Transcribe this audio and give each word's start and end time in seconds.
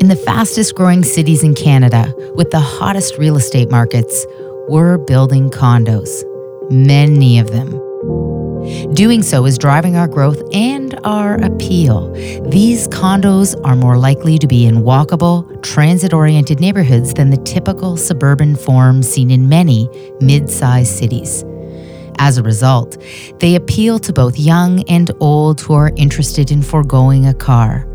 In 0.00 0.08
the 0.08 0.16
fastest 0.16 0.76
growing 0.76 1.04
cities 1.04 1.42
in 1.42 1.54
Canada, 1.54 2.14
with 2.34 2.50
the 2.50 2.58
hottest 2.58 3.18
real 3.18 3.36
estate 3.36 3.70
markets, 3.70 4.24
we're 4.66 4.96
building 4.96 5.50
condos, 5.50 6.24
many 6.70 7.38
of 7.38 7.50
them. 7.50 7.68
Doing 8.94 9.22
so 9.22 9.44
is 9.44 9.58
driving 9.58 9.96
our 9.96 10.08
growth 10.08 10.40
and 10.54 10.98
our 11.04 11.34
appeal. 11.44 12.10
These 12.48 12.88
condos 12.88 13.54
are 13.62 13.76
more 13.76 13.98
likely 13.98 14.38
to 14.38 14.46
be 14.46 14.64
in 14.64 14.76
walkable, 14.76 15.62
transit 15.62 16.14
oriented 16.14 16.60
neighborhoods 16.60 17.12
than 17.12 17.28
the 17.28 17.36
typical 17.36 17.98
suburban 17.98 18.56
form 18.56 19.02
seen 19.02 19.30
in 19.30 19.50
many 19.50 19.86
mid 20.22 20.48
sized 20.48 20.96
cities. 20.96 21.44
As 22.18 22.38
a 22.38 22.42
result, 22.42 22.96
they 23.40 23.54
appeal 23.54 23.98
to 23.98 24.14
both 24.14 24.38
young 24.38 24.82
and 24.88 25.10
old 25.20 25.60
who 25.60 25.74
are 25.74 25.92
interested 25.96 26.50
in 26.50 26.62
foregoing 26.62 27.26
a 27.26 27.34
car, 27.34 27.86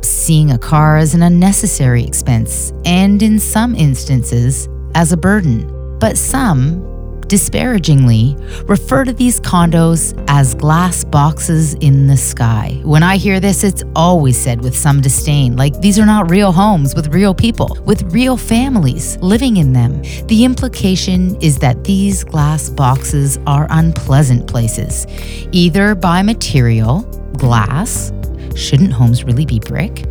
seeing 0.00 0.50
a 0.50 0.58
car 0.58 0.96
as 0.96 1.14
an 1.14 1.22
unnecessary 1.22 2.04
expense, 2.04 2.72
and 2.84 3.22
in 3.22 3.38
some 3.38 3.74
instances, 3.74 4.68
as 4.94 5.12
a 5.12 5.16
burden. 5.16 5.98
But 5.98 6.18
some, 6.18 7.20
disparagingly, 7.32 8.36
refer 8.66 9.04
to 9.04 9.12
these 9.12 9.40
condos 9.40 10.12
as 10.28 10.54
glass 10.54 11.02
boxes 11.02 11.72
in 11.74 12.06
the 12.06 12.16
sky. 12.16 12.78
When 12.84 13.02
I 13.02 13.16
hear 13.16 13.40
this, 13.40 13.64
it's 13.64 13.82
always 13.96 14.36
said 14.38 14.60
with 14.60 14.76
some 14.76 15.00
disdain, 15.00 15.56
like 15.56 15.80
these 15.80 15.98
are 15.98 16.04
not 16.04 16.30
real 16.30 16.52
homes 16.52 16.94
with 16.94 17.08
real 17.14 17.34
people, 17.34 17.78
with 17.86 18.02
real 18.12 18.36
families 18.36 19.16
living 19.22 19.56
in 19.56 19.72
them. 19.72 20.02
The 20.26 20.44
implication 20.44 21.40
is 21.40 21.56
that 21.60 21.84
these 21.84 22.22
glass 22.22 22.68
boxes 22.68 23.38
are 23.46 23.66
unpleasant 23.70 24.46
places, 24.46 25.06
either 25.52 25.94
by 25.94 26.22
material, 26.22 27.02
glass, 27.38 28.12
shouldn't 28.56 28.92
homes 28.92 29.24
really 29.24 29.46
be 29.46 29.58
brick? 29.58 30.04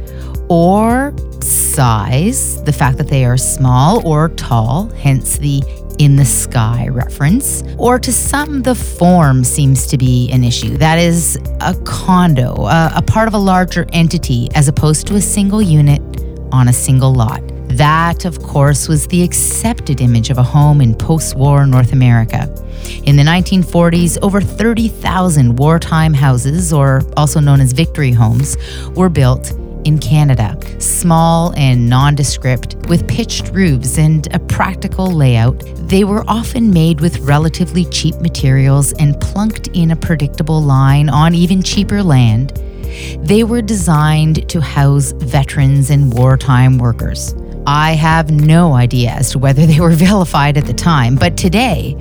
Or 0.49 1.13
size, 1.41 2.61
the 2.63 2.73
fact 2.73 2.97
that 2.97 3.07
they 3.07 3.25
are 3.25 3.37
small 3.37 4.05
or 4.05 4.29
tall, 4.29 4.87
hence 4.89 5.37
the 5.37 5.61
in 5.99 6.15
the 6.15 6.25
sky 6.25 6.87
reference, 6.87 7.63
or 7.77 7.99
to 7.99 8.11
some, 8.11 8.63
the 8.63 8.73
form 8.73 9.43
seems 9.43 9.85
to 9.85 9.97
be 9.97 10.31
an 10.31 10.43
issue. 10.43 10.75
That 10.77 10.97
is 10.97 11.37
a 11.59 11.75
condo, 11.85 12.55
a, 12.65 12.91
a 12.95 13.01
part 13.03 13.27
of 13.27 13.35
a 13.35 13.37
larger 13.37 13.85
entity, 13.93 14.49
as 14.55 14.67
opposed 14.67 15.05
to 15.07 15.15
a 15.15 15.21
single 15.21 15.61
unit 15.61 16.01
on 16.51 16.67
a 16.67 16.73
single 16.73 17.13
lot. 17.13 17.41
That, 17.81 18.25
of 18.25 18.43
course, 18.43 18.87
was 18.87 19.07
the 19.07 19.23
accepted 19.23 20.01
image 20.01 20.29
of 20.29 20.37
a 20.37 20.43
home 20.43 20.81
in 20.81 20.93
post 20.93 21.35
war 21.35 21.65
North 21.65 21.93
America. 21.93 22.47
In 23.05 23.15
the 23.15 23.23
1940s, 23.23 24.19
over 24.21 24.39
30,000 24.39 25.55
wartime 25.55 26.13
houses, 26.13 26.71
or 26.71 27.01
also 27.17 27.39
known 27.39 27.59
as 27.59 27.71
victory 27.71 28.11
homes, 28.11 28.55
were 28.95 29.09
built 29.09 29.49
in 29.83 29.97
Canada. 29.97 30.55
Small 30.79 31.55
and 31.57 31.89
nondescript, 31.89 32.75
with 32.87 33.07
pitched 33.07 33.49
roofs 33.51 33.97
and 33.97 34.31
a 34.31 34.37
practical 34.37 35.07
layout, 35.07 35.59
they 35.87 36.03
were 36.03 36.23
often 36.27 36.69
made 36.69 37.01
with 37.01 37.17
relatively 37.21 37.85
cheap 37.85 38.13
materials 38.17 38.93
and 38.99 39.19
plunked 39.19 39.69
in 39.69 39.89
a 39.89 39.95
predictable 39.95 40.61
line 40.61 41.09
on 41.09 41.33
even 41.33 41.63
cheaper 41.63 42.03
land. 42.03 42.51
They 43.23 43.43
were 43.43 43.63
designed 43.63 44.47
to 44.49 44.61
house 44.61 45.13
veterans 45.13 45.89
and 45.89 46.13
wartime 46.13 46.77
workers. 46.77 47.33
I 47.67 47.93
have 47.93 48.31
no 48.31 48.73
idea 48.73 49.11
as 49.11 49.31
to 49.31 49.39
whether 49.39 49.65
they 49.65 49.79
were 49.79 49.91
vilified 49.95 50.57
at 50.57 50.65
the 50.65 50.73
time, 50.73 51.15
but 51.15 51.37
today, 51.37 51.95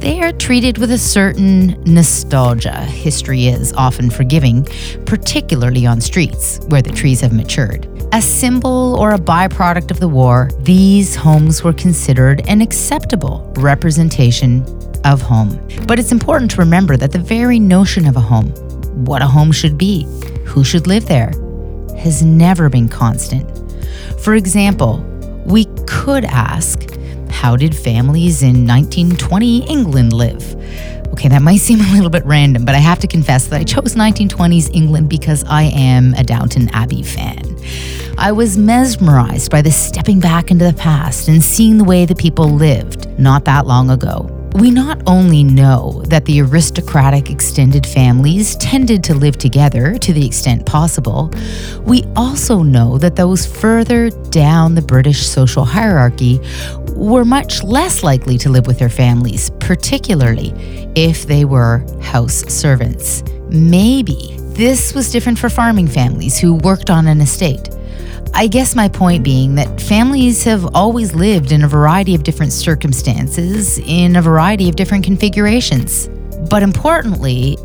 they 0.00 0.22
are 0.22 0.32
treated 0.32 0.78
with 0.78 0.90
a 0.90 0.98
certain 0.98 1.82
nostalgia. 1.84 2.84
History 2.84 3.48
is 3.48 3.72
often 3.74 4.08
forgiving, 4.08 4.64
particularly 5.04 5.86
on 5.86 6.00
streets 6.00 6.58
where 6.68 6.80
the 6.80 6.90
trees 6.90 7.20
have 7.20 7.34
matured. 7.34 7.86
A 8.12 8.22
symbol 8.22 8.96
or 8.98 9.12
a 9.12 9.18
byproduct 9.18 9.90
of 9.90 10.00
the 10.00 10.08
war, 10.08 10.50
these 10.60 11.14
homes 11.14 11.62
were 11.62 11.74
considered 11.74 12.46
an 12.48 12.60
acceptable 12.60 13.52
representation 13.56 14.64
of 15.04 15.20
home. 15.20 15.60
But 15.86 15.98
it's 15.98 16.12
important 16.12 16.50
to 16.52 16.56
remember 16.58 16.96
that 16.96 17.12
the 17.12 17.18
very 17.18 17.58
notion 17.58 18.06
of 18.06 18.16
a 18.16 18.20
home, 18.20 18.48
what 19.04 19.22
a 19.22 19.26
home 19.26 19.52
should 19.52 19.76
be, 19.76 20.04
who 20.44 20.64
should 20.64 20.86
live 20.86 21.06
there, 21.06 21.30
has 21.98 22.22
never 22.22 22.68
been 22.68 22.88
constant. 22.88 23.59
For 24.18 24.34
example, 24.34 25.04
we 25.46 25.66
could 25.86 26.24
ask 26.24 26.86
how 27.30 27.56
did 27.56 27.74
families 27.74 28.42
in 28.42 28.66
1920 28.66 29.66
England 29.70 30.12
live? 30.12 30.54
Okay, 31.08 31.28
that 31.28 31.42
might 31.42 31.58
seem 31.58 31.80
a 31.80 31.92
little 31.94 32.10
bit 32.10 32.24
random, 32.24 32.64
but 32.64 32.74
I 32.74 32.78
have 32.78 32.98
to 33.00 33.06
confess 33.06 33.46
that 33.48 33.60
I 33.60 33.64
chose 33.64 33.94
1920s 33.94 34.74
England 34.74 35.08
because 35.08 35.44
I 35.44 35.64
am 35.64 36.14
a 36.14 36.22
Downton 36.22 36.68
Abbey 36.70 37.02
fan. 37.02 37.56
I 38.18 38.32
was 38.32 38.58
mesmerized 38.58 39.50
by 39.50 39.62
the 39.62 39.70
stepping 39.70 40.20
back 40.20 40.50
into 40.50 40.64
the 40.64 40.74
past 40.74 41.28
and 41.28 41.42
seeing 41.42 41.78
the 41.78 41.84
way 41.84 42.04
the 42.04 42.14
people 42.14 42.48
lived 42.48 43.08
not 43.18 43.44
that 43.46 43.66
long 43.66 43.90
ago. 43.90 44.39
We 44.54 44.72
not 44.72 45.00
only 45.06 45.44
know 45.44 46.02
that 46.08 46.24
the 46.24 46.42
aristocratic 46.42 47.30
extended 47.30 47.86
families 47.86 48.56
tended 48.56 49.04
to 49.04 49.14
live 49.14 49.38
together 49.38 49.96
to 49.98 50.12
the 50.12 50.26
extent 50.26 50.66
possible, 50.66 51.30
we 51.82 52.04
also 52.16 52.62
know 52.62 52.98
that 52.98 53.14
those 53.14 53.46
further 53.46 54.10
down 54.10 54.74
the 54.74 54.82
British 54.82 55.24
social 55.24 55.64
hierarchy 55.64 56.40
were 56.94 57.24
much 57.24 57.62
less 57.62 58.02
likely 58.02 58.36
to 58.38 58.50
live 58.50 58.66
with 58.66 58.78
their 58.78 58.88
families, 58.88 59.50
particularly 59.60 60.52
if 60.96 61.26
they 61.26 61.44
were 61.44 61.84
house 62.02 62.44
servants. 62.52 63.22
Maybe 63.50 64.36
this 64.54 64.94
was 64.94 65.12
different 65.12 65.38
for 65.38 65.48
farming 65.48 65.88
families 65.88 66.38
who 66.38 66.54
worked 66.54 66.90
on 66.90 67.06
an 67.06 67.20
estate. 67.20 67.68
I 68.32 68.46
guess 68.46 68.74
my 68.74 68.88
point 68.88 69.24
being 69.24 69.56
that 69.56 69.80
families 69.80 70.44
have 70.44 70.74
always 70.74 71.14
lived 71.14 71.52
in 71.52 71.64
a 71.64 71.68
variety 71.68 72.14
of 72.14 72.22
different 72.22 72.52
circumstances, 72.52 73.78
in 73.78 74.16
a 74.16 74.22
variety 74.22 74.68
of 74.68 74.76
different 74.76 75.04
configurations. 75.04 76.08
But 76.48 76.62
importantly, 76.62 77.58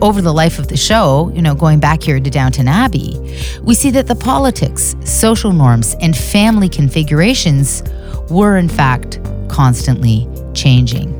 over 0.00 0.20
the 0.20 0.32
life 0.32 0.58
of 0.58 0.68
the 0.68 0.76
show, 0.76 1.32
you 1.34 1.40
know, 1.40 1.54
going 1.54 1.80
back 1.80 2.02
here 2.02 2.20
to 2.20 2.30
Downton 2.30 2.68
Abbey, 2.68 3.16
we 3.62 3.74
see 3.74 3.90
that 3.90 4.06
the 4.06 4.14
politics, 4.14 4.94
social 5.04 5.52
norms, 5.52 5.96
and 6.00 6.16
family 6.16 6.68
configurations 6.68 7.82
were 8.30 8.58
in 8.58 8.68
fact 8.68 9.18
constantly 9.48 10.28
changing. 10.54 11.18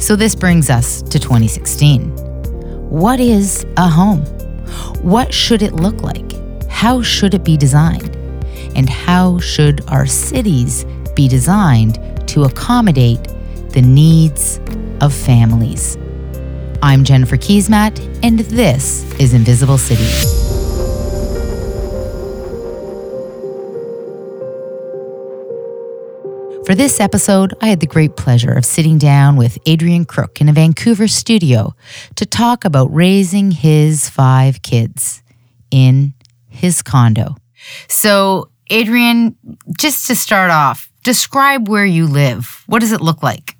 So 0.00 0.16
this 0.16 0.34
brings 0.34 0.70
us 0.70 1.02
to 1.02 1.18
2016. 1.18 2.10
What 2.88 3.20
is 3.20 3.66
a 3.76 3.88
home? 3.88 4.24
What 5.02 5.32
should 5.32 5.62
it 5.62 5.74
look 5.74 6.02
like? 6.02 6.32
How 6.68 7.02
should 7.02 7.34
it 7.34 7.44
be 7.44 7.56
designed? 7.56 8.16
And 8.74 8.88
how 8.88 9.38
should 9.38 9.82
our 9.88 10.06
cities 10.06 10.84
be 11.14 11.28
designed 11.28 11.98
to 12.28 12.44
accommodate 12.44 13.22
the 13.72 13.82
needs 13.82 14.60
of 15.00 15.14
families. 15.14 15.96
I'm 16.82 17.04
Jennifer 17.04 17.36
Keesmaat, 17.36 18.20
and 18.22 18.40
this 18.40 19.10
is 19.18 19.34
Invisible 19.34 19.78
City. 19.78 20.04
For 26.64 26.76
this 26.76 27.00
episode, 27.00 27.54
I 27.60 27.68
had 27.68 27.80
the 27.80 27.86
great 27.86 28.16
pleasure 28.16 28.52
of 28.52 28.64
sitting 28.64 28.98
down 28.98 29.36
with 29.36 29.58
Adrian 29.66 30.04
Crook 30.04 30.40
in 30.40 30.48
a 30.48 30.52
Vancouver 30.52 31.08
studio 31.08 31.74
to 32.16 32.24
talk 32.24 32.64
about 32.64 32.92
raising 32.94 33.50
his 33.50 34.08
five 34.08 34.62
kids 34.62 35.22
in 35.70 36.14
his 36.48 36.82
condo. 36.82 37.36
So, 37.88 38.51
Adrian, 38.70 39.36
just 39.78 40.06
to 40.06 40.16
start 40.16 40.50
off, 40.50 40.90
describe 41.02 41.68
where 41.68 41.84
you 41.84 42.06
live. 42.06 42.62
What 42.66 42.80
does 42.80 42.92
it 42.92 43.00
look 43.00 43.22
like? 43.22 43.56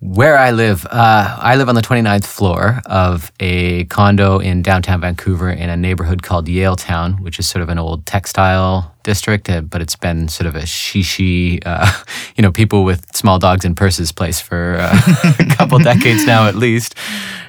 Where 0.00 0.38
I 0.38 0.52
live, 0.52 0.86
uh, 0.86 1.38
I 1.40 1.56
live 1.56 1.68
on 1.68 1.74
the 1.74 1.80
29th 1.80 2.24
floor 2.24 2.80
of 2.86 3.32
a 3.40 3.84
condo 3.86 4.38
in 4.38 4.62
downtown 4.62 5.00
Vancouver 5.00 5.50
in 5.50 5.68
a 5.70 5.76
neighborhood 5.76 6.22
called 6.22 6.46
Yaletown, 6.46 7.18
which 7.20 7.40
is 7.40 7.48
sort 7.48 7.64
of 7.64 7.68
an 7.68 7.80
old 7.80 8.06
textile 8.06 8.94
district, 9.02 9.50
uh, 9.50 9.60
but 9.60 9.82
it's 9.82 9.96
been 9.96 10.28
sort 10.28 10.46
of 10.46 10.54
a 10.54 10.62
shishi, 10.62 11.60
uh, 11.66 11.90
you 12.36 12.42
know, 12.42 12.52
people 12.52 12.84
with 12.84 13.16
small 13.16 13.40
dogs 13.40 13.64
and 13.64 13.76
purses 13.76 14.12
place 14.12 14.40
for 14.40 14.76
uh, 14.78 15.34
a 15.40 15.56
couple 15.56 15.80
decades 15.80 16.24
now 16.24 16.46
at 16.46 16.54
least. 16.54 16.94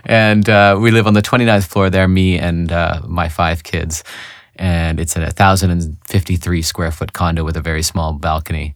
And 0.05 0.49
uh, 0.49 0.75
we 0.81 0.89
live 0.89 1.05
on 1.05 1.13
the 1.13 1.21
29th 1.21 1.67
floor 1.67 1.91
there, 1.91 2.07
me 2.07 2.39
and 2.39 2.71
my 3.07 3.29
five 3.29 3.61
kids 3.61 4.03
and 4.59 4.99
it's 4.99 5.15
a 5.15 5.21
1,053 5.21 6.61
square 6.61 6.91
foot 6.91 7.13
condo 7.13 7.43
with 7.43 7.57
a 7.57 7.61
very 7.61 7.81
small 7.81 8.13
balcony. 8.13 8.75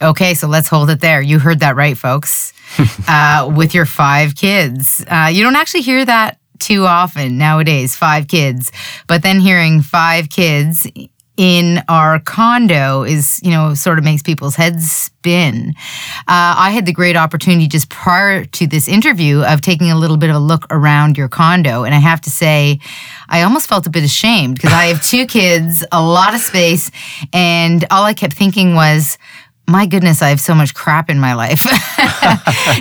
Okay, 0.00 0.34
so 0.34 0.46
let's 0.46 0.68
hold 0.68 0.90
it 0.90 1.00
there. 1.00 1.20
You 1.20 1.38
heard 1.38 1.60
that 1.60 1.76
right, 1.76 1.96
folks. 1.98 2.52
uh, 3.08 3.52
with 3.54 3.74
your 3.74 3.86
five 3.86 4.34
kids. 4.34 5.04
Uh, 5.06 5.30
you 5.32 5.42
don't 5.42 5.56
actually 5.56 5.82
hear 5.82 6.04
that 6.04 6.38
too 6.58 6.86
often 6.86 7.36
nowadays, 7.36 7.94
five 7.94 8.28
kids. 8.28 8.72
But 9.06 9.22
then 9.22 9.40
hearing 9.40 9.82
five 9.82 10.30
kids 10.30 10.86
in 11.36 11.82
our 11.88 12.20
condo 12.20 13.02
is, 13.02 13.40
you 13.42 13.50
know, 13.50 13.74
sort 13.74 13.98
of 13.98 14.04
makes 14.04 14.22
people's 14.22 14.54
heads 14.54 14.90
spin. 14.90 15.74
Uh, 16.28 16.54
I 16.56 16.70
had 16.70 16.86
the 16.86 16.92
great 16.92 17.16
opportunity 17.16 17.66
just 17.66 17.88
prior 17.88 18.44
to 18.44 18.66
this 18.66 18.86
interview 18.86 19.42
of 19.42 19.60
taking 19.60 19.90
a 19.90 19.98
little 19.98 20.16
bit 20.16 20.30
of 20.30 20.36
a 20.36 20.40
look 20.40 20.66
around 20.70 21.18
your 21.18 21.28
condo. 21.28 21.82
And 21.82 21.94
I 21.94 21.98
have 21.98 22.20
to 22.22 22.30
say, 22.30 22.78
I 23.28 23.42
almost 23.42 23.68
felt 23.68 23.86
a 23.86 23.90
bit 23.90 24.04
ashamed 24.04 24.56
because 24.56 24.72
I 24.72 24.86
have 24.86 25.02
two 25.02 25.26
kids, 25.26 25.84
a 25.90 26.02
lot 26.02 26.34
of 26.34 26.40
space, 26.40 26.90
and 27.32 27.84
all 27.90 28.04
I 28.04 28.14
kept 28.14 28.34
thinking 28.34 28.74
was, 28.74 29.18
my 29.66 29.86
goodness, 29.86 30.20
I 30.20 30.28
have 30.28 30.40
so 30.40 30.54
much 30.54 30.74
crap 30.74 31.08
in 31.08 31.18
my 31.18 31.34
life. 31.34 31.66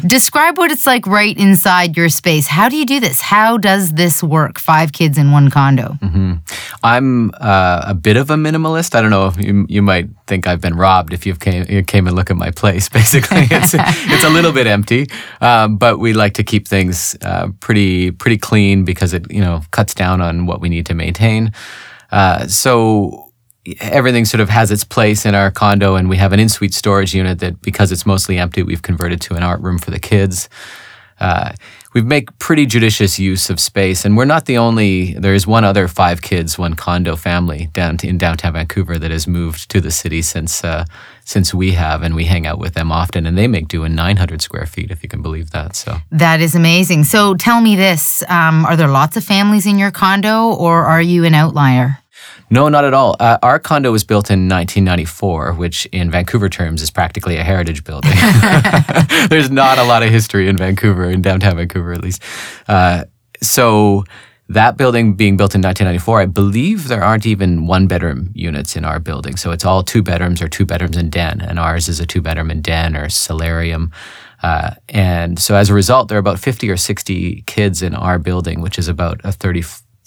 Describe 0.06 0.57
what 0.57 0.69
it's 0.71 0.85
like 0.85 1.07
right 1.07 1.38
inside 1.38 1.95
your 1.95 2.09
space. 2.09 2.47
How 2.47 2.68
do 2.68 2.75
you 2.75 2.85
do 2.85 3.00
this? 3.00 3.21
How 3.21 3.57
does 3.57 3.94
this 3.94 4.21
work? 4.21 4.59
Five 4.59 4.91
kids 4.91 5.18
in 5.18 5.31
one 5.31 5.50
condo. 5.50 5.97
Mm-hmm. 6.01 6.33
I'm 6.83 7.31
uh, 7.39 7.85
a 7.88 7.94
bit 7.94 8.18
of 8.18 8.30
a 8.30 8.35
minimalist. 8.35 8.95
I 8.95 9.01
don't 9.01 9.12
know. 9.12 9.31
You, 9.39 9.65
you 9.69 9.81
might 9.81 10.09
think 10.27 10.45
I've 10.45 10.59
been 10.59 10.75
robbed 10.75 11.13
if 11.13 11.25
you've 11.25 11.39
came, 11.39 11.65
you 11.69 11.83
came 11.83 12.06
and 12.06 12.15
look 12.15 12.30
at 12.30 12.35
my 12.35 12.51
place. 12.51 12.89
Basically, 12.94 13.47
it's 13.50 13.74
it's 13.74 14.24
a 14.25 14.29
little 14.29 14.51
bit 14.51 14.68
empty, 14.68 15.07
um, 15.39 15.77
but 15.77 16.00
we 16.00 16.13
like 16.13 16.33
to 16.33 16.44
keep 16.44 16.68
things 16.68 17.15
uh, 17.21 17.47
pretty 17.62 18.12
pretty 18.12 18.38
clean 18.38 18.83
because 18.83 19.13
it 19.13 19.31
you 19.31 19.41
know 19.41 19.62
cuts 19.71 19.94
down 19.94 20.19
on 20.19 20.45
what 20.45 20.59
we 20.59 20.69
need 20.69 20.86
to 20.88 20.94
maintain. 20.94 21.53
Uh, 22.12 22.45
so 22.47 23.32
everything 23.80 24.25
sort 24.25 24.42
of 24.42 24.50
has 24.50 24.71
its 24.71 24.83
place 24.83 25.25
in 25.25 25.36
our 25.36 25.51
condo, 25.51 25.95
and 25.95 26.10
we 26.10 26.18
have 26.18 26.33
an 26.33 26.39
in-suite 26.39 26.74
storage 26.74 27.13
unit 27.13 27.39
that, 27.39 27.62
because 27.62 27.92
it's 27.92 28.06
mostly 28.06 28.38
empty, 28.38 28.63
we've 28.63 28.81
converted 28.81 29.21
to 29.21 29.36
an 29.36 29.44
art 29.44 29.62
room 29.62 29.77
for 29.77 29.92
the 29.92 30.00
kids. 30.00 30.50
Uh, 31.19 31.54
we 31.94 32.01
make 32.01 32.38
pretty 32.39 32.65
judicious 32.65 33.19
use 33.19 33.50
of 33.50 33.60
space, 33.60 34.04
and 34.04 34.18
we're 34.18 34.25
not 34.25 34.45
the 34.45 34.57
only. 34.57 35.13
There 35.13 35.36
is 35.36 35.45
one 35.45 35.63
other 35.63 35.88
five 35.88 36.21
kids, 36.21 36.57
one 36.57 36.74
condo 36.74 37.15
family 37.15 37.69
down 37.71 37.98
in 38.04 38.18
downtown 38.18 38.54
Vancouver 38.54 38.98
that 38.98 39.12
has 39.12 39.27
moved 39.27 39.69
to 39.69 39.80
the 39.80 39.92
city 39.92 40.21
since 40.21 40.63
uh, 40.63 40.86
since 41.24 41.54
we 41.54 41.74
have, 41.74 42.01
and 42.01 42.15
we 42.15 42.25
hang 42.25 42.48
out 42.48 42.57
with 42.57 42.74
them 42.74 42.92
often, 42.92 43.25
and 43.27 43.38
they 43.38 43.48
make 43.48 43.68
do 43.68 43.83
in 43.83 43.95
900 43.95 44.42
square 44.42 44.65
feet, 44.65 44.89
if 44.92 45.04
you 45.04 45.07
can 45.07 45.21
believe 45.21 45.51
that. 45.51 45.75
So 45.75 45.98
that 46.12 46.42
is 46.42 46.56
amazing. 46.56 47.04
So 47.04 47.36
tell 47.36 47.62
me 47.62 47.75
this: 47.75 48.24
um, 48.27 48.65
Are 48.65 48.75
there 48.75 48.89
lots 48.89 49.15
of 49.15 49.24
families 49.24 49.68
in 49.68 49.77
your 49.77 49.92
condo, 49.92 50.50
or 50.50 50.86
are 50.86 51.01
you 51.01 51.25
an 51.25 51.36
outlier? 51.36 52.02
No, 52.49 52.69
not 52.69 52.85
at 52.85 52.93
all. 52.93 53.15
Uh, 53.19 53.37
our 53.41 53.59
condo 53.59 53.91
was 53.91 54.03
built 54.03 54.29
in 54.29 54.47
1994, 54.47 55.53
which 55.53 55.85
in 55.87 56.11
Vancouver 56.11 56.49
terms 56.49 56.81
is 56.81 56.91
practically 56.91 57.37
a 57.37 57.43
heritage 57.43 57.83
building. 57.83 58.11
There's 59.29 59.49
not 59.49 59.77
a 59.77 59.83
lot 59.83 60.03
of 60.03 60.09
history 60.09 60.47
in 60.47 60.57
Vancouver, 60.57 61.09
in 61.09 61.21
downtown 61.21 61.57
Vancouver 61.57 61.93
at 61.93 62.01
least. 62.01 62.21
Uh, 62.67 63.05
so 63.41 64.03
that 64.49 64.77
building 64.77 65.13
being 65.13 65.37
built 65.37 65.55
in 65.55 65.61
1994, 65.61 66.21
I 66.21 66.25
believe 66.25 66.87
there 66.87 67.03
aren't 67.03 67.25
even 67.25 67.65
one 67.65 67.87
bedroom 67.87 68.29
units 68.33 68.75
in 68.75 68.85
our 68.85 68.99
building. 68.99 69.35
So 69.35 69.51
it's 69.51 69.65
all 69.65 69.83
two 69.83 70.03
bedrooms 70.03 70.41
or 70.41 70.47
two 70.47 70.65
bedrooms 70.65 70.97
and 70.97 71.11
den, 71.11 71.41
and 71.41 71.57
ours 71.59 71.87
is 71.87 71.99
a 71.99 72.05
two 72.05 72.21
bedroom 72.21 72.51
and 72.51 72.63
den 72.63 72.95
or 72.95 73.09
solarium. 73.09 73.91
Uh, 74.41 74.71
and 74.89 75.39
so 75.39 75.55
as 75.55 75.69
a 75.69 75.73
result, 75.73 76.09
there 76.09 76.17
are 76.17 76.19
about 76.19 76.39
50 76.39 76.69
or 76.69 76.77
60 76.77 77.43
kids 77.47 77.81
in 77.81 77.95
our 77.95 78.19
building, 78.19 78.59
which 78.59 78.77
is 78.77 78.89
about 78.89 79.21
a 79.23 79.31
30, 79.31 79.63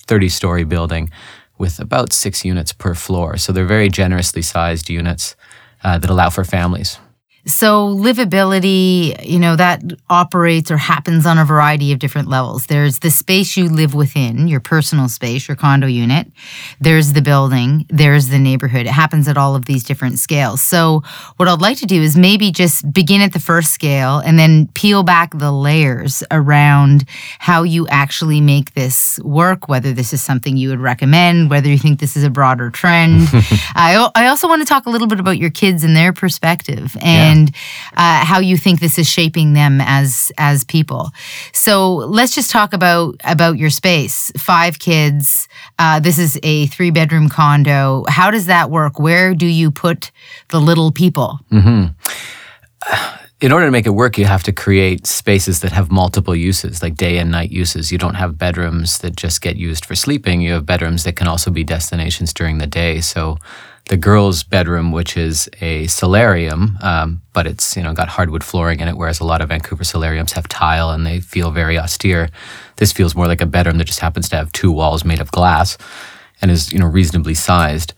30 0.06 0.28
story 0.28 0.64
building 0.64 1.10
with 1.58 1.78
about 1.78 2.12
six 2.12 2.44
units 2.44 2.72
per 2.72 2.94
floor. 2.94 3.36
So 3.36 3.52
they're 3.52 3.64
very 3.64 3.88
generously 3.88 4.42
sized 4.42 4.88
units 4.88 5.36
uh, 5.82 5.98
that 5.98 6.10
allow 6.10 6.30
for 6.30 6.44
families. 6.44 6.98
So 7.46 7.94
livability, 7.94 9.24
you 9.24 9.38
know, 9.38 9.54
that 9.54 9.80
operates 10.10 10.68
or 10.72 10.76
happens 10.76 11.26
on 11.26 11.38
a 11.38 11.44
variety 11.44 11.92
of 11.92 12.00
different 12.00 12.26
levels. 12.26 12.66
There's 12.66 12.98
the 12.98 13.10
space 13.10 13.56
you 13.56 13.68
live 13.68 13.94
within, 13.94 14.48
your 14.48 14.58
personal 14.58 15.08
space, 15.08 15.46
your 15.46 15.56
condo 15.56 15.86
unit. 15.86 16.26
There's 16.80 17.12
the 17.12 17.22
building, 17.22 17.86
there's 17.88 18.28
the 18.28 18.40
neighborhood. 18.40 18.86
It 18.86 18.92
happens 18.92 19.28
at 19.28 19.36
all 19.36 19.54
of 19.54 19.66
these 19.66 19.84
different 19.84 20.18
scales. 20.18 20.60
So 20.60 21.04
what 21.36 21.48
I'd 21.48 21.60
like 21.60 21.78
to 21.78 21.86
do 21.86 22.02
is 22.02 22.16
maybe 22.16 22.50
just 22.50 22.92
begin 22.92 23.20
at 23.20 23.32
the 23.32 23.38
first 23.38 23.70
scale 23.70 24.18
and 24.18 24.36
then 24.36 24.66
peel 24.74 25.04
back 25.04 25.38
the 25.38 25.52
layers 25.52 26.24
around 26.32 27.04
how 27.38 27.62
you 27.62 27.86
actually 27.86 28.40
make 28.40 28.74
this 28.74 29.20
work, 29.20 29.68
whether 29.68 29.92
this 29.92 30.12
is 30.12 30.20
something 30.20 30.56
you 30.56 30.70
would 30.70 30.80
recommend, 30.80 31.48
whether 31.48 31.68
you 31.68 31.78
think 31.78 32.00
this 32.00 32.16
is 32.16 32.24
a 32.24 32.30
broader 32.30 32.70
trend. 32.70 33.28
I, 33.76 34.10
I 34.16 34.26
also 34.26 34.48
want 34.48 34.62
to 34.62 34.66
talk 34.66 34.86
a 34.86 34.90
little 34.90 35.06
bit 35.06 35.20
about 35.20 35.38
your 35.38 35.50
kids 35.50 35.84
and 35.84 35.94
their 35.94 36.12
perspective. 36.12 36.96
And 37.00 37.30
yeah 37.30 37.35
and 37.36 37.54
uh, 37.96 38.24
how 38.24 38.40
you 38.40 38.56
think 38.56 38.80
this 38.80 38.98
is 38.98 39.08
shaping 39.08 39.52
them 39.52 39.80
as 39.80 40.32
as 40.38 40.64
people. 40.64 41.10
So 41.52 41.94
let's 41.94 42.34
just 42.34 42.50
talk 42.50 42.72
about 42.72 43.16
about 43.24 43.58
your 43.58 43.70
space. 43.70 44.32
Five 44.36 44.78
kids. 44.78 45.48
Uh, 45.78 46.00
this 46.00 46.18
is 46.18 46.38
a 46.42 46.66
three 46.66 46.90
bedroom 46.90 47.28
condo. 47.28 48.04
How 48.08 48.30
does 48.30 48.46
that 48.46 48.70
work? 48.70 48.98
Where 48.98 49.34
do 49.34 49.46
you 49.46 49.70
put 49.70 50.10
the 50.48 50.60
little 50.60 50.90
people? 50.90 51.38
Mm-hmm. 51.52 51.92
In 53.42 53.52
order 53.52 53.66
to 53.66 53.70
make 53.70 53.86
it 53.86 53.90
work, 53.90 54.16
you 54.16 54.24
have 54.24 54.42
to 54.44 54.52
create 54.52 55.06
spaces 55.06 55.60
that 55.60 55.72
have 55.72 55.90
multiple 55.90 56.34
uses, 56.34 56.82
like 56.82 56.94
day 56.94 57.18
and 57.18 57.30
night 57.30 57.50
uses. 57.50 57.92
You 57.92 57.98
don't 57.98 58.14
have 58.14 58.38
bedrooms 58.38 58.98
that 59.00 59.14
just 59.14 59.42
get 59.42 59.56
used 59.56 59.84
for 59.84 59.94
sleeping. 59.94 60.40
You 60.40 60.52
have 60.52 60.64
bedrooms 60.64 61.04
that 61.04 61.16
can 61.16 61.28
also 61.28 61.50
be 61.50 61.62
destinations 61.62 62.32
during 62.32 62.56
the 62.58 62.66
day. 62.66 63.02
So 63.02 63.36
the 63.88 63.96
girls' 63.96 64.42
bedroom, 64.42 64.90
which 64.90 65.16
is 65.16 65.48
a 65.60 65.86
solarium, 65.86 66.76
um, 66.82 67.22
but 67.32 67.46
it's 67.46 67.76
you 67.76 67.82
know 67.82 67.92
got 67.92 68.08
hardwood 68.08 68.42
flooring 68.42 68.80
in 68.80 68.88
it, 68.88 68.96
whereas 68.96 69.20
a 69.20 69.24
lot 69.24 69.40
of 69.40 69.48
Vancouver 69.48 69.84
solariums 69.84 70.32
have 70.32 70.48
tile 70.48 70.90
and 70.90 71.06
they 71.06 71.20
feel 71.20 71.50
very 71.50 71.78
austere. 71.78 72.28
This 72.76 72.92
feels 72.92 73.14
more 73.14 73.26
like 73.26 73.40
a 73.40 73.46
bedroom 73.46 73.78
that 73.78 73.84
just 73.86 74.00
happens 74.00 74.28
to 74.30 74.36
have 74.36 74.50
two 74.52 74.72
walls 74.72 75.04
made 75.04 75.20
of 75.20 75.30
glass 75.30 75.78
and 76.42 76.50
is 76.50 76.72
you 76.72 76.78
know 76.78 76.86
reasonably 76.86 77.34
sized. 77.34 77.94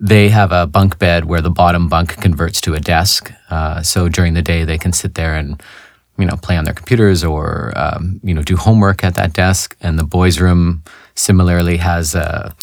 They 0.00 0.28
have 0.30 0.52
a 0.52 0.66
bunk 0.66 0.98
bed 0.98 1.26
where 1.26 1.40
the 1.40 1.50
bottom 1.50 1.88
bunk 1.88 2.20
converts 2.20 2.60
to 2.62 2.74
a 2.74 2.80
desk, 2.80 3.30
uh, 3.50 3.82
so 3.82 4.08
during 4.08 4.34
the 4.34 4.42
day 4.42 4.64
they 4.64 4.78
can 4.78 4.92
sit 4.92 5.16
there 5.16 5.36
and 5.36 5.62
you 6.18 6.24
know 6.24 6.36
play 6.36 6.56
on 6.56 6.64
their 6.64 6.74
computers 6.74 7.22
or 7.22 7.74
um, 7.76 8.20
you 8.22 8.32
know 8.32 8.42
do 8.42 8.56
homework 8.56 9.04
at 9.04 9.16
that 9.16 9.34
desk. 9.34 9.76
And 9.82 9.98
the 9.98 10.04
boys' 10.04 10.40
room 10.40 10.82
similarly 11.14 11.76
has 11.76 12.14
a 12.14 12.54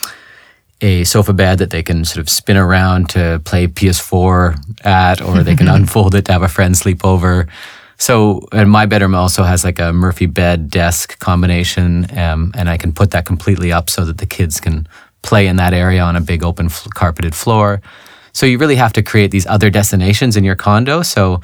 a 0.83 1.03
sofa 1.05 1.33
bed 1.33 1.59
that 1.59 1.69
they 1.69 1.81
can 1.81 2.03
sort 2.03 2.19
of 2.19 2.29
spin 2.29 2.57
around 2.57 3.09
to 3.11 3.41
play 3.45 3.67
PS4 3.67 4.85
at, 4.85 5.21
or 5.21 5.41
they 5.41 5.55
can 5.55 5.67
unfold 5.79 6.13
it 6.13 6.25
to 6.25 6.33
have 6.33 6.43
a 6.43 6.47
friend 6.49 6.77
sleep 6.77 7.05
over. 7.05 7.47
So, 7.97 8.41
and 8.51 8.69
my 8.69 8.85
bedroom 8.85 9.15
also 9.15 9.43
has 9.43 9.63
like 9.63 9.79
a 9.79 9.93
Murphy 9.93 10.25
bed 10.25 10.69
desk 10.69 11.17
combination, 11.19 12.05
um, 12.17 12.51
and 12.53 12.69
I 12.69 12.77
can 12.77 12.91
put 12.91 13.11
that 13.11 13.25
completely 13.25 13.71
up 13.71 13.89
so 13.89 14.03
that 14.03 14.17
the 14.17 14.25
kids 14.25 14.59
can 14.59 14.87
play 15.21 15.47
in 15.47 15.55
that 15.55 15.73
area 15.73 16.01
on 16.01 16.17
a 16.17 16.21
big 16.21 16.43
open 16.43 16.65
f- 16.65 16.87
carpeted 16.93 17.33
floor. 17.33 17.81
So 18.33 18.45
you 18.45 18.57
really 18.57 18.75
have 18.75 18.93
to 18.93 19.03
create 19.03 19.31
these 19.31 19.47
other 19.47 19.69
destinations 19.69 20.35
in 20.35 20.43
your 20.43 20.55
condo. 20.55 21.01
So 21.01 21.39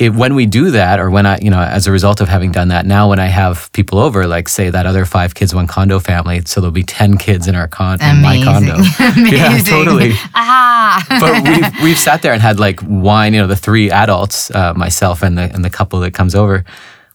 it, 0.00 0.14
when 0.14 0.34
we 0.34 0.46
do 0.46 0.70
that, 0.70 0.98
or 0.98 1.10
when 1.10 1.26
I, 1.26 1.38
you 1.40 1.50
know, 1.50 1.60
as 1.60 1.86
a 1.86 1.92
result 1.92 2.22
of 2.22 2.28
having 2.28 2.52
done 2.52 2.68
that, 2.68 2.86
now 2.86 3.10
when 3.10 3.20
I 3.20 3.26
have 3.26 3.70
people 3.72 3.98
over, 3.98 4.26
like 4.26 4.48
say 4.48 4.70
that 4.70 4.86
other 4.86 5.04
five 5.04 5.34
kids, 5.34 5.54
one 5.54 5.66
condo 5.66 6.00
family, 6.00 6.40
so 6.46 6.62
there'll 6.62 6.72
be 6.72 6.82
10 6.82 7.18
kids 7.18 7.46
in 7.46 7.54
our 7.54 7.68
con- 7.68 8.00
in 8.00 8.22
my 8.22 8.42
condo. 8.42 8.74
Amazing. 8.98 9.26
Yeah, 9.26 9.58
totally. 9.58 10.12
ah. 10.34 11.04
but 11.20 11.42
we've, 11.44 11.84
we've 11.84 11.98
sat 11.98 12.22
there 12.22 12.32
and 12.32 12.40
had 12.40 12.58
like 12.58 12.80
wine, 12.82 13.34
you 13.34 13.42
know, 13.42 13.46
the 13.46 13.56
three 13.56 13.90
adults, 13.90 14.50
uh, 14.52 14.72
myself 14.74 15.22
and 15.22 15.36
the, 15.36 15.42
and 15.52 15.62
the 15.62 15.70
couple 15.70 16.00
that 16.00 16.14
comes 16.14 16.34
over 16.34 16.64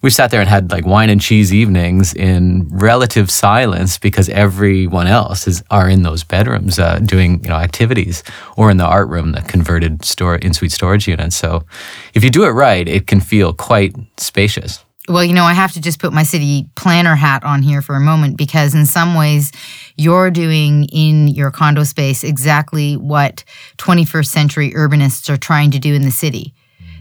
we 0.05 0.11
sat 0.11 0.29
there 0.29 0.39
and 0.39 0.47
had 0.47 0.69
like 0.69 0.85
wine 0.85 1.09
and 1.09 1.19
cheese 1.19 1.51
evenings 1.51 2.13
in 2.13 2.67
relative 2.69 3.31
silence 3.31 3.97
because 3.97 4.29
everyone 4.29 5.07
else 5.07 5.47
is 5.47 5.63
are 5.71 5.89
in 5.89 6.03
those 6.03 6.23
bedrooms 6.23 6.77
uh, 6.77 6.99
doing 6.99 7.43
you 7.43 7.49
know 7.49 7.55
activities 7.55 8.23
or 8.55 8.69
in 8.69 8.77
the 8.77 8.85
art 8.85 9.09
room, 9.09 9.31
the 9.31 9.41
converted 9.41 10.05
store 10.05 10.35
in 10.35 10.53
suite 10.53 10.71
storage 10.71 11.07
unit. 11.07 11.33
So 11.33 11.63
if 12.13 12.23
you 12.23 12.29
do 12.29 12.43
it 12.43 12.49
right, 12.51 12.87
it 12.87 13.07
can 13.07 13.19
feel 13.19 13.51
quite 13.51 13.95
spacious. 14.17 14.85
Well, 15.09 15.23
you 15.23 15.33
know, 15.33 15.43
I 15.43 15.53
have 15.53 15.71
to 15.73 15.81
just 15.81 15.99
put 15.99 16.13
my 16.13 16.23
city 16.23 16.69
planner 16.75 17.15
hat 17.15 17.43
on 17.43 17.63
here 17.63 17.81
for 17.81 17.95
a 17.95 17.99
moment 17.99 18.37
because, 18.37 18.75
in 18.75 18.85
some 18.85 19.15
ways, 19.15 19.51
you're 19.97 20.29
doing 20.29 20.83
in 20.85 21.29
your 21.29 21.49
condo 21.49 21.83
space 21.83 22.23
exactly 22.23 22.95
what 22.95 23.43
21st 23.77 24.27
century 24.27 24.71
urbanists 24.71 25.29
are 25.29 25.37
trying 25.37 25.71
to 25.71 25.79
do 25.79 25.95
in 25.95 26.03
the 26.03 26.11
city. 26.11 26.53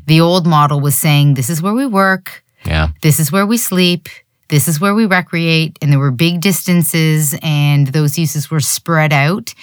The 0.06 0.20
old 0.20 0.46
model 0.46 0.80
was 0.80 0.96
saying, 0.96 1.34
this 1.34 1.50
is 1.50 1.62
where 1.62 1.72
we 1.74 1.86
work, 1.86 2.43
yeah. 2.66 2.88
This 3.02 3.20
is 3.20 3.30
where 3.30 3.46
we 3.46 3.56
sleep. 3.56 4.08
This 4.48 4.68
is 4.68 4.78
where 4.78 4.94
we 4.94 5.06
recreate. 5.06 5.78
And 5.80 5.90
there 5.90 5.98
were 5.98 6.10
big 6.10 6.40
distances, 6.40 7.34
and 7.42 7.88
those 7.88 8.18
uses 8.18 8.50
were 8.50 8.60
spread 8.60 9.12
out. 9.12 9.54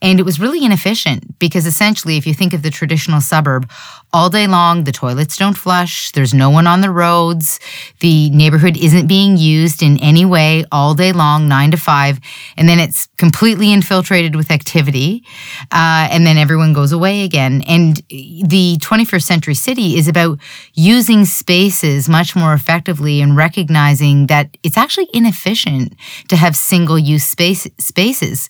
And 0.00 0.20
it 0.20 0.22
was 0.22 0.38
really 0.40 0.64
inefficient 0.64 1.38
because 1.38 1.66
essentially, 1.66 2.16
if 2.16 2.26
you 2.26 2.34
think 2.34 2.52
of 2.54 2.62
the 2.62 2.70
traditional 2.70 3.20
suburb, 3.20 3.68
all 4.12 4.30
day 4.30 4.46
long, 4.46 4.84
the 4.84 4.92
toilets 4.92 5.36
don't 5.36 5.56
flush, 5.56 6.12
there's 6.12 6.32
no 6.32 6.48
one 6.48 6.66
on 6.66 6.80
the 6.80 6.90
roads, 6.90 7.60
the 8.00 8.30
neighborhood 8.30 8.76
isn't 8.76 9.06
being 9.06 9.36
used 9.36 9.82
in 9.82 9.98
any 9.98 10.24
way 10.24 10.64
all 10.72 10.94
day 10.94 11.12
long, 11.12 11.46
nine 11.46 11.70
to 11.70 11.76
five, 11.76 12.18
and 12.56 12.68
then 12.68 12.78
it's 12.78 13.06
completely 13.18 13.70
infiltrated 13.70 14.34
with 14.34 14.50
activity, 14.50 15.22
uh, 15.72 16.08
and 16.10 16.26
then 16.26 16.38
everyone 16.38 16.72
goes 16.72 16.90
away 16.90 17.22
again. 17.22 17.62
And 17.68 17.96
the 18.08 18.78
21st 18.80 19.22
century 19.22 19.54
city 19.54 19.96
is 19.96 20.08
about 20.08 20.38
using 20.72 21.26
spaces 21.26 22.08
much 22.08 22.34
more 22.34 22.54
effectively 22.54 23.20
and 23.20 23.36
recognizing 23.36 24.26
that 24.28 24.56
it's 24.62 24.78
actually 24.78 25.08
inefficient 25.12 25.94
to 26.28 26.36
have 26.36 26.56
single 26.56 26.98
use 26.98 27.26
space, 27.26 27.66
spaces. 27.78 28.48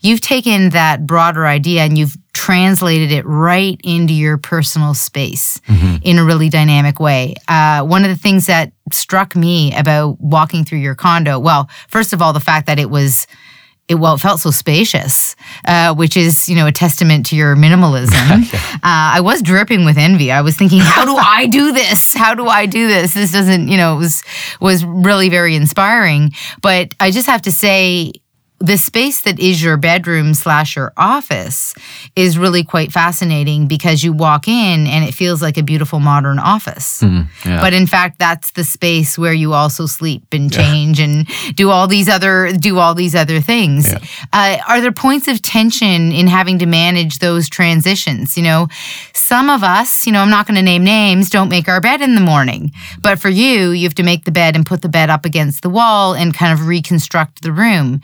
You've 0.00 0.20
taken 0.20 0.70
that 0.70 1.04
broader 1.04 1.46
idea 1.46 1.82
and 1.82 1.98
you've 1.98 2.16
translated 2.32 3.10
it 3.12 3.24
right 3.26 3.80
into 3.82 4.12
your 4.12 4.38
personal 4.38 4.94
space 4.94 5.60
mm-hmm. 5.60 5.96
in 6.02 6.18
a 6.18 6.24
really 6.24 6.48
dynamic 6.48 7.00
way. 7.00 7.34
Uh, 7.48 7.82
one 7.84 8.04
of 8.04 8.10
the 8.10 8.16
things 8.16 8.46
that 8.46 8.72
struck 8.92 9.34
me 9.34 9.74
about 9.76 10.20
walking 10.20 10.64
through 10.64 10.78
your 10.78 10.94
condo, 10.94 11.38
well, 11.38 11.68
first 11.88 12.12
of 12.12 12.22
all, 12.22 12.32
the 12.32 12.40
fact 12.40 12.66
that 12.66 12.78
it 12.78 12.90
was 12.90 13.26
it 13.90 13.98
well, 13.98 14.14
it 14.14 14.20
felt 14.20 14.38
so 14.38 14.52
spacious, 14.52 15.34
uh, 15.66 15.92
which 15.92 16.16
is 16.16 16.48
you 16.48 16.54
know 16.54 16.68
a 16.68 16.72
testament 16.72 17.26
to 17.26 17.36
your 17.36 17.56
minimalism. 17.56 18.54
uh, 18.74 18.78
I 18.84 19.20
was 19.20 19.42
dripping 19.42 19.84
with 19.84 19.98
envy. 19.98 20.30
I 20.30 20.42
was 20.42 20.56
thinking, 20.56 20.78
how 20.78 21.04
do 21.04 21.16
I 21.20 21.48
do 21.48 21.72
this? 21.72 22.14
How 22.14 22.34
do 22.34 22.46
I 22.46 22.66
do 22.66 22.86
this? 22.86 23.14
This 23.14 23.32
doesn't, 23.32 23.66
you 23.66 23.76
know, 23.76 23.96
was 23.96 24.22
was 24.60 24.84
really 24.84 25.28
very 25.28 25.56
inspiring. 25.56 26.30
But 26.62 26.94
I 27.00 27.10
just 27.10 27.26
have 27.26 27.42
to 27.42 27.52
say, 27.52 28.12
the 28.60 28.76
space 28.76 29.22
that 29.22 29.40
is 29.40 29.62
your 29.62 29.78
bedroom 29.78 30.34
slash 30.34 30.76
your 30.76 30.92
office 30.98 31.74
is 32.14 32.36
really 32.36 32.62
quite 32.62 32.92
fascinating 32.92 33.66
because 33.66 34.04
you 34.04 34.12
walk 34.12 34.46
in 34.46 34.86
and 34.86 35.02
it 35.02 35.14
feels 35.14 35.40
like 35.40 35.56
a 35.56 35.62
beautiful 35.62 35.98
modern 35.98 36.38
office. 36.38 37.00
Mm, 37.00 37.26
yeah. 37.46 37.62
But 37.62 37.72
in 37.72 37.86
fact, 37.86 38.18
that's 38.18 38.50
the 38.50 38.62
space 38.62 39.16
where 39.16 39.32
you 39.32 39.54
also 39.54 39.86
sleep 39.86 40.24
and 40.32 40.52
change 40.52 40.98
yeah. 40.98 41.06
and 41.06 41.56
do 41.56 41.70
all 41.70 41.88
these 41.88 42.06
other 42.06 42.52
do 42.52 42.78
all 42.78 42.94
these 42.94 43.14
other 43.14 43.40
things. 43.40 43.88
Yeah. 43.88 43.98
Uh, 44.30 44.58
are 44.68 44.80
there 44.82 44.92
points 44.92 45.26
of 45.26 45.40
tension 45.40 46.12
in 46.12 46.26
having 46.26 46.58
to 46.58 46.66
manage 46.66 47.20
those 47.20 47.48
transitions? 47.48 48.36
You 48.36 48.42
know, 48.42 48.68
some 49.14 49.48
of 49.48 49.62
us, 49.62 50.06
you 50.06 50.12
know, 50.12 50.20
I'm 50.20 50.28
not 50.28 50.46
going 50.46 50.56
to 50.56 50.62
name 50.62 50.84
names, 50.84 51.30
don't 51.30 51.48
make 51.48 51.66
our 51.66 51.80
bed 51.80 52.02
in 52.02 52.14
the 52.14 52.20
morning, 52.20 52.72
but 53.00 53.18
for 53.18 53.30
you, 53.30 53.70
you 53.70 53.84
have 53.84 53.94
to 53.94 54.02
make 54.02 54.26
the 54.26 54.32
bed 54.32 54.54
and 54.54 54.66
put 54.66 54.82
the 54.82 54.88
bed 54.90 55.08
up 55.08 55.24
against 55.24 55.62
the 55.62 55.70
wall 55.70 56.14
and 56.14 56.34
kind 56.34 56.52
of 56.52 56.66
reconstruct 56.66 57.40
the 57.40 57.52
room. 57.52 58.02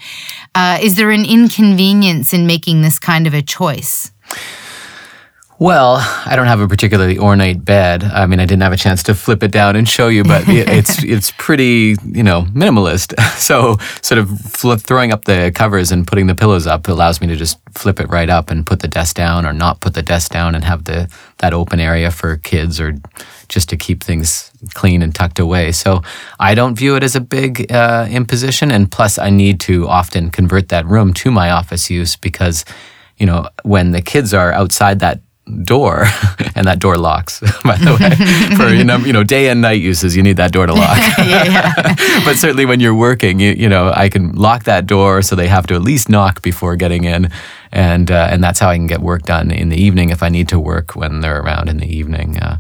Uh, 0.55 0.79
is 0.83 0.95
there 0.97 1.11
an 1.11 1.25
inconvenience 1.25 2.33
in 2.33 2.47
making 2.47 2.83
this 2.83 2.99
kind 2.99 3.27
of 3.27 3.35
a 3.35 3.43
choice? 3.43 4.13
Well, 5.59 5.97
I 6.27 6.37
don't 6.37 6.49
have 6.49 6.61
a 6.61 6.69
particularly 6.69 7.17
ornate 7.17 7.65
bed. 7.65 8.05
I 8.05 8.27
mean, 8.27 8.41
I 8.41 8.45
didn't 8.45 8.63
have 8.63 8.75
a 8.75 8.77
chance 8.77 9.03
to 9.05 9.15
flip 9.15 9.43
it 9.43 9.51
down 9.51 9.75
and 9.75 9.89
show 9.89 10.09
you, 10.09 10.23
but 10.23 10.45
it's 10.47 11.03
it's 11.03 11.31
pretty, 11.39 11.97
you 12.05 12.23
know, 12.23 12.43
minimalist. 12.53 13.15
So, 13.47 13.77
sort 14.03 14.19
of 14.19 14.41
flip, 14.41 14.81
throwing 14.81 15.13
up 15.13 15.25
the 15.25 15.53
covers 15.55 15.93
and 15.93 16.05
putting 16.05 16.27
the 16.27 16.35
pillows 16.35 16.67
up 16.67 16.89
allows 16.89 17.21
me 17.21 17.29
to 17.29 17.37
just 17.37 17.59
flip 17.71 18.01
it 18.01 18.09
right 18.09 18.29
up 18.29 18.51
and 18.51 18.67
put 18.67 18.81
the 18.81 18.89
desk 18.89 19.15
down, 19.15 19.47
or 19.47 19.53
not 19.53 19.81
put 19.81 19.95
the 19.95 20.03
desk 20.03 20.33
down 20.33 20.55
and 20.57 20.65
have 20.65 20.85
the 20.85 21.09
that 21.39 21.55
open 21.55 21.79
area 21.79 22.11
for 22.11 22.39
kids 22.39 22.81
or 22.81 22.95
just 23.49 23.69
to 23.71 23.77
keep 23.77 24.03
things 24.03 24.51
clean 24.75 25.03
and 25.03 25.15
tucked 25.15 25.39
away. 25.39 25.73
So 25.73 26.03
I 26.39 26.55
don't 26.55 26.75
view 26.75 26.97
it 26.97 27.03
as 27.03 27.17
a 27.17 27.21
big 27.21 27.71
uh, 27.73 28.07
imposition. 28.11 28.71
And 28.71 28.91
plus, 28.91 29.19
I 29.19 29.31
need 29.31 29.61
to 29.61 29.89
often 29.89 30.31
convert 30.31 30.69
that 30.69 30.87
room 30.87 31.13
to 31.15 31.31
my 31.31 31.51
office 31.51 31.91
use 31.91 32.17
because, 32.17 32.65
you 33.17 33.27
know, 33.27 33.49
when 33.63 33.93
the 33.93 34.03
kids 34.03 34.35
are 34.35 34.53
outside 34.53 35.01
that 35.01 35.21
door 35.65 36.07
and 36.57 36.67
that 36.67 36.81
door 36.81 36.97
locks 36.97 37.41
by 37.65 37.77
the 37.77 37.93
way 37.95 38.57
for 38.57 38.75
you 38.75 38.83
know, 38.83 38.97
you 38.99 39.13
know 39.13 39.23
day 39.23 39.49
and 39.49 39.61
night 39.61 39.81
uses 39.81 40.17
you 40.17 40.23
need 40.23 40.37
that 40.37 40.53
door 40.53 40.67
to 40.67 40.75
lock 40.75 40.99
but 42.25 42.35
certainly 42.35 42.67
when 42.67 42.81
you're 42.81 42.95
working 42.95 43.39
you, 43.39 43.53
you 43.53 43.69
know 43.69 43.93
i 43.95 44.09
can 44.09 44.33
lock 44.33 44.65
that 44.65 44.87
door 44.87 45.23
so 45.23 45.37
they 45.37 45.47
have 45.47 45.65
to 45.65 45.75
at 45.75 45.83
least 45.83 46.09
knock 46.09 46.43
before 46.43 46.75
getting 46.75 47.05
in 47.05 47.31
and 47.71 48.11
uh, 48.11 48.27
and 48.29 48.43
that's 48.43 48.59
how 48.59 48.69
i 48.69 48.77
can 48.77 48.89
get 48.89 49.01
work 49.01 49.23
done 49.23 49.53
in 49.53 49.69
the 49.69 49.77
evening 49.77 50.11
if 50.11 50.21
i 50.21 50.29
need 50.29 50.49
to 50.49 50.59
work 50.59 50.97
when 50.97 51.21
they're 51.21 51.41
around 51.41 51.69
in 51.69 51.77
the 51.77 51.87
evening 51.87 52.37
uh, 52.41 52.59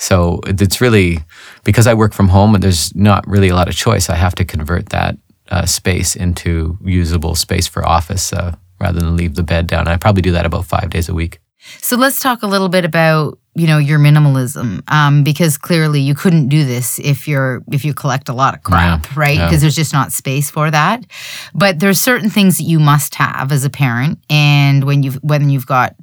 so 0.00 0.40
it's 0.46 0.80
really 0.80 1.18
because 1.62 1.86
I 1.86 1.92
work 1.92 2.14
from 2.14 2.28
home 2.28 2.54
and 2.54 2.64
there's 2.64 2.94
not 2.96 3.26
really 3.28 3.50
a 3.50 3.54
lot 3.54 3.68
of 3.68 3.76
choice. 3.76 4.08
I 4.08 4.16
have 4.16 4.34
to 4.36 4.46
convert 4.46 4.88
that 4.88 5.18
uh, 5.50 5.66
space 5.66 6.16
into 6.16 6.78
usable 6.82 7.34
space 7.34 7.66
for 7.66 7.86
office 7.86 8.32
uh, 8.32 8.56
rather 8.80 8.98
than 8.98 9.14
leave 9.14 9.34
the 9.34 9.42
bed 9.42 9.66
down. 9.66 9.88
I 9.88 9.98
probably 9.98 10.22
do 10.22 10.32
that 10.32 10.46
about 10.46 10.64
five 10.64 10.88
days 10.88 11.10
a 11.10 11.14
week. 11.14 11.38
So 11.82 11.98
let's 11.98 12.18
talk 12.18 12.42
a 12.42 12.46
little 12.46 12.70
bit 12.70 12.86
about 12.86 13.38
you 13.54 13.66
know 13.66 13.78
your 13.78 13.98
minimalism 13.98 14.82
um, 14.90 15.22
because 15.22 15.58
clearly 15.58 16.00
you 16.00 16.14
couldn't 16.14 16.48
do 16.48 16.64
this 16.64 16.98
if 17.00 17.26
you're 17.26 17.62
if 17.72 17.84
you 17.84 17.92
collect 17.92 18.28
a 18.28 18.32
lot 18.32 18.54
of 18.54 18.62
crap 18.62 19.04
yeah, 19.04 19.12
right 19.16 19.38
because 19.38 19.54
yeah. 19.54 19.58
there's 19.58 19.74
just 19.74 19.92
not 19.92 20.12
space 20.12 20.48
for 20.50 20.70
that 20.70 21.04
but 21.52 21.80
there's 21.80 22.00
certain 22.00 22.30
things 22.30 22.58
that 22.58 22.64
you 22.64 22.78
must 22.78 23.16
have 23.16 23.50
as 23.50 23.64
a 23.64 23.70
parent 23.70 24.20
and 24.30 24.84
when 24.84 25.02
you've 25.02 25.16
when 25.16 25.50
you've 25.50 25.66
got 25.66 25.96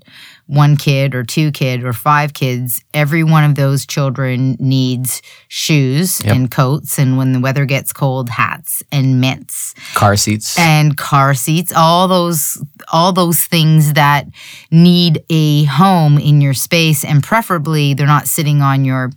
one 0.47 0.77
kid 0.77 1.13
or 1.13 1.23
two 1.23 1.51
kid 1.51 1.83
or 1.83 1.93
five 1.93 2.33
kids, 2.33 2.83
every 2.93 3.23
one 3.23 3.43
of 3.43 3.55
those 3.55 3.85
children 3.85 4.55
needs 4.59 5.21
shoes 5.49 6.23
yep. 6.23 6.35
and 6.35 6.49
coats 6.49 6.97
and 6.97 7.17
when 7.17 7.33
the 7.33 7.39
weather 7.39 7.65
gets 7.65 7.93
cold, 7.93 8.29
hats 8.29 8.81
and 8.91 9.21
mitts. 9.21 9.75
Car 9.93 10.15
seats. 10.15 10.57
And 10.57 10.97
car 10.97 11.33
seats, 11.33 11.73
all 11.75 12.07
those 12.07 12.61
all 12.91 13.11
those 13.11 13.41
things 13.41 13.93
that 13.93 14.25
need 14.71 15.23
a 15.29 15.65
home 15.65 16.17
in 16.17 16.39
your 16.39 16.53
space 16.53 17.03
and 17.03 17.21
preferably 17.21 17.93
they're 17.93 18.07
not 18.07 18.27
sitting 18.27 18.61
on 18.61 18.85
your 18.85 19.11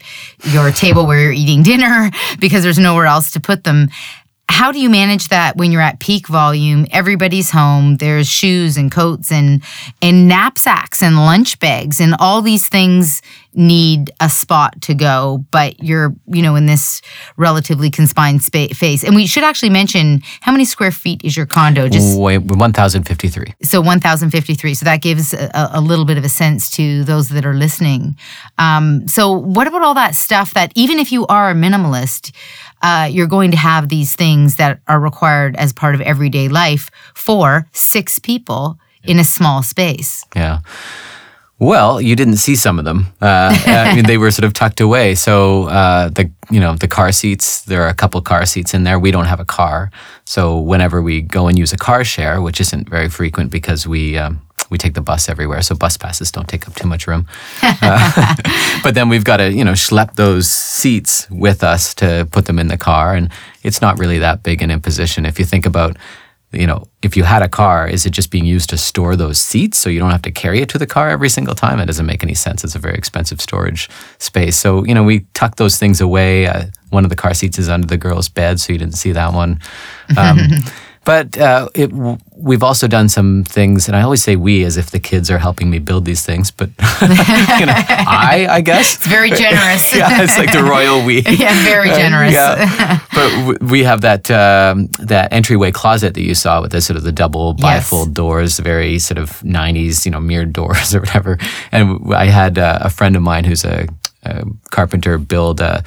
your 0.45 0.73
table 0.73 1.07
where 1.07 1.21
you're 1.21 1.33
eating 1.33 1.63
dinner 1.63 2.11
because 2.41 2.65
there's 2.65 2.79
nowhere 2.79 3.07
else 3.07 3.31
to 3.31 3.41
put 3.41 3.65
them 3.65 3.89
how 4.51 4.73
do 4.73 4.81
you 4.81 4.91
manage 4.91 5.29
that 5.29 5.57
when 5.57 5.71
you're 5.71 5.81
at 5.81 6.01
peak 6.01 6.27
volume? 6.27 6.85
Everybody's 6.91 7.51
home. 7.51 7.97
There's 7.99 8.29
shoes 8.29 8.77
and 8.77 8.91
coats 8.91 9.31
and 9.31 9.63
and 10.03 10.27
knapsacks 10.27 11.03
and 11.03 11.17
lunch 11.17 11.59
bags 11.61 12.01
and 12.01 12.17
all 12.19 12.43
these 12.43 12.69
things 12.69 13.23
need 13.55 14.11
a 14.21 14.29
spot 14.29 14.81
to 14.81 14.95
go 14.95 15.45
but 15.51 15.83
you're 15.83 16.15
you 16.27 16.43
know 16.43 16.55
in 16.57 16.67
this 16.67 17.03
relatively 17.37 17.91
confined 17.91 18.43
space 18.43 19.05
and 19.05 19.15
we 19.15 19.27
should 19.27 19.45
actually 19.45 19.71
mention 19.71 20.21
how 20.41 20.53
many 20.53 20.65
square 20.65 20.91
feet 20.91 21.21
is 21.25 21.37
your 21.37 21.47
condo? 21.47 21.89
Just 21.89 22.19
1053 22.19 23.55
so 23.63 23.81
1053 23.81 24.75
so 24.75 24.85
that 24.85 25.03
gives 25.03 25.35
a, 25.35 25.71
a, 25.73 25.81
little 25.81 26.05
bit 26.05 26.19
of 26.19 26.25
a 26.25 26.29
sense 26.29 26.71
to 26.71 27.05
those 27.05 27.29
that 27.31 27.45
are 27.45 27.55
listening. 27.55 28.17
Um, 28.59 29.09
so 29.09 29.33
what 29.33 29.67
about 29.67 29.83
all 29.83 29.95
that 29.95 30.15
stuff 30.15 30.55
that 30.55 30.73
even 30.75 30.99
if 30.99 31.11
you 31.13 31.27
are 31.27 31.51
a 31.51 31.55
minimalist 31.55 32.33
uh, 32.83 33.09
you're 33.11 33.27
going 33.27 33.51
to 33.51 33.57
have 33.57 33.89
these 33.89 34.15
things 34.15 34.57
that 34.57 34.81
are 34.89 35.01
required 35.01 35.57
as 35.57 35.73
part 35.73 35.95
of 35.95 36.01
everyday 36.01 36.49
life 36.49 36.91
for 37.15 37.69
six 37.73 38.19
people 38.19 38.79
in 39.05 39.19
a 39.19 39.25
small 39.25 39.63
space. 39.63 40.25
Yeah. 40.37 40.61
Well, 41.61 42.01
you 42.01 42.17
didn't 42.17 42.37
see 42.37 42.57
some 42.57 42.79
of 42.79 42.87
them. 42.87 43.07
Uh, 43.21 43.55
I 43.67 43.95
mean, 43.97 44.07
they 44.07 44.17
were 44.17 44.31
sort 44.31 44.45
of 44.45 44.55
tucked 44.55 44.81
away. 44.81 45.15
So 45.15 45.65
uh, 45.65 46.09
the 46.09 46.31
you 46.51 46.59
know 46.59 46.75
the 46.75 46.89
car 46.89 47.13
seats, 47.13 47.63
there 47.63 47.83
are 47.83 47.89
a 47.89 47.95
couple 47.95 48.21
car 48.23 48.47
seats 48.47 48.75
in 48.75 48.85
there. 48.85 48.99
We 48.99 49.11
don't 49.11 49.27
have 49.27 49.41
a 49.41 49.45
car, 49.45 49.91
so 50.25 50.59
whenever 50.59 51.03
we 51.03 51.21
go 51.21 51.47
and 51.49 51.59
use 51.59 51.73
a 51.73 51.77
car 51.77 52.03
share, 52.03 52.41
which 52.41 52.61
isn't 52.61 52.89
very 52.89 53.11
frequent 53.11 53.51
because 53.51 53.87
we 53.87 54.17
um, 54.17 54.41
we 54.71 54.79
take 54.79 54.95
the 54.95 55.03
bus 55.03 55.29
everywhere, 55.29 55.61
so 55.61 55.75
bus 55.75 55.97
passes 55.97 56.31
don't 56.33 56.49
take 56.49 56.67
up 56.67 56.75
too 56.75 56.89
much 56.89 57.07
room. 57.07 57.27
Uh, 57.83 58.35
but 58.83 58.95
then 58.95 59.09
we've 59.09 59.25
got 59.25 59.39
to, 59.39 59.51
you 59.51 59.65
know, 59.65 59.73
schlep 59.73 60.15
those 60.15 60.47
seats 60.49 61.29
with 61.31 61.65
us 61.65 61.95
to 61.95 62.29
put 62.31 62.45
them 62.45 62.59
in 62.59 62.69
the 62.69 62.77
car, 62.77 63.15
and 63.15 63.31
it's 63.63 63.81
not 63.81 63.99
really 63.99 64.19
that 64.19 64.43
big 64.43 64.61
an 64.61 64.71
imposition. 64.71 65.25
If 65.25 65.39
you 65.39 65.45
think 65.45 65.67
about, 65.67 65.97
you 66.53 66.67
know, 66.67 66.85
if 67.03 67.17
you 67.17 67.23
had 67.23 67.43
a 67.43 67.49
car, 67.49 67.87
is 67.87 68.07
it 68.07 68.11
just 68.11 68.31
being 68.31 68.45
used 68.45 68.71
to 68.71 68.77
store 68.77 69.15
those 69.15 69.39
seats 69.39 69.79
so 69.79 69.89
you 69.89 70.01
don't 70.01 70.11
have 70.11 70.23
to 70.23 70.33
carry 70.33 70.61
it 70.61 70.69
to 70.71 70.79
the 70.79 70.87
car 70.87 71.09
every 71.09 71.29
single 71.29 71.55
time? 71.55 71.79
It 71.79 71.87
doesn't 71.87 72.07
make 72.07 72.25
any 72.25 72.35
sense. 72.35 72.65
It's 72.65 72.75
a 72.75 72.81
very 72.81 72.97
expensive 72.97 73.41
storage 73.41 73.89
space. 74.19 74.59
So, 74.59 74.85
you 74.85 74.95
know, 74.95 75.05
we 75.05 75.21
tuck 75.35 75.57
those 75.57 75.79
things 75.79 76.01
away. 76.01 76.47
Uh, 76.47 76.65
one 76.91 77.05
of 77.05 77.11
the 77.11 77.17
car 77.17 77.35
seats 77.35 77.59
is 77.59 77.69
under 77.69 77.87
the 77.87 77.97
girl's 77.97 78.29
bed, 78.29 78.59
so 78.59 78.73
you 78.73 78.79
didn't 78.79 78.97
see 78.97 79.13
that 79.13 79.33
one. 79.33 79.61
Um, 80.17 80.39
But 81.05 81.39
uh, 81.39 81.69
it, 81.75 81.91
we've 82.37 82.63
also 82.63 82.87
done 82.87 83.09
some 83.09 83.45
things, 83.45 83.89
and 83.89 83.97
I 83.97 84.03
always 84.03 84.23
say 84.23 84.37
we 84.37 84.65
as 84.65 84.77
if 84.77 84.91
the 84.91 85.01
kids 85.01 85.31
are 85.31 85.39
helping 85.39 85.71
me 85.71 85.79
build 85.79 86.05
these 86.05 86.25
things, 86.25 86.51
but 86.51 86.69
you 87.01 87.67
know, 87.67 87.73
I, 87.75 88.47
I 88.51 88.61
guess. 88.61 88.97
It's 88.97 89.07
very 89.07 89.31
generous. 89.31 89.95
yeah, 89.97 90.23
it's 90.23 90.37
like 90.37 90.53
the 90.53 90.63
royal 90.63 91.03
we. 91.03 91.21
yeah, 91.29 91.65
very 91.65 91.89
generous. 91.89 92.37
Uh, 92.37 92.57
yeah. 92.59 93.01
But 93.15 93.63
we 93.63 93.83
have 93.85 94.03
that 94.03 94.31
um, 94.31 94.89
that 94.99 95.33
entryway 95.33 95.73
closet 95.73 96.13
that 96.15 96.23
you 96.23 96.35
saw 96.35 96.61
with 96.61 96.73
the 96.73 96.83
sort 96.83 96.99
of 96.99 97.03
the 97.03 97.13
double 97.13 97.55
bifold 97.55 98.07
yes. 98.07 98.15
doors, 98.15 98.59
very 98.59 98.99
sort 98.99 99.17
of 99.17 99.41
90s, 99.41 100.05
you 100.05 100.11
know, 100.11 100.21
mirrored 100.21 100.53
doors 100.53 100.95
or 100.95 101.01
whatever. 101.01 101.39
And 101.73 102.15
I 102.15 102.27
had 102.27 102.59
uh, 102.59 102.79
a 102.83 102.91
friend 102.91 103.17
of 103.17 103.23
mine 103.23 103.45
who's 103.45 103.65
a, 103.65 103.89
a 104.25 104.45
carpenter 104.71 105.17
build 105.17 105.63
a, 105.63 105.83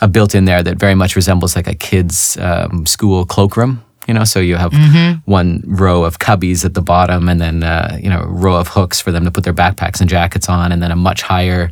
a 0.00 0.08
built 0.08 0.34
in 0.34 0.44
there 0.44 0.64
that 0.64 0.76
very 0.76 0.96
much 0.96 1.14
resembles 1.14 1.54
like 1.54 1.68
a 1.68 1.74
kid's 1.74 2.36
um, 2.38 2.84
school 2.84 3.24
cloakroom 3.24 3.84
you 4.06 4.14
know 4.14 4.24
so 4.24 4.40
you 4.40 4.56
have 4.56 4.72
mm-hmm. 4.72 5.18
one 5.30 5.62
row 5.66 6.04
of 6.04 6.18
cubbies 6.18 6.64
at 6.64 6.74
the 6.74 6.82
bottom 6.82 7.28
and 7.28 7.40
then 7.40 7.62
uh, 7.62 7.98
you 8.00 8.08
know 8.08 8.20
a 8.20 8.26
row 8.26 8.56
of 8.56 8.68
hooks 8.68 9.00
for 9.00 9.12
them 9.12 9.24
to 9.24 9.30
put 9.30 9.44
their 9.44 9.54
backpacks 9.54 10.00
and 10.00 10.08
jackets 10.08 10.48
on 10.48 10.72
and 10.72 10.82
then 10.82 10.90
a 10.90 10.96
much 10.96 11.22
higher 11.22 11.70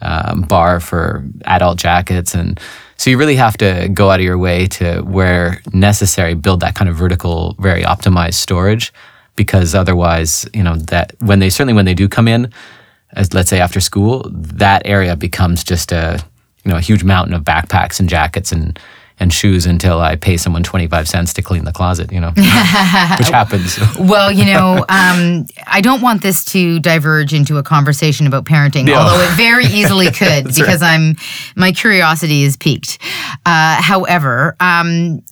um, 0.00 0.42
bar 0.42 0.80
for 0.80 1.24
adult 1.44 1.78
jackets 1.78 2.34
and 2.34 2.60
so 2.98 3.10
you 3.10 3.18
really 3.18 3.36
have 3.36 3.56
to 3.58 3.88
go 3.92 4.10
out 4.10 4.20
of 4.20 4.24
your 4.24 4.38
way 4.38 4.66
to 4.66 5.00
where 5.02 5.60
necessary 5.72 6.34
build 6.34 6.60
that 6.60 6.74
kind 6.74 6.88
of 6.88 6.96
vertical 6.96 7.54
very 7.58 7.82
optimized 7.82 8.34
storage 8.34 8.92
because 9.36 9.74
otherwise 9.74 10.48
you 10.52 10.62
know 10.62 10.76
that 10.76 11.14
when 11.20 11.38
they 11.38 11.50
certainly 11.50 11.74
when 11.74 11.84
they 11.84 11.94
do 11.94 12.08
come 12.08 12.28
in 12.28 12.52
as 13.12 13.32
let's 13.32 13.48
say 13.48 13.60
after 13.60 13.80
school 13.80 14.26
that 14.30 14.82
area 14.84 15.16
becomes 15.16 15.64
just 15.64 15.92
a 15.92 16.22
you 16.64 16.70
know 16.70 16.76
a 16.76 16.80
huge 16.80 17.04
mountain 17.04 17.34
of 17.34 17.42
backpacks 17.42 18.00
and 18.00 18.08
jackets 18.08 18.52
and 18.52 18.78
and 19.18 19.32
shoes 19.32 19.64
until 19.66 19.98
I 20.00 20.16
pay 20.16 20.36
someone 20.36 20.62
25 20.62 21.08
cents 21.08 21.32
to 21.34 21.42
clean 21.42 21.64
the 21.64 21.72
closet, 21.72 22.12
you 22.12 22.20
know, 22.20 22.28
which 22.36 23.28
happens. 23.30 23.78
Well, 23.98 24.30
you 24.30 24.44
know, 24.44 24.84
um, 24.88 25.46
I 25.66 25.80
don't 25.80 26.02
want 26.02 26.22
this 26.22 26.44
to 26.46 26.78
diverge 26.80 27.32
into 27.32 27.56
a 27.56 27.62
conversation 27.62 28.26
about 28.26 28.44
parenting, 28.44 28.84
No. 28.84 28.94
although 28.94 29.20
it 29.24 29.30
very 29.36 29.64
easily 29.80 30.10
could 30.10 30.44
because 30.54 30.82
I'm 30.82 31.16
my 31.56 31.72
curiosity 31.72 32.42
is 32.42 32.56
piqued. 32.56 32.98
Uh, 33.46 33.80
however, 33.80 34.54
um, 34.60 35.22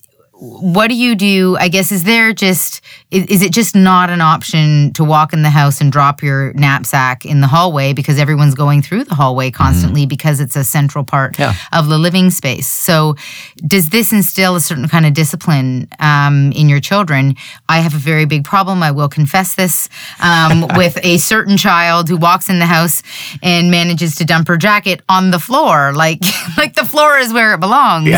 what 0.44 0.88
do 0.88 0.94
you 0.94 1.14
do? 1.14 1.56
I 1.58 1.68
guess 1.68 1.90
is 1.90 2.04
there 2.04 2.32
just 2.32 2.80
is, 3.10 3.24
is 3.26 3.42
it 3.42 3.52
just 3.52 3.74
not 3.74 4.10
an 4.10 4.20
option 4.20 4.92
to 4.94 5.04
walk 5.04 5.32
in 5.32 5.42
the 5.42 5.50
house 5.50 5.80
and 5.80 5.90
drop 5.90 6.22
your 6.22 6.52
knapsack 6.54 7.24
in 7.24 7.40
the 7.40 7.46
hallway 7.46 7.92
because 7.92 8.18
everyone's 8.18 8.54
going 8.54 8.82
through 8.82 9.04
the 9.04 9.14
hallway 9.14 9.50
constantly 9.50 10.04
because 10.06 10.40
it's 10.40 10.56
a 10.56 10.64
central 10.64 11.04
part 11.04 11.38
Yeah. 11.38 11.54
of 11.72 11.88
the 11.88 11.98
living 11.98 12.30
space. 12.30 12.66
So, 12.66 13.16
does 13.66 13.88
this 13.90 14.12
instill 14.12 14.56
a 14.56 14.60
certain 14.60 14.88
kind 14.88 15.06
of 15.06 15.14
discipline 15.14 15.88
um, 15.98 16.52
in 16.52 16.68
your 16.68 16.80
children? 16.80 17.36
I 17.68 17.78
have 17.80 17.94
a 17.94 17.98
very 17.98 18.26
big 18.26 18.44
problem. 18.44 18.82
I 18.82 18.90
will 18.90 19.08
confess 19.08 19.54
this 19.54 19.88
um, 20.20 20.66
with 20.76 20.98
a 21.02 21.18
certain 21.18 21.56
child 21.56 22.08
who 22.08 22.16
walks 22.16 22.48
in 22.50 22.58
the 22.58 22.66
house 22.66 23.02
and 23.42 23.70
manages 23.70 24.16
to 24.16 24.24
dump 24.24 24.48
her 24.48 24.56
jacket 24.56 25.00
on 25.08 25.30
the 25.30 25.38
floor, 25.38 25.92
like 25.94 26.20
like 26.58 26.74
the 26.74 26.84
floor 26.84 27.18
is 27.18 27.32
where 27.32 27.54
it 27.54 27.60
belongs. 27.60 28.08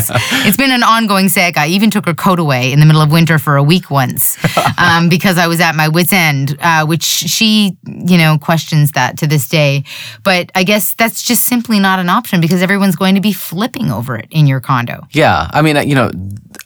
It's 0.47 0.57
been 0.57 0.71
an 0.73 0.83
ongoing 0.83 1.29
saga. 1.29 1.61
I 1.61 1.67
even 1.69 1.91
took 1.91 2.07
her 2.07 2.15
coat 2.17 2.39
away 2.39 2.73
in 2.73 2.81
the 2.81 2.87
middle 2.87 3.03
of 3.03 3.13
winter 3.13 3.39
for 3.39 3.57
a 3.57 3.63
week 3.63 3.91
once 3.91 4.37
um, 4.79 5.09
because 5.09 5.39
I 5.39 5.47
was 5.47 5.61
at 5.61 5.75
my 5.75 5.89
wits' 5.89 6.13
end, 6.13 6.57
uh, 6.61 6.87
which 6.87 7.03
she, 7.05 7.77
you 7.87 8.19
know, 8.19 8.39
questions 8.39 8.93
that 8.93 9.19
to 9.19 9.27
this 9.27 9.49
day. 9.49 9.85
But 10.23 10.51
I 10.55 10.65
guess 10.65 10.95
that's 10.95 11.23
just 11.23 11.45
simply 11.45 11.79
not 11.79 11.99
an 11.99 12.09
option 12.09 12.41
because 12.41 12.63
everyone's 12.63 12.97
going 12.97 13.15
to 13.15 13.21
be 13.21 13.33
flipping 13.33 13.91
over 13.91 14.17
it 14.17 14.29
in 14.31 14.47
your 14.47 14.61
condo. 14.61 15.07
Yeah, 15.11 15.49
I 15.53 15.63
mean, 15.63 15.77
uh, 15.77 15.81
you 15.81 15.95
know, 15.95 16.11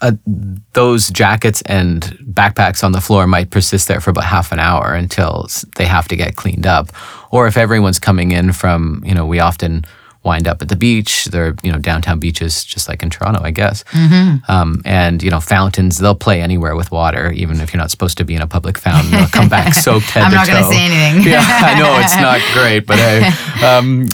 uh, 0.00 0.12
those 0.72 1.10
jackets 1.10 1.62
and 1.62 2.02
backpacks 2.32 2.82
on 2.82 2.92
the 2.92 3.00
floor 3.00 3.26
might 3.26 3.50
persist 3.50 3.88
there 3.88 4.00
for 4.00 4.10
about 4.10 4.24
half 4.24 4.52
an 4.52 4.58
hour 4.58 4.94
until 4.94 5.48
they 5.76 5.86
have 5.86 6.08
to 6.08 6.16
get 6.16 6.36
cleaned 6.36 6.66
up. 6.66 6.88
Or 7.30 7.46
if 7.46 7.56
everyone's 7.56 7.98
coming 7.98 8.32
in 8.32 8.52
from, 8.52 9.02
you 9.04 9.14
know, 9.14 9.26
we 9.26 9.40
often 9.40 9.84
wind 10.22 10.46
up 10.46 10.60
at 10.60 10.68
the 10.68 10.76
beach. 10.76 11.26
There 11.26 11.46
are, 11.46 11.56
you 11.62 11.72
know, 11.72 11.78
downtown 11.78 12.18
beaches, 12.18 12.64
just 12.64 12.88
like 12.88 13.02
in 13.02 13.10
Toronto, 13.10 13.42
I 13.42 13.50
guess. 13.50 13.84
Mm-hmm. 13.84 14.50
Um, 14.50 14.82
and, 14.84 15.22
you 15.22 15.30
know, 15.30 15.40
fountains, 15.40 15.98
they'll 15.98 16.14
play 16.14 16.42
anywhere 16.42 16.76
with 16.76 16.90
water, 16.90 17.32
even 17.32 17.60
if 17.60 17.72
you're 17.72 17.80
not 17.80 17.90
supposed 17.90 18.18
to 18.18 18.24
be 18.24 18.34
in 18.34 18.42
a 18.42 18.46
public 18.46 18.76
fountain. 18.78 19.10
They'll 19.10 19.28
come 19.28 19.48
back 19.48 19.72
soaked 19.86 20.10
head 20.10 20.24
I'm 20.24 20.30
to 20.30 20.36
not 20.36 20.46
going 20.46 20.62
to 20.62 20.68
say 20.68 20.84
anything. 20.84 21.32
yeah, 21.32 21.40
I 21.42 21.78
know 21.78 21.98
it's 22.00 22.16
not 22.20 22.40
great, 22.52 22.86
but 22.86 22.98
hey. 22.98 23.30
Um, 23.64 24.08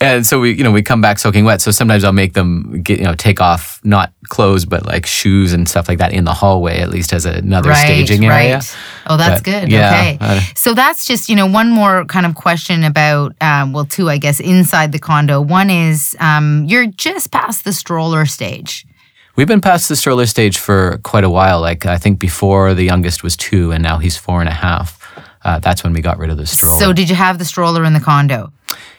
and 0.00 0.26
so 0.26 0.40
we, 0.40 0.52
you 0.52 0.62
know, 0.62 0.72
we 0.72 0.82
come 0.82 1.00
back 1.00 1.18
soaking 1.18 1.44
wet. 1.44 1.60
So 1.60 1.70
sometimes 1.70 2.04
I'll 2.04 2.12
make 2.12 2.34
them 2.34 2.82
get, 2.82 2.98
you 2.98 3.04
know, 3.04 3.14
take 3.14 3.40
off 3.40 3.80
not 3.82 4.12
clothes, 4.28 4.64
but 4.64 4.84
like 4.84 5.06
shoes 5.06 5.52
and 5.52 5.68
stuff 5.68 5.88
like 5.88 5.98
that 5.98 6.12
in 6.12 6.24
the 6.24 6.34
hallway, 6.34 6.80
at 6.80 6.90
least 6.90 7.12
as 7.12 7.24
another 7.24 7.74
staging 7.74 8.24
area. 8.26 8.56
Right. 8.56 8.76
Oh, 9.06 9.16
that's 9.16 9.40
But, 9.42 9.44
good. 9.44 9.72
yeah, 9.72 9.90
okay. 9.90 10.18
uh, 10.20 10.40
so 10.54 10.74
that's 10.74 11.06
just, 11.06 11.28
you 11.28 11.36
know, 11.36 11.46
one 11.46 11.70
more 11.70 12.04
kind 12.04 12.26
of 12.26 12.34
question 12.34 12.84
about, 12.84 13.34
um, 13.40 13.72
well, 13.72 13.86
two, 13.86 14.10
I 14.10 14.18
guess, 14.18 14.38
inside 14.40 14.92
the 14.92 14.98
condo. 14.98 15.40
One 15.40 15.70
is 15.70 16.16
um, 16.20 16.64
you're 16.66 16.86
just 16.86 17.30
past 17.30 17.64
the 17.64 17.72
stroller 17.72 18.26
stage. 18.26 18.86
We've 19.36 19.46
been 19.46 19.60
past 19.60 19.88
the 19.88 19.96
stroller 19.96 20.26
stage 20.26 20.56
for 20.58 20.98
quite 21.04 21.24
a 21.24 21.30
while. 21.30 21.60
Like 21.60 21.84
I 21.86 21.98
think 21.98 22.18
before 22.18 22.72
the 22.74 22.84
youngest 22.84 23.22
was 23.22 23.36
two, 23.36 23.70
and 23.70 23.82
now 23.82 23.98
he's 23.98 24.16
four 24.16 24.40
and 24.40 24.48
a 24.48 24.52
half. 24.52 25.02
Uh, 25.44 25.58
that's 25.58 25.84
when 25.84 25.92
we 25.92 26.00
got 26.00 26.18
rid 26.18 26.30
of 26.30 26.38
the 26.38 26.46
stroller. 26.46 26.80
So 26.80 26.92
did 26.92 27.08
you 27.08 27.14
have 27.16 27.38
the 27.38 27.44
stroller 27.44 27.84
in 27.84 27.92
the 27.92 28.00
condo? 28.00 28.50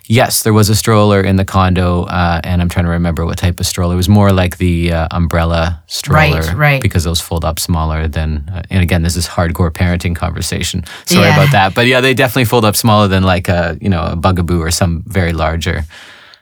Yes, 0.09 0.43
there 0.43 0.53
was 0.53 0.69
a 0.69 0.75
stroller 0.75 1.21
in 1.21 1.35
the 1.35 1.43
condo, 1.45 2.03
uh, 2.03 2.39
and 2.43 2.61
I'm 2.61 2.69
trying 2.69 2.85
to 2.85 2.91
remember 2.91 3.25
what 3.25 3.37
type 3.37 3.59
of 3.59 3.65
stroller. 3.67 3.93
It 3.93 3.97
was 3.97 4.07
more 4.09 4.31
like 4.31 4.57
the 4.57 4.93
uh, 4.93 5.07
umbrella 5.11 5.83
stroller, 5.87 6.39
Right, 6.41 6.53
right. 6.55 6.81
Because 6.81 7.03
those 7.03 7.19
fold 7.19 7.43
up 7.43 7.59
smaller 7.59 8.07
than. 8.07 8.49
Uh, 8.51 8.61
and 8.69 8.81
again, 8.81 9.03
this 9.03 9.15
is 9.17 9.27
hardcore 9.27 9.69
parenting 9.71 10.15
conversation. 10.15 10.83
Sorry 11.05 11.25
Yeah. 11.27 11.33
about 11.35 11.51
that, 11.51 11.75
but 11.75 11.87
yeah, 11.87 11.99
they 12.01 12.13
definitely 12.13 12.45
fold 12.45 12.63
up 12.65 12.75
smaller 12.75 13.07
than 13.07 13.23
like 13.23 13.49
a 13.49 13.77
you 13.81 13.89
know 13.89 14.01
a 14.03 14.15
bugaboo 14.15 14.61
or 14.61 14.71
some 14.71 15.03
very 15.07 15.33
larger. 15.33 15.83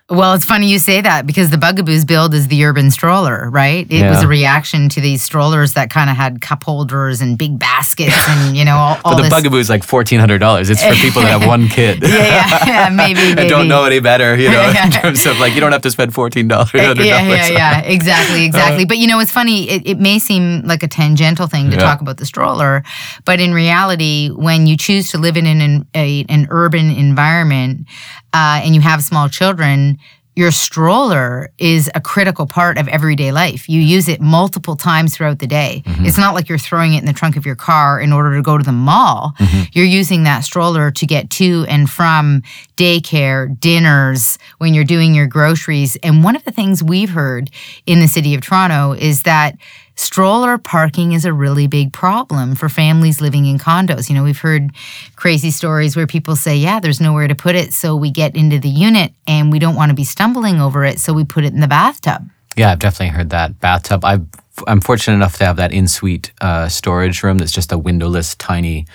Well, 0.07 0.35
it's 0.35 0.45
funny 0.45 0.69
you 0.69 0.77
say 0.77 1.01
that 1.01 1.25
because 1.25 1.49
the 1.49 1.57
Bugaboo's 1.57 2.05
build 2.05 2.35
is 2.35 2.47
the 2.47 2.63
urban 2.63 2.91
stroller, 2.91 3.49
right? 3.49 3.87
It 3.89 4.07
was 4.07 4.21
a 4.21 4.27
reaction 4.27 4.87
to 4.89 5.01
these 5.01 5.23
strollers 5.23 5.73
that 5.73 5.89
kind 5.89 6.11
of 6.11 6.15
had 6.15 6.41
cup 6.41 6.61
holders 6.63 7.21
and 7.21 7.39
big 7.39 7.57
baskets 7.57 8.13
and, 8.29 8.55
you 8.55 8.63
know, 8.65 8.75
all, 8.75 8.97
all 9.03 9.13
But 9.13 9.15
the 9.15 9.21
this. 9.23 9.33
bugaboo 9.33 9.57
is 9.57 9.67
like 9.67 9.83
fourteen 9.83 10.19
hundred 10.19 10.37
dollars. 10.37 10.69
It's 10.69 10.83
for 10.83 10.93
people 10.93 11.23
that 11.23 11.39
have 11.39 11.47
one 11.47 11.69
kid. 11.69 12.03
yeah, 12.03 12.09
yeah, 12.09 12.65
yeah, 12.67 12.89
maybe, 12.89 13.15
maybe. 13.19 13.41
and 13.41 13.49
don't 13.49 13.67
know 13.67 13.83
any 13.85 13.99
better, 13.99 14.35
you 14.35 14.49
know, 14.51 14.61
Yeah. 14.61 14.85
in 14.85 14.91
terms 14.91 15.25
of 15.25 15.39
like 15.39 15.55
you 15.55 15.59
don't 15.59 15.71
have 15.71 15.81
to 15.81 15.89
spend 15.91 16.13
fourteen 16.13 16.47
dollars. 16.47 16.69
yeah, 16.75 16.93
yeah, 16.93 17.47
yeah, 17.47 17.79
exactly, 17.81 18.43
uh, 18.43 18.45
exactly. 18.45 18.85
but 18.85 18.99
you 18.99 19.07
know, 19.07 19.17
it's 19.19 19.31
funny. 19.31 19.67
It, 19.71 19.87
it 19.87 19.99
may 19.99 20.19
seem 20.19 20.61
like 20.65 20.83
a 20.83 20.87
tangential 20.87 21.47
thing 21.47 21.71
to 21.71 21.77
Yeah. 21.77 21.81
talk 21.81 22.01
about 22.01 22.17
the 22.17 22.27
stroller, 22.27 22.83
but 23.25 23.39
in 23.39 23.55
reality, 23.55 24.29
when 24.29 24.67
you 24.67 24.77
choose 24.77 25.09
to 25.13 25.17
live 25.17 25.35
in 25.35 25.47
an 25.47 25.87
a, 25.95 26.25
an 26.29 26.45
urban 26.51 26.91
environment 26.91 27.87
uh, 28.35 28.59
and 28.61 28.75
you 28.75 28.81
have 28.81 29.01
small 29.01 29.29
children. 29.29 29.97
Your 30.35 30.51
stroller 30.51 31.49
is 31.57 31.89
a 31.95 32.01
critical 32.01 32.45
part 32.45 32.77
of 32.77 32.89
everyday 32.89 33.31
life. 33.31 33.69
You 33.69 33.79
use 33.79 34.09
it 34.09 34.19
multiple 34.19 34.75
times 34.75 35.15
throughout 35.15 35.39
the 35.39 35.47
day. 35.47 35.81
It's 35.99 36.17
not 36.17 36.33
like 36.33 36.49
you're 36.49 36.57
throwing 36.57 36.93
it 36.95 36.99
in 36.99 37.05
the 37.05 37.13
trunk 37.13 37.37
of 37.37 37.45
your 37.45 37.55
car 37.55 38.01
in 38.01 38.11
order 38.11 38.35
to 38.35 38.41
go 38.41 38.57
to 38.57 38.63
the 38.63 38.73
mall. 38.73 39.33
You're 39.71 39.85
using 39.85 40.23
that 40.23 40.43
stroller 40.43 40.91
to 40.91 41.05
get 41.05 41.29
to 41.39 41.65
and 41.69 41.89
from 41.89 42.41
daycare, 42.75 43.57
dinners, 43.57 44.37
when 44.57 44.73
you're 44.73 44.83
doing 44.83 45.15
your 45.15 45.27
groceries. 45.27 45.95
And 46.03 46.21
one 46.21 46.35
of 46.35 46.43
the 46.43 46.51
things 46.51 46.83
we've 46.83 47.11
heard 47.11 47.49
in 47.85 48.01
the 48.01 48.07
city 48.09 48.35
of 48.35 48.41
Toronto 48.41 48.91
is 48.91 49.23
that 49.23 49.55
stroller 49.95 50.57
parking 50.57 51.13
is 51.13 51.25
a 51.25 51.33
really 51.33 51.67
big 51.67 51.93
problem 51.93 52.55
for 52.55 52.69
families 52.69 53.21
living 53.21 53.45
in 53.45 53.57
condos. 53.57 54.09
You 54.09 54.15
know, 54.15 54.23
we've 54.23 54.39
heard 54.39 54.71
crazy 55.15 55.51
stories 55.51 55.95
where 55.95 56.07
people 56.07 56.35
say, 56.35 56.55
yeah, 56.55 56.79
there's 56.79 57.01
nowhere 57.01 57.27
to 57.27 57.35
put 57.35 57.55
it. 57.55 57.73
So 57.73 57.95
we 57.95 58.11
get 58.11 58.35
into 58.35 58.59
the 58.59 58.69
unit 58.69 59.13
and 59.27 59.51
we 59.51 59.59
don't 59.59 59.75
want 59.75 59.89
to 59.89 59.95
be 59.95 60.03
stumbling 60.03 60.59
over 60.59 60.83
it. 60.83 60.99
So 60.99 61.13
we 61.13 61.23
put 61.23 61.45
it 61.45 61.53
in 61.53 61.61
the 61.61 61.67
bathtub. 61.67 62.29
Yeah, 62.55 62.71
I've 62.71 62.79
definitely 62.79 63.15
heard 63.15 63.31
that 63.31 63.59
bathtub. 63.59 64.05
I've, 64.05 64.25
I'm 64.67 64.81
fortunate 64.81 65.15
enough 65.15 65.37
to 65.37 65.45
have 65.45 65.57
that 65.57 65.73
in-suite 65.73 66.31
uh, 66.39 66.69
storage 66.69 67.21
room 67.23 67.37
that's 67.37 67.51
just 67.51 67.71
a 67.71 67.77
windowless, 67.77 68.35
tiny 68.35 68.85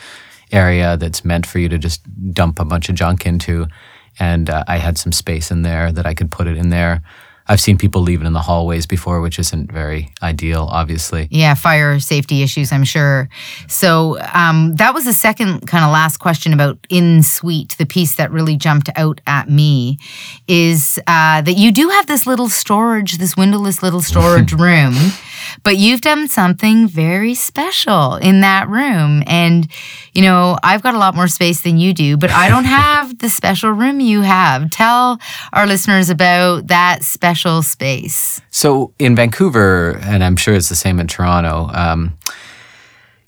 area 0.53 0.97
that's 0.97 1.25
meant 1.25 1.47
for 1.47 1.59
you 1.59 1.69
to 1.69 1.79
just 1.79 2.03
dump 2.33 2.59
a 2.59 2.65
bunch 2.65 2.89
of 2.89 2.95
junk 2.95 3.27
into. 3.27 3.67
And 4.19 4.51
uh, 4.51 4.65
I 4.67 4.79
had 4.79 4.99
some 4.99 5.13
space 5.13 5.51
in 5.51 5.63
there 5.63 5.93
that 5.93 6.07
I 6.07 6.15
could 6.15 6.31
put 6.31 6.47
it 6.47 6.57
in 6.57 6.71
there. 6.71 7.03
I've 7.51 7.61
seen 7.61 7.77
people 7.77 8.03
leave 8.03 8.21
it 8.21 8.27
in 8.29 8.33
the 8.33 8.41
hallways 8.41 8.87
before, 8.87 9.21
which 9.21 9.37
isn't 9.41 9.73
very 9.73 10.13
ideal, 10.23 10.69
obviously. 10.71 11.27
Yeah, 11.33 11.55
fire 11.55 11.99
safety 11.99 12.45
issues, 12.45 12.71
I'm 12.71 12.85
sure. 12.85 13.29
So 13.67 14.21
um, 14.33 14.77
that 14.77 14.95
was 14.95 15.05
the 15.05 15.13
second 15.13 15.67
kind 15.67 15.85
of 15.85 15.91
last 15.91 16.19
question 16.19 16.53
about 16.53 16.79
in 16.89 17.25
suite. 17.25 17.75
The 17.77 17.87
piece 17.87 18.15
that 18.15 18.31
really 18.31 18.57
jumped 18.57 18.89
out 18.95 19.21
at 19.27 19.51
me 19.51 19.99
is 20.47 21.01
uh, 21.09 21.43
that 21.43 21.55
you 21.57 21.73
do 21.73 21.89
have 21.89 22.07
this 22.07 22.25
little 22.25 22.49
storage, 22.49 23.19
this 23.19 23.37
windowless 23.37 23.83
little 23.83 24.01
storage 24.01 24.53
room, 24.67 24.95
but 25.63 25.77
you've 25.77 26.01
done 26.01 26.29
something 26.29 26.89
very 26.89 27.35
special 27.35 28.17
in 28.17 28.41
that 28.41 28.69
room. 28.69 29.23
And, 29.27 29.71
you 30.13 30.23
know, 30.23 30.59
I've 30.63 30.83
got 30.83 30.95
a 30.95 30.99
lot 30.99 31.15
more 31.15 31.29
space 31.29 31.63
than 31.63 31.79
you 31.79 31.93
do, 31.93 32.17
but 32.17 32.31
I 32.31 32.49
don't 32.49 32.65
have 32.81 33.19
the 33.19 33.31
special 33.31 33.71
room 33.71 34.01
you 34.01 34.23
have. 34.23 34.71
Tell 34.71 35.21
our 35.53 35.67
listeners 35.67 36.11
about 36.11 36.69
that 36.69 37.03
special 37.05 37.63
space. 37.63 38.41
So 38.51 38.93
in 38.99 39.17
Vancouver, 39.17 39.99
and 40.03 40.25
I'm 40.25 40.37
sure 40.37 40.55
it's 40.55 40.69
the 40.69 40.77
same 40.77 41.01
in 41.01 41.07
Toronto, 41.07 41.71
um, 41.73 42.17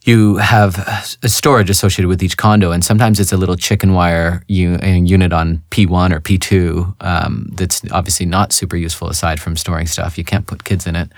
you 0.04 0.37
have 0.37 0.78
a 1.22 1.28
storage 1.28 1.70
associated 1.70 2.08
with 2.08 2.22
each 2.22 2.37
condo, 2.37 2.72
and 2.72 2.85
sometimes 2.85 3.20
it's 3.20 3.32
a 3.32 3.37
little 3.37 3.56
chicken 3.56 3.92
wire 3.94 4.42
u- 4.48 4.78
a 4.82 4.98
unit 4.98 5.32
on 5.32 5.62
P1 5.70 6.12
or 6.12 6.20
P2 6.20 6.96
um, 7.00 7.48
that's 7.52 7.82
obviously 7.92 8.26
not 8.26 8.52
super 8.52 8.76
useful 8.76 9.08
aside 9.08 9.40
from 9.40 9.56
storing 9.56 9.87
stuff. 9.87 10.18
You 10.18 10.24
can't 10.24 10.46
put 10.46 10.64
kids 10.64 10.87
in 10.87 10.96
it. 10.96 11.12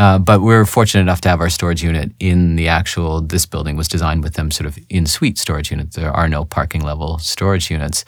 Uh, 0.00 0.18
but 0.18 0.40
we're 0.40 0.64
fortunate 0.64 1.02
enough 1.02 1.20
to 1.20 1.28
have 1.28 1.42
our 1.42 1.50
storage 1.50 1.82
unit 1.82 2.10
in 2.20 2.56
the 2.56 2.68
actual, 2.68 3.20
this 3.20 3.44
building 3.44 3.76
was 3.76 3.86
designed 3.86 4.22
with 4.22 4.32
them 4.32 4.50
sort 4.50 4.66
of 4.66 4.78
in 4.88 5.04
suite 5.04 5.36
storage 5.36 5.70
units. 5.70 5.94
There 5.94 6.10
are 6.10 6.26
no 6.26 6.46
parking 6.46 6.80
level 6.80 7.18
storage 7.18 7.70
units. 7.70 8.06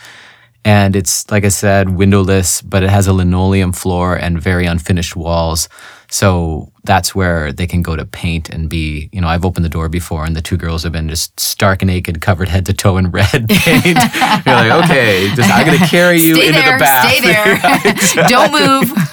And 0.65 0.97
it's, 0.97 1.31
like 1.31 1.45
I 1.45 1.49
said, 1.49 1.91
windowless, 1.91 2.63
but 2.63 2.83
it 2.83 2.89
has 2.89 3.09
a 3.09 3.13
linoleum 3.13 3.73
floor 3.73 4.17
and 4.17 4.41
very 4.41 4.65
unfinished 4.65 5.17
walls. 5.17 5.69
So 6.13 6.71
that's 6.85 7.15
where 7.15 7.53
they 7.53 7.67
can 7.67 7.81
go 7.81 7.97
to 7.97 8.05
paint 8.05 8.51
and 8.51 8.69
be, 8.69 9.09
you 9.13 9.21
know, 9.23 9.29
I've 9.29 9.47
opened 9.47 9.65
the 9.65 9.71
door 9.71 9.89
before 9.89 10.27
and 10.27 10.37
the 10.37 10.43
two 10.43 10.59
girls 10.59 10.83
have 10.83 10.93
been 10.93 11.09
just 11.09 11.41
stark 11.41 11.83
naked, 11.83 12.21
covered 12.21 12.51
head 12.51 12.67
to 12.67 12.75
toe 12.75 12.99
in 12.99 13.11
red 13.11 13.31
paint. 13.49 13.87
You're 13.87 14.55
like, 14.55 14.85
okay, 14.85 15.31
just, 15.35 15.51
I'm 15.51 15.65
going 15.65 15.79
to 15.79 15.87
carry 15.87 16.19
you 16.19 16.35
Stay 16.35 16.49
into 16.49 16.61
there, 16.61 16.73
the 16.73 16.85
bath. 16.85 17.09
stay 17.09 18.15
there. 18.15 18.29
Don't 18.29 18.53
move. 18.53 18.93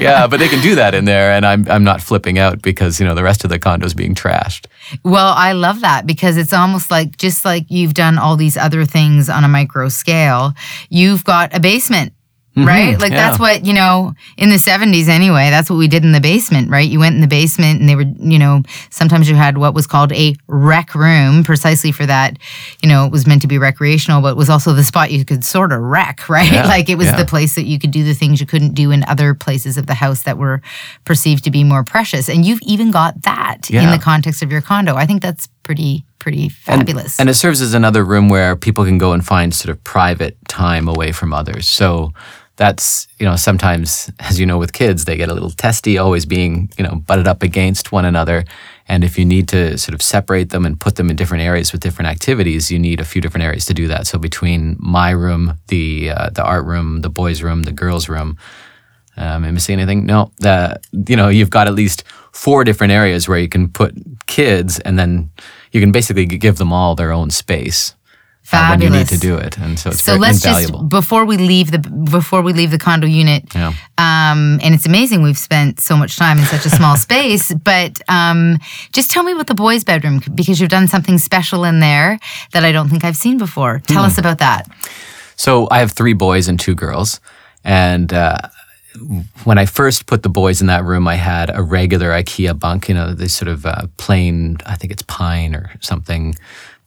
yeah, 0.00 0.26
but 0.26 0.38
they 0.40 0.48
can 0.48 0.62
do 0.62 0.76
that 0.76 0.94
in 0.94 1.04
there. 1.04 1.32
And 1.32 1.44
I'm, 1.44 1.68
I'm 1.70 1.84
not 1.84 2.00
flipping 2.00 2.38
out 2.38 2.62
because, 2.62 2.98
you 2.98 3.04
know, 3.06 3.14
the 3.14 3.22
rest 3.22 3.44
of 3.44 3.50
the 3.50 3.58
condo 3.58 3.84
is 3.84 3.92
being 3.92 4.14
trashed. 4.14 4.64
Well, 5.04 5.34
I 5.36 5.52
love 5.52 5.80
that 5.82 6.06
because 6.06 6.38
it's 6.38 6.54
almost 6.54 6.90
like 6.90 7.18
just 7.18 7.44
like 7.44 7.66
you've 7.68 7.92
done 7.92 8.16
all 8.16 8.36
these 8.36 8.56
other 8.56 8.86
things 8.86 9.28
on 9.28 9.44
a 9.44 9.48
micro 9.48 9.90
scale, 9.90 10.54
you've 10.88 11.22
got 11.24 11.54
a 11.54 11.60
basement 11.60 12.14
Mm-hmm. 12.56 12.66
right? 12.66 12.98
Like 12.98 13.12
yeah. 13.12 13.28
that's 13.28 13.38
what, 13.38 13.64
you 13.64 13.72
know, 13.72 14.12
in 14.36 14.50
the 14.50 14.56
70s 14.56 15.06
anyway, 15.06 15.50
that's 15.50 15.70
what 15.70 15.76
we 15.76 15.86
did 15.86 16.02
in 16.02 16.10
the 16.10 16.20
basement, 16.20 16.68
right? 16.68 16.88
You 16.88 16.98
went 16.98 17.14
in 17.14 17.20
the 17.20 17.28
basement 17.28 17.78
and 17.78 17.88
they 17.88 17.94
were, 17.94 18.02
you 18.02 18.40
know, 18.40 18.62
sometimes 18.90 19.28
you 19.28 19.36
had 19.36 19.56
what 19.56 19.72
was 19.72 19.86
called 19.86 20.12
a 20.12 20.34
rec 20.48 20.96
room 20.96 21.44
precisely 21.44 21.92
for 21.92 22.04
that. 22.06 22.38
You 22.82 22.88
know, 22.88 23.06
it 23.06 23.12
was 23.12 23.24
meant 23.24 23.42
to 23.42 23.48
be 23.48 23.58
recreational, 23.58 24.20
but 24.20 24.32
it 24.32 24.36
was 24.36 24.50
also 24.50 24.72
the 24.72 24.84
spot 24.84 25.12
you 25.12 25.24
could 25.24 25.44
sort 25.44 25.70
of 25.70 25.80
wreck, 25.80 26.28
right? 26.28 26.50
Yeah, 26.50 26.66
like 26.66 26.88
it 26.88 26.96
was 26.96 27.06
yeah. 27.06 27.18
the 27.18 27.24
place 27.24 27.54
that 27.54 27.66
you 27.66 27.78
could 27.78 27.92
do 27.92 28.02
the 28.02 28.14
things 28.14 28.40
you 28.40 28.46
couldn't 28.46 28.74
do 28.74 28.90
in 28.90 29.04
other 29.04 29.32
places 29.32 29.76
of 29.76 29.86
the 29.86 29.94
house 29.94 30.24
that 30.24 30.36
were 30.36 30.60
perceived 31.04 31.44
to 31.44 31.52
be 31.52 31.62
more 31.62 31.84
precious. 31.84 32.28
And 32.28 32.44
you've 32.44 32.62
even 32.62 32.90
got 32.90 33.22
that 33.22 33.70
in 33.70 33.90
the 33.90 33.98
context 33.98 34.42
of 34.42 34.50
your 34.50 34.60
condo. 34.60 34.96
I 34.96 35.06
think 35.06 35.22
that's 35.22 35.46
pretty, 35.62 36.04
pretty 36.18 36.48
fabulous. 36.48 37.20
And 37.20 37.28
it 37.28 37.34
serves 37.34 37.60
as 37.60 37.74
another 37.74 38.04
room 38.04 38.28
where 38.28 38.56
people 38.56 38.84
can 38.84 38.98
go 38.98 39.12
and 39.12 39.24
find 39.24 39.54
sort 39.54 39.70
of 39.70 39.82
private 39.84 40.36
time 40.48 40.88
away 40.88 41.12
from 41.12 41.32
others. 41.32 41.68
So 41.68 42.12
that's, 42.60 43.08
you 43.18 43.24
know, 43.24 43.36
sometimes, 43.36 44.12
as 44.18 44.38
you 44.38 44.44
know, 44.44 44.58
with 44.58 44.74
kids, 44.74 45.06
they 45.06 45.16
get 45.16 45.30
a 45.30 45.32
little 45.32 45.48
testy, 45.48 45.96
always 45.96 46.26
being, 46.26 46.70
you 46.76 46.84
know, 46.84 46.96
butted 47.06 47.26
up 47.26 47.42
against 47.42 47.90
one 47.90 48.04
another. 48.04 48.44
And 48.86 49.02
if 49.02 49.18
you 49.18 49.24
need 49.24 49.48
to 49.48 49.78
sort 49.78 49.94
of 49.94 50.02
separate 50.02 50.50
them 50.50 50.66
and 50.66 50.78
put 50.78 50.96
them 50.96 51.08
in 51.08 51.16
different 51.16 51.42
areas 51.42 51.72
with 51.72 51.80
different 51.80 52.10
activities, 52.10 52.70
you 52.70 52.78
need 52.78 53.00
a 53.00 53.04
few 53.06 53.22
different 53.22 53.44
areas 53.44 53.64
to 53.64 53.72
do 53.72 53.88
that. 53.88 54.06
So 54.06 54.18
between 54.18 54.76
my 54.78 55.08
room, 55.08 55.56
the 55.68 56.10
uh, 56.10 56.28
the 56.34 56.44
art 56.44 56.66
room, 56.66 57.00
the 57.00 57.08
boys' 57.08 57.42
room, 57.42 57.62
the 57.62 57.72
girls' 57.72 58.10
room, 58.10 58.36
um, 59.16 59.42
am 59.42 59.44
I 59.44 59.50
missing 59.52 59.80
anything? 59.80 60.04
No. 60.04 60.30
Uh, 60.44 60.74
you 61.08 61.16
know, 61.16 61.28
you've 61.28 61.48
got 61.48 61.66
at 61.66 61.72
least 61.72 62.04
four 62.32 62.62
different 62.64 62.92
areas 62.92 63.26
where 63.26 63.38
you 63.38 63.48
can 63.48 63.70
put 63.70 63.94
kids, 64.26 64.78
and 64.80 64.98
then 64.98 65.30
you 65.72 65.80
can 65.80 65.92
basically 65.92 66.26
give 66.26 66.58
them 66.58 66.74
all 66.74 66.94
their 66.94 67.12
own 67.12 67.30
space 67.30 67.94
uh, 68.52 68.68
when 68.70 68.80
you 68.82 68.90
need 68.90 69.08
to 69.08 69.18
do 69.18 69.36
it. 69.36 69.58
And 69.58 69.78
so 69.78 69.90
it's 69.90 70.02
so 70.02 70.12
very 70.12 70.20
let's 70.20 70.44
invaluable. 70.44 70.80
just 70.80 70.88
before 70.90 71.24
we 71.24 71.36
leave 71.36 71.70
the 71.70 71.78
before 71.78 72.42
we 72.42 72.52
leave 72.52 72.70
the 72.70 72.78
condo 72.78 73.06
unit 73.06 73.44
Yeah. 73.54 73.68
um, 73.98 74.58
and 74.62 74.74
it's 74.74 74.86
amazing 74.86 75.22
we've 75.22 75.38
spent 75.38 75.80
so 75.80 75.96
much 75.96 76.16
time 76.16 76.38
in 76.38 76.44
such 76.46 76.66
a 76.66 76.70
small 76.70 76.96
space 77.08 77.52
but 77.54 78.00
um, 78.08 78.58
just 78.92 79.10
tell 79.10 79.22
me 79.22 79.32
about 79.32 79.46
the 79.46 79.54
boys 79.54 79.84
bedroom 79.84 80.20
because 80.34 80.60
you've 80.60 80.70
done 80.70 80.88
something 80.88 81.18
special 81.18 81.64
in 81.64 81.80
there 81.80 82.18
that 82.52 82.64
i 82.64 82.72
don't 82.72 82.88
think 82.88 83.04
i've 83.04 83.16
seen 83.16 83.38
before 83.38 83.80
tell 83.86 84.02
Hmm. 84.02 84.06
us 84.10 84.18
about 84.18 84.38
that 84.38 84.66
So 85.36 85.68
I 85.70 85.78
have 85.78 85.92
three 85.92 86.12
boys 86.14 86.48
and 86.48 86.58
two 86.60 86.74
girls. 86.74 87.20
And 87.64 88.12
uh, 88.12 88.36
when 89.44 89.56
I 89.58 89.66
first 89.66 90.04
put 90.06 90.22
the 90.22 90.28
boys 90.28 90.60
in 90.60 90.66
that 90.66 90.84
room, 90.84 91.08
I 91.08 91.14
had 91.16 91.48
a 91.54 91.62
regular 91.62 92.10
IKEA 92.10 92.58
bunk, 92.58 92.88
you 92.88 92.94
know, 92.94 93.14
this 93.14 93.32
sort 93.34 93.48
of 93.48 93.64
uh, 93.64 93.86
plain, 93.96 94.56
I 94.66 94.76
think 94.76 94.92
it's 94.92 95.02
pine 95.02 95.54
or 95.54 95.70
something 95.80 96.34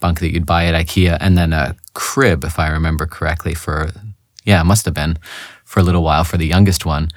bunk 0.03 0.19
that 0.19 0.33
you'd 0.33 0.45
buy 0.45 0.65
at 0.65 0.75
IKEA, 0.75 1.17
and 1.21 1.37
then 1.37 1.53
a 1.53 1.75
crib, 1.93 2.43
if 2.43 2.59
I 2.59 2.67
remember 2.67 3.05
correctly, 3.05 3.53
for, 3.53 3.89
yeah, 4.43 4.59
it 4.59 4.65
must 4.65 4.83
have 4.83 4.93
been 4.93 5.17
for 5.63 5.79
a 5.79 5.83
little 5.83 6.03
while 6.03 6.25
for 6.25 6.37
the 6.37 6.45
youngest 6.45 6.85
one. 6.85 7.07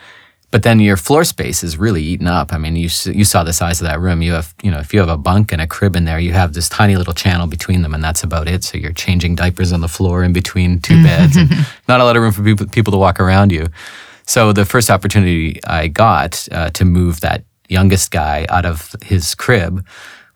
But 0.53 0.63
then 0.63 0.79
your 0.79 0.97
floor 0.97 1.25
space 1.25 1.65
is 1.65 1.77
really 1.77 2.03
eaten 2.03 2.29
up. 2.29 2.53
I 2.53 2.59
mean, 2.59 2.77
you 2.77 2.89
you 3.21 3.25
saw 3.25 3.43
the 3.43 3.53
size 3.53 3.81
of 3.81 3.89
that 3.89 3.99
room. 4.01 4.23
You 4.23 4.35
have, 4.35 4.55
you 4.63 4.71
know, 4.71 4.79
if 4.79 4.95
you 4.95 5.01
have 5.01 5.09
a 5.09 5.17
bunk 5.19 5.53
and 5.53 5.61
a 5.61 5.67
crib 5.67 5.97
in 5.97 6.05
there, 6.05 6.21
you 6.21 6.33
have 6.33 6.53
this 6.53 6.69
tiny 6.69 6.97
little 6.97 7.13
channel 7.13 7.49
between 7.49 7.83
them, 7.83 7.93
and 7.93 8.03
that's 8.03 8.23
about 8.23 8.47
it. 8.49 8.63
So 8.63 8.79
you're 8.79 8.93
changing 8.93 9.35
diapers 9.35 9.73
on 9.73 9.81
the 9.81 9.89
floor 9.89 10.23
in 10.23 10.33
between 10.33 10.79
two 10.79 11.03
beds, 11.03 11.37
and 11.37 11.51
not 11.89 12.01
a 12.01 12.05
lot 12.05 12.17
of 12.17 12.23
room 12.23 12.33
for 12.33 12.45
people 12.45 12.67
people 12.69 12.93
to 12.93 12.99
walk 12.99 13.19
around 13.19 13.51
you. 13.51 13.67
So 14.27 14.53
the 14.53 14.65
first 14.65 14.89
opportunity 14.89 15.61
I 15.65 15.89
got 15.89 16.49
uh, 16.53 16.71
to 16.71 16.85
move 16.85 17.21
that 17.21 17.45
youngest 17.69 18.11
guy 18.13 18.47
out 18.49 18.65
of 18.65 18.95
his 19.03 19.35
crib, 19.35 19.85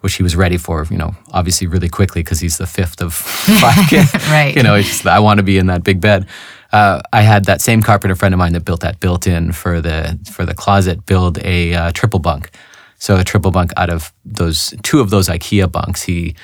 which 0.00 0.14
he 0.14 0.22
was 0.22 0.34
ready 0.34 0.56
for, 0.56 0.86
you 0.90 0.96
know, 0.96 1.14
obviously 1.32 1.66
really 1.66 1.88
quickly 1.88 2.22
because 2.22 2.40
he's 2.40 2.58
the 2.58 2.66
fifth 2.66 3.02
of 3.02 3.14
five 3.14 3.86
kids. 3.88 4.12
Right. 4.28 4.54
You 4.56 4.62
know, 4.62 4.74
it's 4.74 4.88
just, 4.88 5.06
I 5.06 5.18
want 5.18 5.38
to 5.38 5.44
be 5.44 5.58
in 5.58 5.66
that 5.66 5.84
big 5.84 6.00
bed. 6.00 6.26
Uh, 6.72 7.00
I 7.12 7.22
had 7.22 7.46
that 7.46 7.60
same 7.60 7.82
carpenter 7.82 8.14
friend 8.14 8.32
of 8.32 8.38
mine 8.38 8.52
that 8.52 8.64
built 8.64 8.80
that 8.80 9.00
built-in 9.00 9.52
for 9.52 9.80
the 9.80 10.18
for 10.30 10.46
the 10.46 10.54
closet 10.54 11.04
build 11.04 11.38
a 11.38 11.74
uh, 11.74 11.92
triple 11.92 12.20
bunk. 12.20 12.50
So 12.98 13.16
a 13.16 13.24
triple 13.24 13.50
bunk 13.50 13.72
out 13.76 13.90
of 13.90 14.12
those 14.24 14.72
two 14.82 15.00
of 15.00 15.10
those 15.10 15.28
IKEA 15.28 15.70
bunks. 15.70 16.02
He 16.02 16.36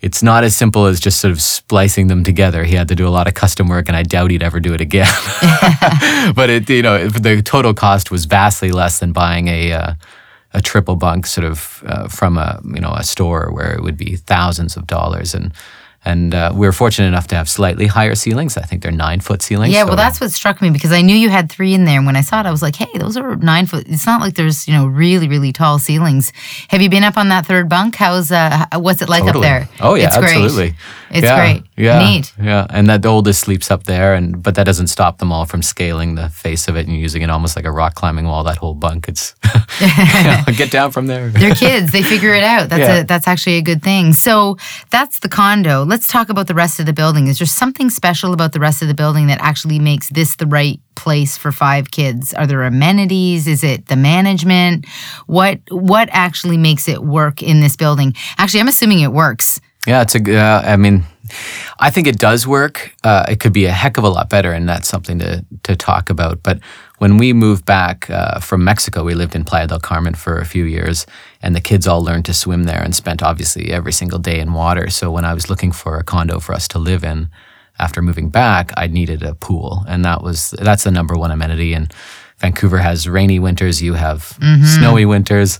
it's 0.00 0.22
not 0.22 0.44
as 0.44 0.56
simple 0.56 0.86
as 0.86 1.00
just 1.00 1.20
sort 1.20 1.32
of 1.32 1.40
splicing 1.40 2.06
them 2.08 2.22
together. 2.22 2.64
He 2.64 2.74
had 2.74 2.88
to 2.88 2.94
do 2.94 3.08
a 3.08 3.10
lot 3.10 3.26
of 3.26 3.34
custom 3.34 3.68
work, 3.68 3.88
and 3.88 3.96
I 3.96 4.02
doubt 4.02 4.30
he'd 4.30 4.42
ever 4.42 4.60
do 4.60 4.74
it 4.74 4.80
again. 4.80 5.08
but 6.34 6.50
it, 6.50 6.68
you 6.68 6.82
know, 6.82 7.08
the 7.08 7.42
total 7.42 7.72
cost 7.72 8.10
was 8.10 8.26
vastly 8.26 8.70
less 8.70 8.98
than 8.98 9.12
buying 9.12 9.48
a 9.48 9.72
uh, 9.72 9.94
a 10.58 10.60
triple 10.60 10.96
bunk 10.96 11.26
sort 11.26 11.44
of 11.52 11.82
uh, 11.86 12.08
from 12.08 12.38
a 12.38 12.48
you 12.74 12.80
know 12.80 12.92
a 12.94 13.04
store 13.04 13.50
where 13.56 13.72
it 13.76 13.82
would 13.82 13.96
be 13.96 14.16
thousands 14.16 14.76
of 14.76 14.86
dollars. 14.86 15.34
And 15.34 15.52
and 16.08 16.34
uh, 16.34 16.52
we 16.54 16.68
are 16.68 16.72
fortunate 16.72 17.08
enough 17.08 17.26
to 17.26 17.34
have 17.34 17.48
slightly 17.48 17.86
higher 17.88 18.14
ceilings. 18.14 18.56
I 18.56 18.62
think 18.62 18.82
they're 18.82 18.92
nine 19.08 19.18
foot 19.20 19.42
ceilings. 19.42 19.74
yeah 19.74 19.82
so- 19.82 19.88
well 19.88 19.96
that's 19.96 20.20
what 20.20 20.30
struck 20.30 20.62
me 20.62 20.70
because 20.70 20.92
i 20.92 21.02
knew 21.02 21.16
you 21.16 21.28
had 21.30 21.50
three 21.50 21.74
in 21.74 21.84
there 21.84 21.96
and 21.98 22.06
when 22.06 22.14
i 22.16 22.22
saw 22.22 22.38
it 22.40 22.46
i 22.46 22.50
was 22.52 22.62
like 22.62 22.76
hey 22.76 22.98
those 22.98 23.16
are 23.16 23.34
nine 23.36 23.66
foot 23.66 23.84
it's 23.88 24.06
not 24.06 24.20
like 24.20 24.34
there's 24.34 24.68
you 24.68 24.74
know 24.74 24.86
really 24.86 25.26
really 25.28 25.52
tall 25.52 25.78
ceilings 25.80 26.32
have 26.68 26.80
you 26.80 26.88
been 26.88 27.02
up 27.02 27.16
on 27.16 27.28
that 27.30 27.44
third 27.44 27.68
bunk 27.68 27.96
how's 27.96 28.30
uh 28.30 28.66
what's 28.76 29.02
it 29.02 29.08
like 29.08 29.24
Totally. 29.24 29.46
up 29.48 29.50
there 29.50 29.68
Oh 29.80 29.94
yeah, 29.96 30.06
it's 30.06 30.18
great. 30.18 30.74
It's 31.16 31.24
yeah, 31.24 31.36
great. 31.40 31.62
Yeah, 31.76 32.08
neat. 32.08 32.32
Yeah, 32.40 32.66
and 32.70 32.88
that 32.88 33.02
the 33.02 33.08
oldest 33.08 33.40
sleeps 33.40 33.70
up 33.70 33.84
there, 33.84 34.14
and 34.14 34.42
but 34.42 34.54
that 34.54 34.64
doesn't 34.64 34.88
stop 34.88 35.18
them 35.18 35.32
all 35.32 35.46
from 35.46 35.62
scaling 35.62 36.14
the 36.14 36.28
face 36.28 36.68
of 36.68 36.76
it 36.76 36.86
and 36.86 36.96
using 36.96 37.22
it 37.22 37.30
almost 37.30 37.56
like 37.56 37.64
a 37.64 37.72
rock 37.72 37.94
climbing 37.94 38.26
wall. 38.26 38.44
That 38.44 38.58
whole 38.58 38.74
bunk, 38.74 39.08
it's 39.08 39.34
you 39.80 39.86
know, 40.24 40.42
get 40.56 40.70
down 40.70 40.90
from 40.92 41.06
there. 41.06 41.28
they're 41.30 41.54
kids. 41.54 41.92
They 41.92 42.02
figure 42.02 42.34
it 42.34 42.44
out. 42.44 42.68
That's 42.68 42.80
Yeah. 42.86 43.00
a 43.00 43.04
that's 43.04 43.26
actually 43.26 43.56
a 43.56 43.62
good 43.62 43.82
thing. 43.82 44.12
So 44.12 44.56
that's 44.90 45.20
the 45.20 45.28
condo. 45.28 45.84
Let's 45.84 46.06
talk 46.06 46.28
about 46.28 46.46
the 46.46 46.54
rest 46.54 46.78
of 46.80 46.86
the 46.86 46.92
building. 46.92 47.26
Is 47.26 47.38
there 47.38 47.46
something 47.46 47.90
special 47.90 48.32
about 48.32 48.52
the 48.52 48.60
rest 48.60 48.82
of 48.82 48.88
the 48.88 48.94
building 48.94 49.26
that 49.28 49.40
actually 49.40 49.78
makes 49.78 50.08
this 50.10 50.36
the 50.36 50.46
right 50.46 50.78
place 50.94 51.36
for 51.36 51.52
five 51.52 51.90
kids? 51.90 52.32
Are 52.34 52.46
there 52.46 52.62
amenities? 52.62 53.46
Is 53.46 53.64
it 53.64 53.86
the 53.86 53.96
management? 53.96 54.86
What 55.26 55.60
what 55.70 56.08
actually 56.12 56.56
makes 56.58 56.88
it 56.88 57.02
work 57.02 57.42
in 57.42 57.60
this 57.60 57.76
building? 57.76 58.14
Actually 58.38 58.60
i'm 58.60 58.68
assuming 58.68 59.00
it 59.00 59.12
works 59.12 59.60
Yeah, 59.86 60.02
it's 60.02 60.14
a. 60.14 60.36
Uh, 60.36 60.62
I 60.64 60.76
mean, 60.76 61.04
I 61.78 61.90
think 61.90 62.06
it 62.06 62.18
does 62.18 62.46
work. 62.46 62.92
Uh, 63.04 63.24
it 63.28 63.40
could 63.40 63.52
be 63.52 63.66
a 63.66 63.72
heck 63.72 63.98
of 63.98 64.04
a 64.04 64.08
lot 64.08 64.28
better, 64.28 64.52
and 64.52 64.68
that's 64.68 64.88
something 64.88 65.18
to 65.20 65.44
to 65.62 65.76
talk 65.76 66.10
about. 66.10 66.42
But 66.42 66.60
when 66.98 67.18
we 67.18 67.32
moved 67.32 67.64
back 67.64 68.10
uh, 68.10 68.40
from 68.40 68.64
Mexico, 68.64 69.04
we 69.04 69.14
lived 69.14 69.34
in 69.36 69.44
Playa 69.44 69.66
del 69.66 69.80
Carmen 69.80 70.14
for 70.14 70.38
a 70.38 70.44
few 70.44 70.64
years, 70.64 71.06
and 71.40 71.54
the 71.54 71.60
kids 71.60 71.86
all 71.86 72.02
learned 72.02 72.24
to 72.26 72.34
swim 72.34 72.64
there 72.64 72.82
and 72.82 72.94
spent 72.94 73.22
obviously 73.22 73.70
every 73.70 73.92
single 73.92 74.18
day 74.18 74.40
in 74.40 74.52
water. 74.52 74.90
So 74.90 75.10
when 75.10 75.24
I 75.24 75.34
was 75.34 75.48
looking 75.48 75.72
for 75.72 75.98
a 75.98 76.04
condo 76.04 76.40
for 76.40 76.54
us 76.54 76.66
to 76.68 76.78
live 76.78 77.04
in 77.04 77.28
after 77.78 78.02
moving 78.02 78.30
back, 78.30 78.72
I 78.76 78.86
needed 78.88 79.22
a 79.22 79.34
pool, 79.34 79.84
and 79.86 80.04
that 80.04 80.22
was 80.22 80.50
that's 80.50 80.84
the 80.84 80.90
number 80.90 81.14
one 81.14 81.30
amenity. 81.30 81.74
And 81.74 81.92
Vancouver 82.38 82.78
has 82.78 83.08
rainy 83.08 83.38
winters. 83.38 83.80
You 83.80 83.94
have 83.94 84.38
snowy 84.64 85.06
winters. 85.06 85.58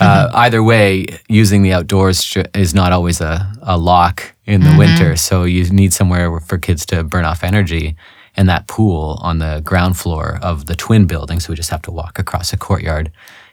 Uh, 0.00 0.30
either 0.34 0.62
way, 0.62 1.06
using 1.28 1.62
the 1.62 1.72
outdoors 1.72 2.36
is 2.54 2.74
not 2.74 2.92
always 2.92 3.20
a, 3.20 3.52
a 3.62 3.76
lock 3.76 4.34
in 4.46 4.62
the 4.62 4.74
winter. 4.78 5.16
So 5.16 5.44
you 5.44 5.64
need 5.70 5.92
somewhere 5.92 6.40
for 6.40 6.58
kids 6.58 6.86
to 6.86 7.04
burn 7.04 7.24
off 7.24 7.44
energy. 7.44 7.96
And 8.36 8.48
that 8.48 8.66
pool 8.66 9.18
on 9.22 9.38
the 9.38 9.60
ground 9.64 9.96
floor 9.96 10.40
of 10.42 10.66
the 10.66 10.74
twin 10.74 11.06
building, 11.06 11.38
so 11.40 11.50
we 11.50 11.56
just 11.56 11.70
have 11.70 11.82
to 11.82 11.92
walk 11.92 12.18
across 12.18 12.52
a 12.52 12.56
courtyard, 12.56 13.12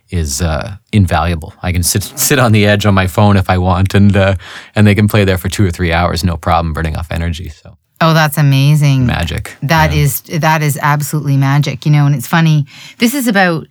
is 0.10 0.42
uh, 0.42 0.76
invaluable. 0.92 1.54
I 1.62 1.72
can 1.72 1.84
sit 1.84 2.02
sit 2.04 2.40
on 2.40 2.52
the 2.52 2.66
edge 2.66 2.86
on 2.86 2.94
my 2.94 3.06
phone 3.08 3.38
if 3.38 3.48
I 3.50 3.60
want, 3.60 3.94
and 3.94 4.16
uh, 4.18 4.36
and 4.76 4.88
they 4.88 4.96
can 4.96 5.08
play 5.08 5.24
there 5.24 5.38
for 5.38 5.50
two 5.50 5.66
or 5.66 5.72
three 5.72 5.94
hours, 5.94 6.24
no 6.24 6.36
problem, 6.36 6.74
burning 6.74 6.98
off 6.98 7.12
energy. 7.12 7.50
So 7.50 7.78
oh 8.02 8.14
that's 8.14 8.38
amazing 8.38 9.06
magic. 9.06 9.56
That 9.62 9.94
is 9.94 10.22
that 10.24 10.62
is 10.62 10.78
absolutely 10.82 11.38
magic, 11.38 11.86
you 11.86 11.92
know. 11.92 12.06
And 12.06 12.16
it's 12.16 12.28
funny. 12.28 12.66
This 12.98 13.14
is 13.14 13.28
about 13.28 13.68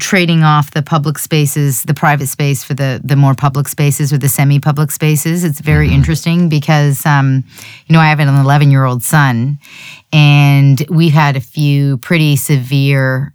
trading 0.00 0.42
off 0.42 0.72
the 0.72 0.82
public 0.82 1.18
spaces, 1.18 1.82
the 1.84 1.94
private 1.94 2.26
space 2.26 2.62
for 2.62 2.74
the 2.74 3.00
the 3.02 3.16
more 3.16 3.34
public 3.34 3.68
spaces 3.68 4.12
or 4.12 4.18
the 4.18 4.28
semi 4.28 4.60
public 4.60 4.90
spaces. 4.90 5.44
It's 5.44 5.60
very 5.60 5.90
interesting 5.90 6.48
because, 6.48 7.06
um, 7.06 7.44
you 7.86 7.92
know, 7.94 8.00
I 8.00 8.08
have 8.08 8.20
an 8.20 8.28
11 8.28 8.70
year 8.70 8.84
old 8.84 9.02
son, 9.02 9.58
and 10.12 10.84
we've 10.90 11.12
had 11.12 11.36
a 11.36 11.40
few 11.40 11.98
pretty 11.98 12.36
severe 12.36 13.32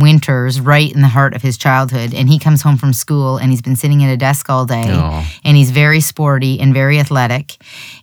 winters 0.00 0.60
right 0.60 0.92
in 0.92 1.00
the 1.02 1.08
heart 1.08 1.34
of 1.34 1.42
his 1.42 1.56
childhood 1.58 2.14
and 2.14 2.28
he 2.28 2.38
comes 2.38 2.62
home 2.62 2.76
from 2.76 2.92
school 2.92 3.36
and 3.38 3.50
he's 3.50 3.62
been 3.62 3.76
sitting 3.76 4.02
at 4.04 4.10
a 4.12 4.16
desk 4.16 4.48
all 4.50 4.64
day 4.66 4.84
Oh. 4.86 5.26
and 5.44 5.56
he's 5.56 5.70
very 5.70 6.00
sporty 6.00 6.60
and 6.60 6.72
very 6.74 6.98
athletic 6.98 7.56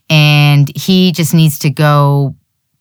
and 0.10 0.72
he 0.76 1.12
just 1.12 1.34
needs 1.34 1.60
to 1.60 1.70
go 1.70 2.36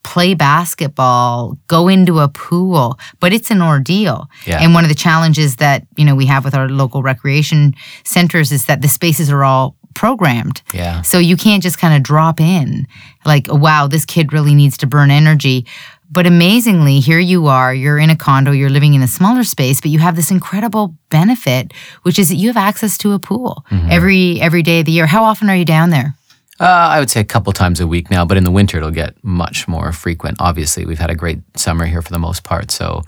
play 0.05 0.35
basketball, 0.35 1.57
go 1.69 1.87
into 1.89 2.19
a 2.19 2.29
pool, 2.29 2.99
but 3.21 3.33
it's 3.33 3.51
an 3.53 3.63
ordeal. 3.63 4.29
Yeah. 4.47 4.59
And 4.61 4.75
one 4.75 4.85
of 4.85 4.89
the 4.89 4.97
challenges 4.97 5.57
that, 5.57 5.87
you 5.97 6.05
know, 6.05 6.17
we 6.17 6.27
have 6.27 6.45
with 6.45 6.55
our 6.55 6.69
local 6.69 7.03
recreation 7.03 7.75
centers 8.05 8.51
is 8.51 8.67
that 8.67 8.83
the 8.83 8.89
spaces 8.89 9.31
are 9.31 9.45
all 9.45 9.77
programmed. 9.95 10.63
Yeah. 10.75 11.03
So 11.03 11.19
you 11.19 11.37
can't 11.37 11.63
just 11.63 11.79
kind 11.79 11.95
of 11.95 12.03
drop 12.03 12.41
in 12.41 12.87
like, 13.25 13.47
wow, 13.49 13.87
this 13.87 14.05
kid 14.05 14.33
really 14.33 14.55
needs 14.55 14.77
to 14.79 14.87
burn 14.87 15.11
energy. 15.11 15.67
But 16.13 16.27
amazingly, 16.27 17.01
here 17.01 17.19
you 17.19 17.47
are, 17.47 17.75
you're 17.75 17.99
in 17.99 18.11
a 18.11 18.17
condo, 18.17 18.53
you're 18.53 18.69
living 18.69 18.93
in 18.93 19.03
a 19.03 19.09
smaller 19.09 19.45
space, 19.45 19.81
but 19.81 19.91
you 19.91 19.99
have 19.99 20.15
this 20.15 20.31
incredible 20.31 20.95
benefit, 21.09 21.73
which 22.03 22.19
is 22.19 22.29
that 22.29 22.37
you 22.37 22.49
have 22.49 22.59
access 22.59 22.99
to 22.99 23.13
a 23.13 23.19
pool 23.19 23.65
every 23.91 24.39
every 24.39 24.63
day 24.63 24.81
of 24.81 24.87
the 24.87 24.93
year. 24.93 25.07
How 25.07 25.25
often 25.25 25.49
are 25.49 25.57
you 25.57 25.65
down 25.65 25.89
there? 25.89 26.15
Uh, 26.61 26.67
I 26.95 27.01
would 27.01 27.09
say 27.09 27.21
a 27.21 27.25
couple 27.25 27.51
times 27.55 27.81
a 27.81 27.87
week 27.87 28.11
now, 28.11 28.27
but 28.27 28.37
in 28.37 28.45
the 28.45 28.51
winter 28.51 28.77
it'll 28.77 28.91
get 28.91 29.15
much 29.25 29.67
more 29.67 29.91
frequent. 29.91 30.37
Obviously, 30.39 30.85
we've 30.85 30.99
had 30.99 31.11
a 31.11 31.15
great 31.15 31.41
summer 31.57 31.87
here 31.87 32.03
for 32.03 32.13
the 32.13 32.19
most 32.19 32.45
part, 32.45 32.71
so 32.71 33.05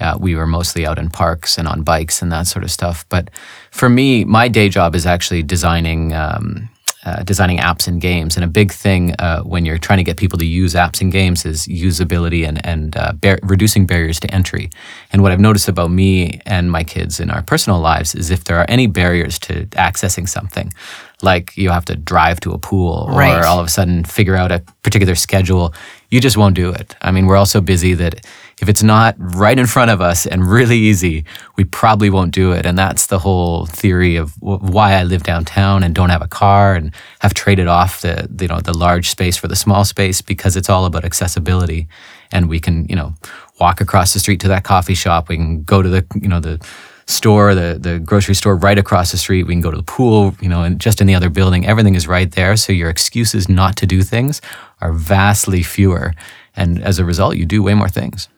uh, 0.00 0.16
we 0.18 0.34
were 0.34 0.46
mostly 0.46 0.86
out 0.86 0.98
in 0.98 1.10
parks 1.10 1.58
and 1.58 1.68
on 1.68 1.82
bikes 1.82 2.22
and 2.22 2.32
that 2.32 2.46
sort 2.46 2.64
of 2.64 2.70
stuff. 2.70 3.04
But 3.10 3.28
for 3.70 3.90
me, 3.90 4.24
my 4.24 4.48
day 4.48 4.70
job 4.70 4.94
is 4.94 5.04
actually 5.04 5.42
designing. 5.42 6.14
Um, 6.14 6.70
uh, 7.06 7.22
designing 7.22 7.58
apps 7.58 7.86
and 7.88 8.00
games. 8.00 8.36
And 8.36 8.44
a 8.44 8.48
big 8.48 8.70
thing 8.72 9.14
uh, 9.18 9.42
when 9.42 9.64
you're 9.64 9.78
trying 9.78 9.98
to 9.98 10.04
get 10.04 10.16
people 10.18 10.38
to 10.40 10.44
use 10.46 10.74
apps 10.74 11.00
and 11.00 11.10
games 11.12 11.46
is 11.46 11.66
usability 11.66 12.46
and, 12.46 12.58
and 12.66 12.96
uh, 12.96 13.12
bar- 13.12 13.38
reducing 13.42 13.86
barriers 13.86 14.18
to 14.20 14.28
entry. 14.34 14.68
And 15.12 15.22
what 15.22 15.32
I've 15.32 15.40
noticed 15.40 15.68
about 15.68 15.90
me 15.90 16.40
and 16.46 16.70
my 16.70 16.82
kids 16.84 17.20
in 17.20 17.30
our 17.30 17.42
personal 17.42 17.80
lives 17.80 18.14
is 18.14 18.30
if 18.30 18.44
there 18.44 18.58
are 18.58 18.66
any 18.68 18.86
barriers 18.88 19.38
to 19.40 19.66
accessing 19.88 20.28
something, 20.28 20.72
like 21.22 21.56
you 21.56 21.70
have 21.70 21.84
to 21.86 21.96
drive 21.96 22.40
to 22.40 22.52
a 22.52 22.58
pool 22.58 23.06
or 23.08 23.18
Right. 23.18 23.44
all 23.44 23.58
of 23.60 23.66
a 23.66 23.70
sudden 23.70 24.04
figure 24.04 24.36
out 24.36 24.52
a 24.52 24.58
particular 24.82 25.14
schedule, 25.14 25.72
you 26.10 26.20
just 26.20 26.36
won't 26.36 26.54
do 26.56 26.70
it. 26.70 26.94
I 27.00 27.10
mean, 27.12 27.26
we're 27.26 27.36
all 27.36 27.46
so 27.46 27.60
busy 27.60 27.94
that 27.94 28.26
if 28.60 28.70
it's 28.70 28.82
not 28.82 29.14
right 29.18 29.58
in 29.58 29.66
front 29.66 29.90
of 29.90 30.00
us 30.00 30.26
and 30.26 30.50
really 30.50 30.78
easy, 30.78 31.24
we 31.56 31.64
probably 31.64 32.08
won't 32.08 32.32
do 32.32 32.52
it. 32.52 32.64
And 32.64 32.78
that's 32.78 33.06
the 33.06 33.18
whole 33.18 33.66
theory 33.66 34.16
of 34.16 34.34
why 34.40 34.94
I 34.94 35.02
live 35.02 35.24
downtown 35.24 35.82
and 35.82 35.94
don't 35.94 36.08
have 36.08 36.22
a 36.22 36.28
car 36.28 36.74
and 36.74 36.90
have 37.20 37.34
traded 37.34 37.66
off 37.66 38.00
the 38.00 38.28
you 38.40 38.48
know 38.48 38.60
the 38.60 38.76
large 38.76 39.10
space 39.10 39.36
for 39.36 39.46
the 39.46 39.56
small 39.56 39.84
space 39.84 40.22
because 40.22 40.56
it's 40.56 40.70
all 40.70 40.86
about 40.86 41.04
accessibility. 41.04 41.86
And 42.32 42.48
we 42.48 42.58
can 42.58 42.86
you 42.86 42.96
know 42.96 43.14
walk 43.60 43.82
across 43.82 44.14
the 44.14 44.20
street 44.20 44.40
to 44.40 44.48
that 44.48 44.64
coffee 44.64 44.94
shop. 44.94 45.28
We 45.28 45.36
can 45.36 45.62
go 45.62 45.82
to 45.82 45.88
the 45.90 46.06
you 46.14 46.28
know 46.28 46.40
the 46.40 46.58
store, 47.04 47.54
the 47.54 47.76
the 47.78 47.98
grocery 47.98 48.34
store 48.34 48.56
right 48.56 48.78
across 48.78 49.12
the 49.12 49.18
street. 49.18 49.44
We 49.44 49.52
can 49.52 49.60
go 49.60 49.70
to 49.70 49.76
the 49.76 49.82
pool, 49.82 50.34
you 50.40 50.48
know, 50.48 50.62
and 50.62 50.80
just 50.80 51.02
in 51.02 51.06
the 51.06 51.14
other 51.14 51.28
building. 51.28 51.66
Everything 51.66 51.94
is 51.94 52.08
right 52.08 52.30
there. 52.32 52.56
So 52.56 52.72
your 52.72 52.88
excuses 52.88 53.50
not 53.50 53.76
to 53.76 53.86
do 53.86 54.02
things 54.02 54.40
are 54.80 54.94
vastly 54.94 55.62
fewer. 55.62 56.14
And 56.56 56.82
as 56.82 56.98
a 56.98 57.04
result, 57.04 57.36
you 57.36 57.44
do 57.44 57.62
way 57.62 57.74
more 57.74 57.90
things. 57.90 58.30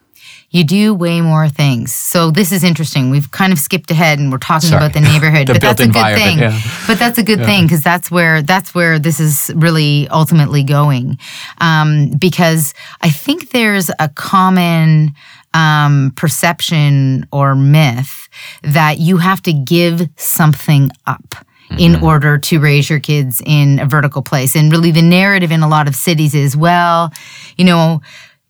You 0.51 0.63
do 0.63 0.95
way 0.95 1.21
more 1.21 1.47
things. 1.47 1.93
So 1.93 2.31
this 2.31 2.51
is 2.51 2.63
interesting. 2.63 3.11
We've 3.11 3.29
kind 3.29 3.53
of 3.53 3.59
skipped 3.59 3.91
ahead 3.91 4.17
and 4.17 4.31
we're 4.31 4.39
talking 4.39 4.69
Sorry. 4.69 4.83
about 4.83 4.93
the 4.93 5.01
neighborhood, 5.01 5.47
The 5.47 5.53
but 5.53 5.61
that's 5.61 5.79
a 5.79 5.87
good 5.87 6.15
thing. 6.15 6.39
But 6.87 6.97
that's 6.97 7.17
a 7.19 7.23
good 7.23 7.45
thing 7.45 7.65
because 7.65 7.83
that's 7.83 8.09
where 8.09 8.41
that's 8.41 8.73
where 8.73 8.97
this 8.97 9.19
is 9.19 9.51
really 9.55 10.07
ultimately 10.09 10.63
going. 10.63 11.19
Um, 11.61 12.09
because 12.17 12.73
I 13.01 13.11
think 13.11 13.51
there's 13.51 13.91
a 13.99 14.09
common 14.09 15.13
um, 15.53 16.13
perception 16.15 17.27
or 17.31 17.55
myth 17.55 18.27
that 18.63 18.97
you 18.99 19.17
have 19.17 19.41
to 19.43 19.53
give 19.53 20.09
something 20.15 20.91
up. 21.05 21.35
In 21.77 22.01
order 22.01 22.39
to 22.39 22.59
raise 22.59 22.89
your 22.89 22.99
kids 22.99 23.43
in 23.45 23.77
a 23.77 23.85
vertical 23.85 24.23
place. 24.23 24.55
And 24.55 24.71
really, 24.71 24.89
the 24.89 25.03
narrative 25.03 25.51
in 25.51 25.61
a 25.61 25.67
lot 25.67 25.87
of 25.87 25.93
cities 25.95 26.33
is 26.33 26.57
well, 26.57 27.13
you 27.57 27.63
know, 27.63 28.01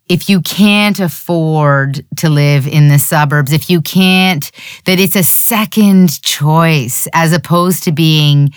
if 0.10 0.28
you 0.28 0.42
can't 0.42 1.00
afford 1.00 2.04
to 2.18 2.30
live 2.30 2.68
in 2.68 2.90
the 2.90 2.98
suburbs, 2.98 3.54
if 3.54 3.70
you 3.70 3.80
can't, 3.80 4.52
that 4.86 5.00
it's 5.00 5.16
a 5.16 5.24
second 5.24 6.22
choice 6.24 7.08
as 7.14 7.32
opposed 7.32 7.84
to 7.84 7.92
being 7.92 8.52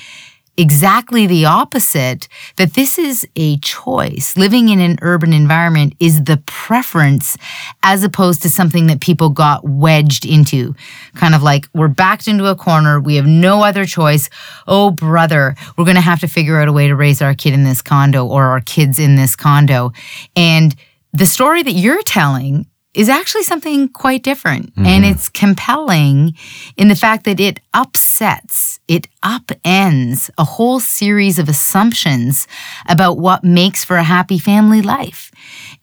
exactly 0.57 1.27
the 1.27 1.47
opposite, 1.47 2.29
that 2.57 2.75
this 2.75 2.99
is 2.99 3.27
a 3.37 3.59
choice. 3.59 4.37
Living 4.37 4.69
in 4.69 4.81
an 4.81 4.99
urban 5.01 5.33
environment 5.33 5.95
is 5.99 6.25
the 6.25 6.37
preference 6.47 7.37
as 7.83 8.05
opposed 8.05 8.43
to 8.43 8.51
something 8.51 8.87
that 8.87 9.01
people 9.01 9.31
got 9.31 9.65
wedged 9.65 10.27
into. 10.27 10.75
Kind 11.15 11.35
of 11.35 11.43
like 11.43 11.67
we're 11.75 11.89
backed 11.89 12.29
into 12.29 12.47
a 12.47 12.55
corner. 12.55 13.01
We 13.01 13.17
have 13.17 13.27
no 13.27 13.63
other 13.63 13.87
choice. 13.87 14.29
Oh, 14.67 14.91
brother, 14.91 15.55
we're 15.77 15.85
going 15.85 15.97
to 15.97 16.03
have 16.03 16.21
to 16.21 16.29
figure 16.29 16.61
out 16.61 16.69
a 16.69 16.73
way 16.73 16.87
to 16.87 16.97
raise 16.97 17.23
our 17.23 17.35
kid 17.35 17.55
in 17.55 17.65
this 17.65 17.83
condo 17.83 18.27
or 18.27 18.45
our 18.45 18.61
kids 18.61 18.99
in 18.99 19.17
this 19.17 19.35
condo. 19.37 19.93
And 20.37 20.75
the 21.13 21.27
story 21.27 21.63
that 21.63 21.73
you're 21.73 22.03
telling 22.03 22.67
is 22.95 23.09
actually 23.09 23.43
something 23.43 23.89
quite 23.89 24.23
different. 24.23 24.71
Mm-hmm. 24.73 24.87
And 24.87 25.05
it's 25.05 25.29
compelling 25.31 26.35
in 26.77 26.89
the 26.89 26.95
fact 26.95 27.25
that 27.25 27.41
it 27.41 27.61
upsets, 27.73 28.81
it 28.87 29.07
upends 29.23 30.31
a 30.37 30.45
whole 30.45 30.79
series 30.79 31.39
of 31.39 31.49
assumptions 31.49 32.47
about 32.89 33.19
what 33.19 33.45
makes 33.45 33.85
for 33.85 33.97
a 33.97 34.03
happy 34.03 34.39
family 34.39 34.83
life. 34.83 35.31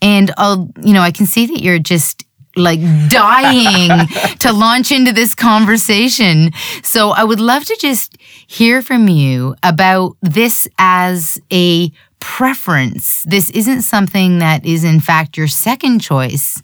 And 0.01 0.31
I'll, 0.37 0.69
you 0.83 0.93
know, 0.93 1.01
I 1.01 1.11
can 1.11 1.25
see 1.25 1.47
that 1.47 1.61
you're 1.61 1.79
just 1.79 2.25
like 2.55 2.79
dying 3.09 4.07
to 4.39 4.51
launch 4.51 4.91
into 4.91 5.11
this 5.11 5.33
conversation. 5.33 6.51
So 6.83 7.09
I 7.09 7.23
would 7.23 7.39
love 7.39 7.65
to 7.65 7.77
just 7.79 8.17
hear 8.47 8.81
from 8.81 9.07
you 9.07 9.55
about 9.63 10.15
this 10.21 10.67
as 10.77 11.41
a 11.51 11.91
preference. 12.19 13.23
This 13.23 13.49
isn't 13.51 13.81
something 13.83 14.39
that 14.39 14.65
is, 14.65 14.83
in 14.83 14.99
fact, 14.99 15.37
your 15.37 15.47
second 15.47 15.99
choice. 15.99 16.61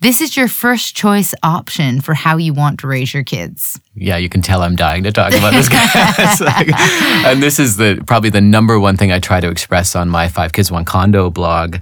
This 0.00 0.22
is 0.22 0.34
your 0.34 0.48
first 0.48 0.96
choice 0.96 1.34
option 1.42 2.00
for 2.00 2.14
how 2.14 2.38
you 2.38 2.54
want 2.54 2.80
to 2.80 2.86
raise 2.86 3.12
your 3.12 3.22
kids. 3.22 3.78
Yeah, 3.94 4.16
you 4.16 4.30
can 4.30 4.40
tell 4.40 4.62
I'm 4.62 4.74
dying 4.74 5.02
to 5.04 5.12
talk 5.12 5.34
about 5.34 5.52
this 5.52 5.68
guy. 5.68 5.84
Like- 6.40 6.68
and 7.26 7.42
this 7.42 7.58
is 7.58 7.76
the 7.76 8.02
probably 8.06 8.30
the 8.30 8.40
number 8.40 8.80
one 8.80 8.96
thing 8.96 9.12
I 9.12 9.18
try 9.18 9.40
to 9.40 9.50
express 9.50 9.94
on 9.94 10.08
my 10.08 10.28
Five 10.28 10.54
Kids 10.54 10.72
One 10.72 10.86
Condo 10.86 11.28
blog. 11.30 11.76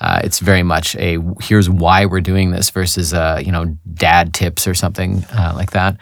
Uh, 0.00 0.20
it's 0.22 0.38
very 0.38 0.62
much 0.62 0.94
a 0.96 1.18
here's 1.40 1.68
why 1.68 2.06
we're 2.06 2.20
doing 2.20 2.52
this 2.52 2.70
versus 2.70 3.12
uh, 3.12 3.42
you 3.44 3.50
know 3.50 3.76
dad 3.92 4.32
tips 4.32 4.68
or 4.68 4.74
something 4.74 5.24
uh, 5.32 5.52
like 5.56 5.72
that. 5.72 5.96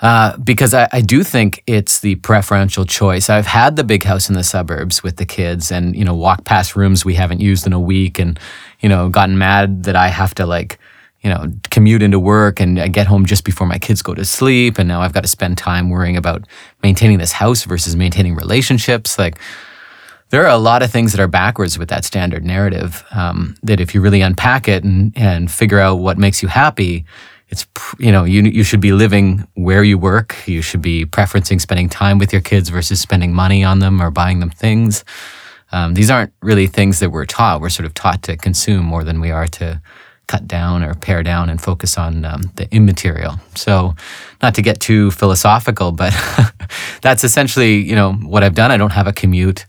Uh, 0.00 0.36
because 0.38 0.74
I, 0.74 0.88
I 0.92 1.00
do 1.00 1.22
think 1.22 1.62
it's 1.66 2.00
the 2.00 2.16
preferential 2.16 2.84
choice. 2.84 3.30
I've 3.30 3.46
had 3.46 3.76
the 3.76 3.84
big 3.84 4.02
house 4.02 4.28
in 4.28 4.34
the 4.34 4.42
suburbs 4.42 5.02
with 5.02 5.16
the 5.16 5.24
kids, 5.24 5.70
and 5.70 5.94
you 5.96 6.04
know, 6.04 6.14
walk 6.14 6.44
past 6.44 6.74
rooms 6.74 7.04
we 7.04 7.14
haven't 7.14 7.40
used 7.40 7.66
in 7.66 7.72
a 7.72 7.80
week, 7.80 8.18
and 8.18 8.38
you 8.80 8.88
know, 8.88 9.08
gotten 9.08 9.38
mad 9.38 9.84
that 9.84 9.96
I 9.96 10.08
have 10.08 10.34
to 10.34 10.46
like, 10.46 10.78
you 11.22 11.30
know, 11.30 11.46
commute 11.70 12.02
into 12.02 12.18
work, 12.18 12.58
and 12.58 12.78
I 12.78 12.88
get 12.88 13.06
home 13.06 13.24
just 13.24 13.44
before 13.44 13.68
my 13.68 13.78
kids 13.78 14.02
go 14.02 14.14
to 14.14 14.24
sleep, 14.24 14.78
and 14.78 14.88
now 14.88 15.00
I've 15.00 15.12
got 15.14 15.22
to 15.22 15.28
spend 15.28 15.58
time 15.58 15.90
worrying 15.90 16.16
about 16.16 16.44
maintaining 16.82 17.18
this 17.18 17.32
house 17.32 17.64
versus 17.64 17.94
maintaining 17.94 18.34
relationships. 18.34 19.16
Like, 19.16 19.38
there 20.30 20.42
are 20.42 20.50
a 20.50 20.58
lot 20.58 20.82
of 20.82 20.90
things 20.90 21.12
that 21.12 21.20
are 21.20 21.28
backwards 21.28 21.78
with 21.78 21.88
that 21.90 22.04
standard 22.04 22.44
narrative. 22.44 23.04
Um, 23.12 23.54
that 23.62 23.78
if 23.78 23.94
you 23.94 24.00
really 24.00 24.22
unpack 24.22 24.66
it 24.66 24.82
and 24.82 25.12
and 25.16 25.50
figure 25.50 25.78
out 25.78 26.00
what 26.00 26.18
makes 26.18 26.42
you 26.42 26.48
happy, 26.48 27.04
it's 27.54 27.66
you 27.98 28.10
know 28.10 28.24
you 28.24 28.42
you 28.42 28.64
should 28.64 28.80
be 28.80 28.92
living 28.92 29.46
where 29.54 29.84
you 29.84 29.96
work. 29.96 30.36
You 30.46 30.60
should 30.60 30.82
be 30.82 31.06
preferencing 31.06 31.60
spending 31.60 31.88
time 31.88 32.18
with 32.18 32.32
your 32.32 32.42
kids 32.42 32.68
versus 32.68 33.00
spending 33.00 33.32
money 33.32 33.62
on 33.62 33.78
them 33.78 34.02
or 34.02 34.10
buying 34.10 34.40
them 34.40 34.50
things. 34.50 35.04
Um, 35.70 35.94
these 35.94 36.10
aren't 36.10 36.32
really 36.42 36.66
things 36.66 36.98
that 36.98 37.10
we're 37.10 37.26
taught. 37.26 37.60
We're 37.60 37.68
sort 37.68 37.86
of 37.86 37.94
taught 37.94 38.22
to 38.24 38.36
consume 38.36 38.84
more 38.84 39.04
than 39.04 39.20
we 39.20 39.30
are 39.30 39.46
to 39.58 39.80
cut 40.26 40.48
down 40.48 40.82
or 40.82 40.94
pare 40.94 41.22
down 41.22 41.48
and 41.50 41.60
focus 41.60 41.96
on 41.96 42.24
um, 42.24 42.42
the 42.56 42.66
immaterial. 42.74 43.34
So, 43.54 43.94
not 44.42 44.54
to 44.56 44.62
get 44.62 44.80
too 44.80 45.10
philosophical, 45.12 45.92
but 45.92 46.12
that's 47.02 47.22
essentially 47.22 47.76
you 47.76 47.94
know 47.94 48.14
what 48.14 48.42
I've 48.42 48.56
done. 48.56 48.72
I 48.72 48.76
don't 48.76 48.92
have 48.92 49.06
a 49.06 49.12
commute. 49.12 49.64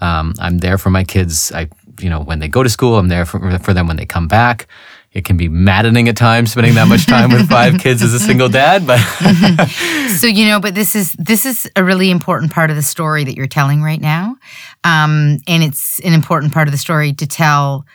Um, 0.00 0.34
I'm 0.38 0.58
there 0.58 0.78
for 0.78 0.90
my 0.90 1.02
kids. 1.04 1.50
I, 1.52 1.68
you 1.98 2.10
know, 2.10 2.20
when 2.20 2.38
they 2.38 2.48
go 2.48 2.62
to 2.62 2.68
school, 2.68 2.98
I'm 2.98 3.08
there 3.08 3.24
for, 3.24 3.58
for 3.58 3.72
them 3.72 3.86
when 3.88 3.96
they 3.96 4.06
come 4.06 4.28
back. 4.28 4.68
It 5.16 5.24
can 5.24 5.38
be 5.38 5.48
maddening 5.48 6.10
at 6.10 6.16
times 6.16 6.52
spending 6.52 6.74
that 6.74 6.88
much 6.88 7.06
time 7.06 7.30
with 7.30 7.48
five 7.48 7.78
kids 7.80 8.02
as 8.02 8.12
a 8.12 8.20
single 8.20 8.50
dad, 8.50 8.86
but 8.86 8.98
So 10.18 10.26
you 10.26 10.46
know, 10.46 10.60
but 10.60 10.74
this 10.74 10.94
is 10.94 11.14
this 11.14 11.46
is 11.46 11.66
a 11.74 11.82
really 11.82 12.10
important 12.10 12.52
part 12.52 12.68
of 12.68 12.76
the 12.76 12.82
story 12.82 13.24
that 13.24 13.34
you're 13.34 13.46
telling 13.46 13.82
right 13.82 14.00
now, 14.00 14.36
um, 14.84 15.38
and 15.48 15.62
it's 15.62 16.00
an 16.00 16.12
important 16.12 16.52
part 16.52 16.68
of 16.68 16.72
the 16.72 16.78
story 16.78 17.14
to 17.14 17.26
tell 17.26 17.86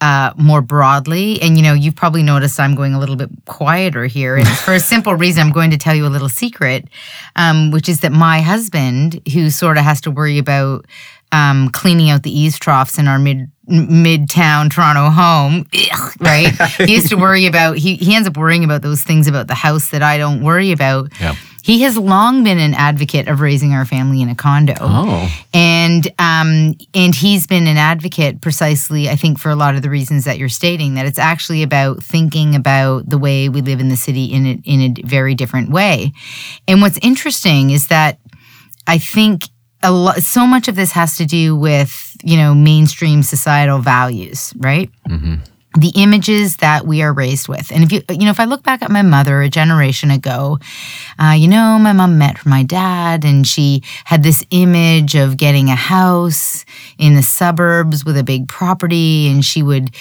uh, 0.00 0.32
more 0.38 0.62
broadly. 0.62 1.38
And 1.42 1.58
you 1.58 1.62
know, 1.62 1.74
you've 1.74 1.96
probably 1.96 2.22
noticed 2.22 2.58
I'm 2.58 2.74
going 2.74 2.94
a 2.94 2.98
little 2.98 3.16
bit 3.16 3.28
quieter 3.44 4.06
here, 4.06 4.36
and 4.36 4.48
for 4.48 4.72
a 4.72 4.80
simple 4.80 5.14
reason. 5.14 5.42
I'm 5.42 5.52
going 5.52 5.72
to 5.72 5.78
tell 5.78 5.94
you 5.94 6.06
a 6.06 6.08
little 6.08 6.30
secret, 6.30 6.88
um, 7.36 7.72
which 7.72 7.90
is 7.90 8.00
that 8.00 8.12
my 8.12 8.40
husband, 8.40 9.20
who 9.34 9.50
sort 9.50 9.76
of 9.76 9.84
has 9.84 10.00
to 10.02 10.10
worry 10.10 10.38
about 10.38 10.86
um, 11.30 11.68
cleaning 11.70 12.08
out 12.10 12.22
the 12.22 12.36
eaves 12.36 12.58
troughs 12.58 12.98
in 12.98 13.06
our 13.06 13.18
mid 13.18 13.50
midtown 13.70 14.70
Toronto 14.70 15.10
home, 15.10 15.66
ugh, 15.92 16.12
right? 16.20 16.52
he 16.86 16.94
used 16.94 17.08
to 17.10 17.16
worry 17.16 17.46
about 17.46 17.76
he 17.76 17.96
he 17.96 18.14
ends 18.14 18.28
up 18.28 18.36
worrying 18.36 18.64
about 18.64 18.82
those 18.82 19.02
things 19.02 19.26
about 19.26 19.46
the 19.46 19.54
house 19.54 19.90
that 19.90 20.02
I 20.02 20.18
don't 20.18 20.42
worry 20.42 20.72
about. 20.72 21.10
Yeah. 21.20 21.34
He 21.62 21.82
has 21.82 21.98
long 21.98 22.42
been 22.42 22.58
an 22.58 22.72
advocate 22.72 23.28
of 23.28 23.40
raising 23.40 23.74
our 23.74 23.84
family 23.84 24.22
in 24.22 24.30
a 24.30 24.34
condo. 24.34 24.74
oh, 24.80 25.30
And 25.52 26.08
um, 26.18 26.74
and 26.94 27.14
he's 27.14 27.46
been 27.46 27.66
an 27.66 27.76
advocate 27.76 28.40
precisely, 28.40 29.10
I 29.10 29.16
think, 29.16 29.38
for 29.38 29.50
a 29.50 29.54
lot 29.56 29.74
of 29.74 29.82
the 29.82 29.90
reasons 29.90 30.24
that 30.24 30.38
you're 30.38 30.48
stating. 30.48 30.94
That 30.94 31.06
it's 31.06 31.18
actually 31.18 31.62
about 31.62 32.02
thinking 32.02 32.54
about 32.54 33.08
the 33.08 33.18
way 33.18 33.48
we 33.48 33.60
live 33.60 33.78
in 33.78 33.88
the 33.88 33.96
city 33.96 34.24
in 34.24 34.46
a, 34.46 34.60
in 34.64 34.80
a 34.80 35.02
very 35.02 35.34
different 35.34 35.70
way. 35.70 36.12
And 36.66 36.80
what's 36.80 36.98
interesting 37.02 37.70
is 37.70 37.88
that 37.88 38.18
I 38.86 38.98
think 38.98 39.44
a 39.82 39.90
lot, 39.90 40.22
so 40.22 40.46
much 40.46 40.68
of 40.68 40.76
this 40.76 40.92
has 40.92 41.16
to 41.16 41.26
do 41.26 41.56
with 41.56 42.16
you 42.22 42.36
know 42.36 42.54
mainstream 42.54 43.22
societal 43.22 43.78
values, 43.78 44.52
right? 44.56 44.90
the 45.78 45.92
images 45.94 46.56
that 46.56 46.84
we 46.84 47.00
are 47.00 47.12
raised 47.12 47.46
with. 47.48 47.70
And 47.70 47.84
if 47.84 47.92
you, 47.92 48.02
you 48.10 48.24
know, 48.24 48.30
if 48.30 48.40
I 48.40 48.44
look 48.44 48.64
back 48.64 48.82
at 48.82 48.90
my 48.90 49.02
mother 49.02 49.40
a 49.40 49.48
generation 49.48 50.10
ago, 50.10 50.58
uh, 51.18 51.34
you 51.38 51.46
know, 51.46 51.78
my 51.78 51.92
mom 51.92 52.18
met 52.18 52.44
my 52.44 52.64
dad 52.64 53.24
and 53.24 53.46
she 53.46 53.82
had 54.04 54.24
this 54.24 54.44
image 54.50 55.14
of 55.14 55.36
getting 55.36 55.70
a 55.70 55.76
house 55.76 56.64
in 56.98 57.14
the 57.14 57.22
suburbs 57.22 58.04
with 58.04 58.16
a 58.16 58.24
big 58.24 58.48
property 58.48 59.28
and 59.28 59.44
she 59.44 59.62
would 59.62 59.94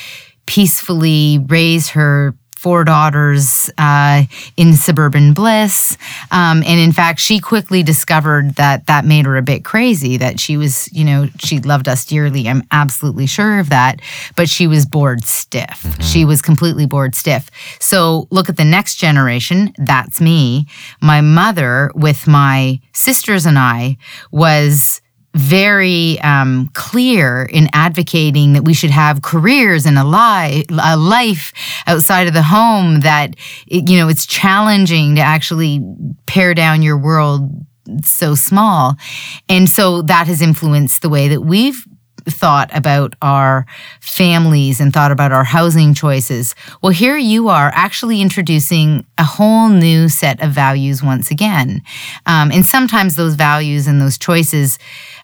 peacefully 0.47 1.45
raise 1.47 1.89
her 1.89 2.33
four 2.59 2.83
daughters 2.83 3.71
uh, 3.77 4.23
in 4.57 4.73
suburban 4.73 5.33
bliss. 5.33 5.95
Um, 6.29 6.61
and 6.65 6.77
in 6.77 6.91
fact, 6.91 7.21
she 7.21 7.39
quickly 7.39 7.83
discovered 7.83 8.55
that 8.55 8.85
that 8.87 9.05
made 9.05 9.25
her 9.25 9.37
a 9.37 9.41
bit 9.41 9.63
crazy, 9.63 10.17
that 10.17 10.41
she 10.41 10.57
was, 10.57 10.91
you 10.91 11.05
know, 11.05 11.29
she 11.39 11.59
loved 11.59 11.87
us 11.87 12.03
dearly. 12.03 12.49
I'm 12.49 12.63
absolutely 12.69 13.27
sure 13.27 13.59
of 13.59 13.69
that. 13.69 14.01
But 14.35 14.49
she 14.49 14.67
was 14.67 14.85
bored 14.85 15.23
stiff. 15.23 15.83
Mm-hmm. 15.83 16.01
She 16.01 16.25
was 16.25 16.41
completely 16.41 16.85
bored 16.85 17.15
stiff. 17.15 17.49
So 17.79 18.27
look 18.29 18.49
at 18.49 18.57
the 18.57 18.65
next 18.65 18.97
generation. 18.97 19.73
That's 19.77 20.19
me. 20.19 20.67
My 21.01 21.21
mother, 21.21 21.91
with 21.95 22.27
my 22.27 22.81
sisters 22.91 23.45
and 23.45 23.57
I, 23.57 23.95
was 24.31 24.99
very 25.39 26.19
um, 26.19 26.69
clear 26.73 27.43
in 27.43 27.69
advocating 27.73 28.53
that 28.53 28.63
we 28.63 28.73
should 28.73 28.89
have 28.89 29.21
careers 29.21 29.85
and 29.85 29.97
a, 29.97 30.03
li- 30.03 30.65
a 30.69 30.97
life 30.97 31.53
outside 31.87 32.27
of 32.27 32.33
the 32.33 32.43
home 32.43 32.99
that 32.99 33.35
you 33.65 33.97
know 33.97 34.09
it's 34.09 34.25
challenging 34.25 35.15
to 35.15 35.21
actually 35.21 35.81
pare 36.25 36.53
down 36.53 36.81
your 36.81 36.97
world 36.97 37.49
so 38.03 38.35
small 38.35 38.95
and 39.47 39.69
so 39.69 40.01
that 40.01 40.27
has 40.27 40.41
influenced 40.41 41.01
the 41.01 41.09
way 41.09 41.29
that 41.29 41.41
we've 41.41 41.85
thought 42.29 42.69
about 42.75 43.15
our 43.21 43.65
families 44.01 44.79
and 44.79 44.93
thought 44.93 45.11
about 45.11 45.31
our 45.31 45.43
housing 45.43 45.93
choices. 45.93 46.55
Well, 46.81 46.91
here 46.91 47.17
you 47.17 47.49
are 47.49 47.71
actually 47.73 48.21
introducing 48.21 49.05
a 49.17 49.23
whole 49.23 49.69
new 49.69 50.09
set 50.09 50.41
of 50.41 50.51
values 50.51 51.03
once 51.03 51.31
again. 51.31 51.81
Um, 52.25 52.51
and 52.51 52.65
sometimes 52.65 53.15
those 53.15 53.35
values 53.35 53.87
and 53.87 54.01
those 54.01 54.17
choices 54.17 54.79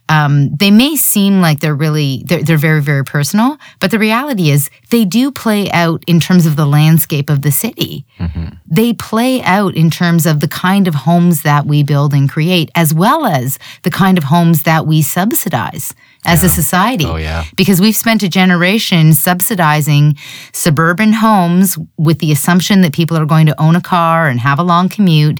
um, 0.09 0.55
they 0.55 0.71
may 0.71 0.95
seem 0.95 1.41
like 1.41 1.59
they're 1.59 1.75
really 1.75 2.23
they're, 2.25 2.43
they're 2.43 2.57
very 2.57 2.81
very 2.81 3.03
personal 3.03 3.57
but 3.79 3.91
the 3.91 3.99
reality 3.99 4.49
is 4.49 4.69
they 4.91 5.05
do 5.05 5.31
play 5.31 5.69
out 5.71 6.03
in 6.07 6.19
terms 6.19 6.45
of 6.45 6.55
the 6.55 6.65
landscape 6.65 7.29
of 7.29 7.41
the 7.41 7.51
city 7.51 8.05
mm-hmm. 8.19 8.55
they 8.65 8.93
play 8.93 9.41
out 9.43 9.75
in 9.75 9.89
terms 9.89 10.25
of 10.25 10.39
the 10.39 10.47
kind 10.47 10.87
of 10.87 10.95
homes 10.95 11.41
that 11.41 11.65
we 11.65 11.83
build 11.83 12.13
and 12.13 12.29
create 12.29 12.69
as 12.75 12.93
well 12.93 13.25
as 13.25 13.57
the 13.83 13.91
kind 13.91 14.17
of 14.17 14.25
homes 14.25 14.63
that 14.63 14.85
we 14.85 15.01
subsidize 15.01 15.93
as 16.25 16.41
yeah. 16.41 16.47
a 16.47 16.49
society. 16.49 17.05
Oh, 17.05 17.15
yeah. 17.15 17.45
Because 17.55 17.79
we've 17.79 17.95
spent 17.95 18.23
a 18.23 18.29
generation 18.29 19.13
subsidizing 19.13 20.17
suburban 20.51 21.13
homes 21.13 21.77
with 21.97 22.19
the 22.19 22.31
assumption 22.31 22.81
that 22.81 22.93
people 22.93 23.17
are 23.17 23.25
going 23.25 23.45
to 23.45 23.61
own 23.61 23.75
a 23.75 23.81
car 23.81 24.27
and 24.27 24.39
have 24.39 24.59
a 24.59 24.63
long 24.63 24.89
commute. 24.89 25.39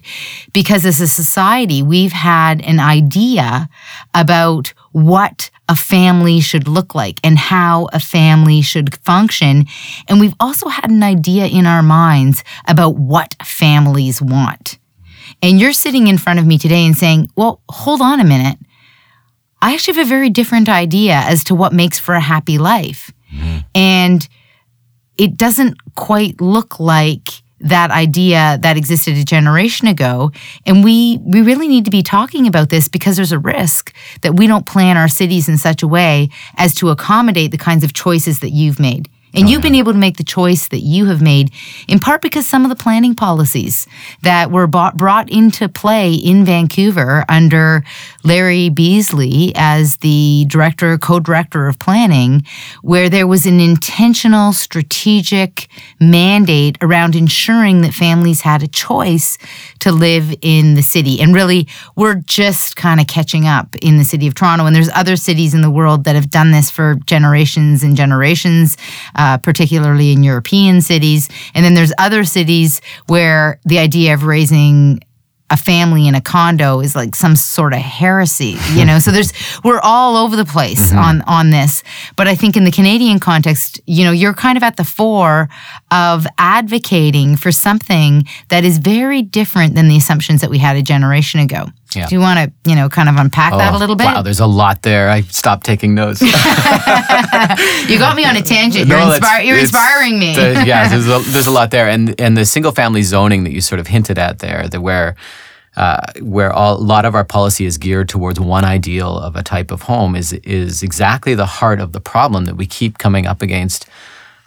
Because 0.53 0.85
as 0.85 1.01
a 1.01 1.07
society, 1.07 1.81
we've 1.81 2.11
had 2.11 2.61
an 2.61 2.79
idea 2.79 3.67
about 4.13 4.54
what 4.91 5.49
a 5.67 5.75
family 5.75 6.39
should 6.39 6.67
look 6.67 6.95
like 6.95 7.19
and 7.23 7.37
how 7.37 7.87
a 7.93 7.99
family 7.99 8.61
should 8.61 8.95
function. 9.03 9.65
And 10.07 10.19
we've 10.19 10.35
also 10.39 10.69
had 10.69 10.89
an 10.89 11.03
idea 11.03 11.45
in 11.45 11.65
our 11.65 11.83
minds 11.83 12.43
about 12.67 12.97
what 12.97 13.35
families 13.43 14.21
want. 14.21 14.77
And 15.41 15.59
you're 15.59 15.73
sitting 15.73 16.07
in 16.07 16.17
front 16.17 16.39
of 16.39 16.45
me 16.45 16.57
today 16.57 16.85
and 16.85 16.97
saying, 16.97 17.29
well, 17.35 17.61
hold 17.69 18.01
on 18.01 18.19
a 18.19 18.23
minute. 18.25 18.57
I 19.61 19.73
actually 19.73 19.97
have 19.97 20.05
a 20.05 20.09
very 20.09 20.29
different 20.29 20.69
idea 20.69 21.15
as 21.15 21.43
to 21.45 21.55
what 21.55 21.73
makes 21.73 21.99
for 21.99 22.13
a 22.13 22.19
happy 22.19 22.57
life. 22.57 23.11
Mm-hmm. 23.33 23.57
And 23.73 24.27
it 25.17 25.37
doesn't 25.37 25.77
quite 25.95 26.39
look 26.41 26.79
like 26.79 27.29
that 27.61 27.91
idea 27.91 28.57
that 28.61 28.77
existed 28.77 29.17
a 29.17 29.23
generation 29.23 29.87
ago. 29.87 30.31
And 30.65 30.83
we 30.83 31.19
we 31.23 31.41
really 31.41 31.67
need 31.67 31.85
to 31.85 31.91
be 31.91 32.03
talking 32.03 32.47
about 32.47 32.69
this 32.69 32.87
because 32.87 33.15
there's 33.15 33.31
a 33.31 33.39
risk 33.39 33.95
that 34.21 34.35
we 34.35 34.47
don't 34.47 34.65
plan 34.65 34.97
our 34.97 35.07
cities 35.07 35.47
in 35.47 35.57
such 35.57 35.81
a 35.81 35.87
way 35.87 36.29
as 36.57 36.75
to 36.75 36.89
accommodate 36.89 37.51
the 37.51 37.57
kinds 37.57 37.83
of 37.83 37.93
choices 37.93 38.39
that 38.39 38.51
you've 38.51 38.79
made 38.79 39.09
and 39.35 39.49
you've 39.49 39.61
been 39.61 39.75
able 39.75 39.91
to 39.91 39.97
make 39.97 40.17
the 40.17 40.23
choice 40.23 40.67
that 40.69 40.79
you 40.79 41.05
have 41.05 41.21
made 41.21 41.51
in 41.87 41.99
part 41.99 42.21
because 42.21 42.47
some 42.47 42.63
of 42.63 42.69
the 42.69 42.75
planning 42.75 43.15
policies 43.15 43.87
that 44.21 44.51
were 44.51 44.67
bought, 44.67 44.97
brought 44.97 45.29
into 45.29 45.67
play 45.67 46.13
in 46.13 46.45
Vancouver 46.45 47.25
under 47.27 47.83
Larry 48.23 48.69
Beasley 48.69 49.51
as 49.55 49.97
the 49.97 50.45
director, 50.47 50.97
co 50.97 51.19
director 51.19 51.67
of 51.67 51.79
planning, 51.79 52.43
where 52.81 53.09
there 53.09 53.27
was 53.27 53.45
an 53.45 53.59
intentional 53.59 54.53
strategic 54.53 55.67
mandate 55.99 56.77
around 56.81 57.15
ensuring 57.15 57.81
that 57.81 57.93
families 57.93 58.41
had 58.41 58.63
a 58.63 58.67
choice 58.67 59.37
to 59.79 59.91
live 59.91 60.33
in 60.41 60.75
the 60.75 60.83
city. 60.83 61.19
And 61.21 61.35
really, 61.35 61.67
we're 61.95 62.15
just 62.15 62.75
kind 62.75 62.99
of 62.99 63.07
catching 63.07 63.47
up 63.47 63.75
in 63.81 63.97
the 63.97 64.03
city 64.03 64.27
of 64.27 64.35
Toronto. 64.35 64.65
And 64.65 64.75
there's 64.75 64.89
other 64.89 65.15
cities 65.15 65.53
in 65.53 65.61
the 65.61 65.71
world 65.71 66.05
that 66.05 66.15
have 66.15 66.29
done 66.29 66.51
this 66.51 66.71
for 66.71 66.95
generations 67.05 67.83
and 67.83 67.95
generations. 67.95 68.77
Uh, 69.15 69.24
uh, 69.25 69.37
particularly 69.37 70.11
in 70.11 70.21
European 70.21 70.81
cities. 70.81 71.29
And 71.55 71.65
then 71.65 71.73
there's 71.73 71.91
other 71.97 72.23
cities 72.23 72.79
where 73.07 73.59
the 73.65 73.79
idea 73.79 74.13
of 74.13 74.23
raising 74.23 75.01
a 75.49 75.57
family 75.57 76.07
in 76.07 76.15
a 76.15 76.21
condo 76.21 76.79
is 76.79 76.95
like 76.95 77.15
some 77.15 77.35
sort 77.35 77.73
of 77.73 77.79
heresy, 77.79 78.57
you 78.73 78.85
know. 78.85 78.99
so 78.99 79.11
there's 79.11 79.31
we're 79.63 79.79
all 79.79 80.15
over 80.15 80.35
the 80.35 80.45
place 80.45 80.89
mm-hmm. 80.89 80.97
on 80.97 81.21
on 81.23 81.49
this. 81.49 81.83
But 82.15 82.27
I 82.27 82.35
think 82.35 82.57
in 82.57 82.65
the 82.65 82.71
Canadian 82.71 83.19
context, 83.19 83.79
you 83.85 84.03
know, 84.05 84.11
you're 84.11 84.33
kind 84.33 84.57
of 84.57 84.63
at 84.63 84.77
the 84.77 84.83
fore 84.83 85.49
of 85.91 86.25
advocating 86.37 87.35
for 87.35 87.51
something 87.51 88.25
that 88.49 88.63
is 88.63 88.77
very 88.79 89.21
different 89.21 89.75
than 89.75 89.87
the 89.87 89.97
assumptions 89.97 90.41
that 90.41 90.49
we 90.49 90.57
had 90.57 90.77
a 90.77 90.83
generation 90.83 91.39
ago. 91.39 91.67
Yeah. 91.95 92.07
Do 92.07 92.15
you 92.15 92.21
want 92.21 92.39
to, 92.39 92.69
you 92.69 92.75
know, 92.75 92.89
kind 92.89 93.09
of 93.09 93.15
unpack 93.15 93.53
oh, 93.53 93.57
that 93.57 93.73
a 93.73 93.77
little 93.77 93.95
bit? 93.95 94.05
Wow, 94.05 94.21
there's 94.21 94.39
a 94.39 94.45
lot 94.45 94.81
there. 94.81 95.09
I 95.09 95.21
stopped 95.21 95.65
taking 95.65 95.95
notes. 95.95 96.21
you 96.21 96.27
got 97.97 98.15
me 98.15 98.25
on 98.25 98.35
a 98.35 98.41
tangent. 98.41 98.87
You're, 98.87 98.97
no, 98.97 99.17
you're 99.41 99.59
inspiring 99.59 100.19
me. 100.19 100.35
the, 100.35 100.63
yeah, 100.65 100.87
there's 100.89 101.07
a, 101.07 101.19
there's 101.31 101.47
a 101.47 101.51
lot 101.51 101.71
there, 101.71 101.87
and 101.89 102.19
and 102.19 102.35
the 102.35 102.45
single 102.45 102.71
family 102.71 103.01
zoning 103.01 103.43
that 103.43 103.51
you 103.51 103.61
sort 103.61 103.79
of 103.79 103.87
hinted 103.87 104.17
at 104.17 104.39
there, 104.39 104.67
the 104.67 104.81
where. 104.81 105.15
Uh, 105.77 105.99
where 106.21 106.53
all, 106.53 106.77
a 106.77 106.79
lot 106.79 107.03
of 107.03 107.15
our 107.15 107.25
policy 107.25 107.65
is 107.65 107.77
geared 107.77 108.07
towards 108.07 108.39
one 108.39 108.63
ideal 108.63 109.19
of 109.19 109.35
a 109.35 109.43
type 109.43 109.71
of 109.71 109.81
home 109.81 110.15
is 110.15 110.31
is 110.31 110.81
exactly 110.81 111.35
the 111.35 111.45
heart 111.45 111.81
of 111.81 111.91
the 111.91 111.99
problem 111.99 112.45
that 112.45 112.55
we 112.55 112.65
keep 112.65 112.97
coming 112.97 113.27
up 113.27 113.41
against 113.41 113.85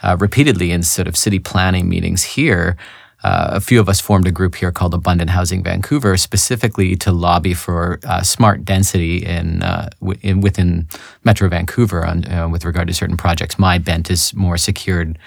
uh, 0.02 0.16
repeatedly 0.18 0.70
in 0.70 0.82
sort 0.82 1.08
of 1.08 1.16
city 1.16 1.38
planning 1.38 1.88
meetings 1.88 2.22
here, 2.22 2.76
uh, 3.24 3.50
a 3.52 3.60
few 3.60 3.80
of 3.80 3.88
us 3.88 4.00
formed 4.00 4.28
a 4.28 4.30
group 4.30 4.54
here 4.54 4.70
called 4.70 4.94
Abundant 4.94 5.30
Housing 5.30 5.62
Vancouver, 5.62 6.16
specifically 6.16 6.94
to 6.96 7.10
lobby 7.10 7.52
for 7.52 7.98
uh, 8.04 8.22
smart 8.22 8.64
density 8.64 9.24
in, 9.24 9.62
uh, 9.62 9.88
w- 10.00 10.18
in, 10.22 10.40
within 10.40 10.86
Metro 11.24 11.48
Vancouver 11.48 12.06
on, 12.06 12.24
uh, 12.32 12.48
with 12.48 12.64
regard 12.64 12.86
to 12.86 12.94
certain 12.94 13.16
projects. 13.16 13.58
My 13.58 13.78
bent 13.78 14.08
is 14.08 14.32
more 14.34 14.56
secured 14.56 15.18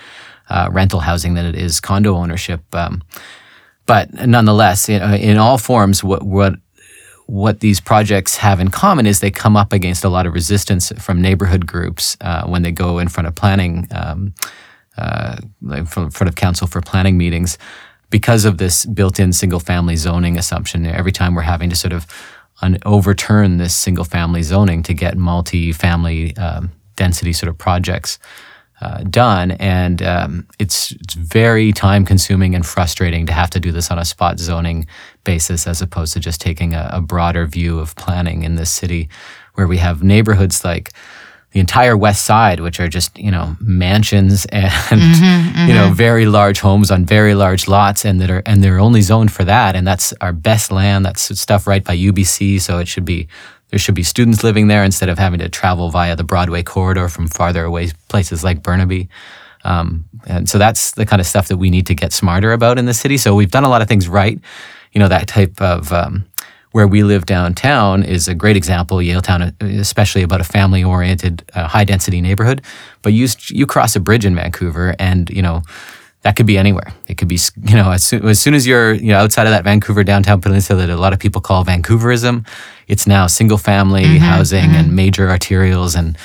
uh, 0.49 0.69
rental 0.71 1.01
housing 1.01 1.33
than 1.33 1.45
it 1.45 1.55
is 1.55 1.81
condo 1.81 2.15
ownership. 2.15 2.61
Um, 2.73 3.03
but 3.85 4.13
nonetheless, 4.13 4.87
in, 4.87 5.01
uh, 5.01 5.17
in, 5.19 5.37
all 5.37 5.57
forms, 5.57 6.03
what, 6.03 6.23
what 6.23 6.53
what 7.27 7.61
these 7.61 7.79
projects 7.79 8.35
have 8.37 8.59
in 8.59 8.69
common 8.69 9.05
is 9.05 9.21
they 9.21 9.31
come 9.31 9.55
up 9.55 9.71
against 9.71 10.03
a 10.03 10.09
lot 10.09 10.25
of 10.25 10.33
resistance 10.33 10.91
from 10.97 11.21
neighborhood 11.21 11.65
groups 11.65 12.17
when 12.45 12.61
they 12.61 12.71
go 12.71 12.99
in 12.99 13.07
front 13.07 13.25
of 13.25 13.35
planning. 13.35 13.87
Um, 13.91 14.33
uh, 15.01 15.35
in 15.77 15.85
front 15.85 16.29
of 16.29 16.35
council 16.35 16.67
for 16.67 16.81
planning 16.81 17.17
meetings 17.17 17.57
because 18.09 18.47
of 18.49 18.57
this 18.57 18.85
built-in 18.85 19.33
single-family 19.33 19.95
zoning 19.95 20.37
assumption. 20.37 20.85
Every 20.85 21.11
time 21.11 21.35
we're 21.35 21.51
having 21.53 21.69
to 21.69 21.75
sort 21.75 21.93
of 21.93 22.05
un- 22.61 22.77
overturn 22.85 23.57
this 23.57 23.73
single-family 23.73 24.43
zoning 24.43 24.83
to 24.83 24.93
get 24.93 25.17
multi-family 25.17 26.35
um, 26.37 26.71
density 26.95 27.33
sort 27.33 27.49
of 27.49 27.57
projects 27.57 28.19
uh, 28.81 29.03
done, 29.09 29.51
and 29.59 30.01
um, 30.01 30.45
it's 30.57 30.91
it's 30.91 31.13
very 31.13 31.71
time-consuming 31.71 32.55
and 32.55 32.65
frustrating 32.65 33.27
to 33.27 33.33
have 33.33 33.49
to 33.49 33.59
do 33.59 33.71
this 33.71 33.91
on 33.91 33.99
a 33.99 34.05
spot 34.05 34.39
zoning 34.39 34.87
basis 35.23 35.67
as 35.67 35.81
opposed 35.81 36.13
to 36.13 36.19
just 36.19 36.41
taking 36.41 36.73
a, 36.73 36.89
a 36.93 37.01
broader 37.01 37.45
view 37.45 37.79
of 37.79 37.95
planning 37.95 38.43
in 38.43 38.55
this 38.55 38.71
city, 38.71 39.07
where 39.55 39.67
we 39.67 39.77
have 39.77 40.03
neighborhoods 40.03 40.65
like 40.65 40.91
the 41.51 41.59
entire 41.59 41.97
west 41.97 42.25
side, 42.25 42.61
which 42.61 42.79
are 42.79 42.87
just, 42.87 43.17
you 43.17 43.29
know, 43.29 43.55
mansions 43.59 44.45
and, 44.51 44.71
mm-hmm, 44.71 45.23
mm-hmm. 45.23 45.67
you 45.67 45.73
know, 45.73 45.91
very 45.93 46.25
large 46.25 46.59
homes 46.59 46.91
on 46.91 47.05
very 47.05 47.35
large 47.35 47.67
lots 47.67 48.05
and 48.05 48.21
that 48.21 48.29
are, 48.29 48.41
and 48.45 48.63
they're 48.63 48.79
only 48.79 49.01
zoned 49.01 49.31
for 49.31 49.43
that. 49.43 49.75
And 49.75 49.85
that's 49.85 50.13
our 50.21 50.33
best 50.33 50.71
land. 50.71 51.05
That's 51.05 51.39
stuff 51.39 51.67
right 51.67 51.83
by 51.83 51.97
UBC. 51.97 52.61
So 52.61 52.79
it 52.79 52.87
should 52.87 53.05
be, 53.05 53.27
there 53.69 53.79
should 53.79 53.95
be 53.95 54.03
students 54.03 54.43
living 54.43 54.67
there 54.67 54.83
instead 54.83 55.09
of 55.09 55.17
having 55.17 55.39
to 55.39 55.49
travel 55.49 55.89
via 55.89 56.15
the 56.15 56.23
Broadway 56.23 56.63
corridor 56.63 57.09
from 57.09 57.27
farther 57.27 57.65
away 57.65 57.91
places 58.07 58.43
like 58.43 58.63
Burnaby. 58.63 59.09
Um, 59.63 60.05
and 60.25 60.49
so 60.49 60.57
that's 60.57 60.91
the 60.91 61.05
kind 61.05 61.19
of 61.19 61.27
stuff 61.27 61.49
that 61.49 61.57
we 61.57 61.69
need 61.69 61.85
to 61.87 61.95
get 61.95 62.13
smarter 62.13 62.53
about 62.53 62.79
in 62.79 62.85
the 62.85 62.93
city. 62.93 63.17
So 63.17 63.35
we've 63.35 63.51
done 63.51 63.63
a 63.63 63.69
lot 63.69 63.81
of 63.81 63.87
things 63.87 64.07
right. 64.07 64.39
You 64.93 64.99
know, 64.99 65.07
that 65.07 65.27
type 65.27 65.61
of, 65.61 65.91
um, 65.93 66.25
where 66.71 66.87
we 66.87 67.03
live 67.03 67.25
downtown 67.25 68.03
is 68.03 68.27
a 68.27 68.33
great 68.33 68.55
example. 68.55 68.97
Yaletown, 68.97 69.53
especially 69.79 70.23
about 70.23 70.41
a 70.41 70.45
family-oriented, 70.45 71.43
uh, 71.53 71.67
high-density 71.67 72.21
neighborhood. 72.21 72.61
But 73.01 73.13
you 73.13 73.27
you 73.49 73.65
cross 73.65 73.95
a 73.95 73.99
bridge 73.99 74.25
in 74.25 74.35
Vancouver, 74.35 74.95
and 74.99 75.29
you 75.29 75.41
know 75.41 75.63
that 76.21 76.35
could 76.35 76.45
be 76.45 76.57
anywhere. 76.57 76.93
It 77.07 77.17
could 77.17 77.27
be, 77.27 77.39
you 77.65 77.75
know, 77.75 77.91
as 77.91 78.03
soon, 78.03 78.27
as 78.27 78.39
soon 78.39 78.53
as 78.53 78.67
you're, 78.67 78.93
you 78.93 79.07
know, 79.07 79.17
outside 79.17 79.47
of 79.47 79.53
that 79.53 79.63
Vancouver 79.63 80.03
downtown 80.03 80.39
peninsula 80.39 80.85
that 80.85 80.89
a 80.91 80.95
lot 80.95 81.13
of 81.13 81.19
people 81.19 81.41
call 81.41 81.65
Vancouverism, 81.65 82.45
it's 82.87 83.07
now 83.07 83.25
single 83.25 83.57
family 83.57 84.03
mm-hmm, 84.03 84.17
housing 84.17 84.65
mm-hmm. 84.65 84.75
and 84.75 84.95
major 84.95 85.27
arterials 85.27 85.97
and, 85.97 86.15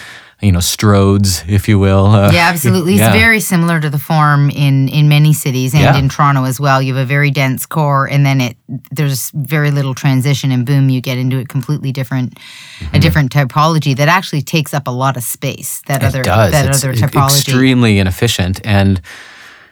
you 0.40 0.52
know, 0.52 0.58
stroads, 0.58 1.48
if 1.48 1.66
you 1.66 1.78
will. 1.78 2.06
Uh, 2.06 2.30
yeah, 2.30 2.50
absolutely. 2.50 2.92
It's 2.92 3.00
yeah. 3.00 3.12
very 3.12 3.40
similar 3.40 3.80
to 3.80 3.88
the 3.88 3.98
form 3.98 4.50
in 4.50 4.88
in 4.88 5.08
many 5.08 5.32
cities 5.32 5.72
and 5.72 5.82
yeah. 5.82 5.96
in 5.96 6.10
Toronto 6.10 6.44
as 6.44 6.60
well. 6.60 6.82
You 6.82 6.94
have 6.94 7.02
a 7.02 7.06
very 7.06 7.30
dense 7.30 7.64
core, 7.64 8.06
and 8.06 8.26
then 8.26 8.40
it 8.40 8.56
there's 8.90 9.30
very 9.30 9.70
little 9.70 9.94
transition, 9.94 10.52
and 10.52 10.66
boom, 10.66 10.90
you 10.90 11.00
get 11.00 11.16
into 11.16 11.38
a 11.38 11.44
completely 11.46 11.90
different 11.90 12.34
mm-hmm. 12.34 12.96
a 12.96 12.98
different 12.98 13.32
typology 13.32 13.96
that 13.96 14.08
actually 14.08 14.42
takes 14.42 14.74
up 14.74 14.86
a 14.86 14.90
lot 14.90 15.16
of 15.16 15.22
space. 15.22 15.80
That 15.86 16.02
it 16.02 16.06
other 16.06 16.22
does. 16.22 16.52
that 16.52 16.66
it's 16.66 16.84
other 16.84 16.92
typology 16.92 17.38
extremely 17.38 17.98
inefficient 17.98 18.60
and 18.64 19.00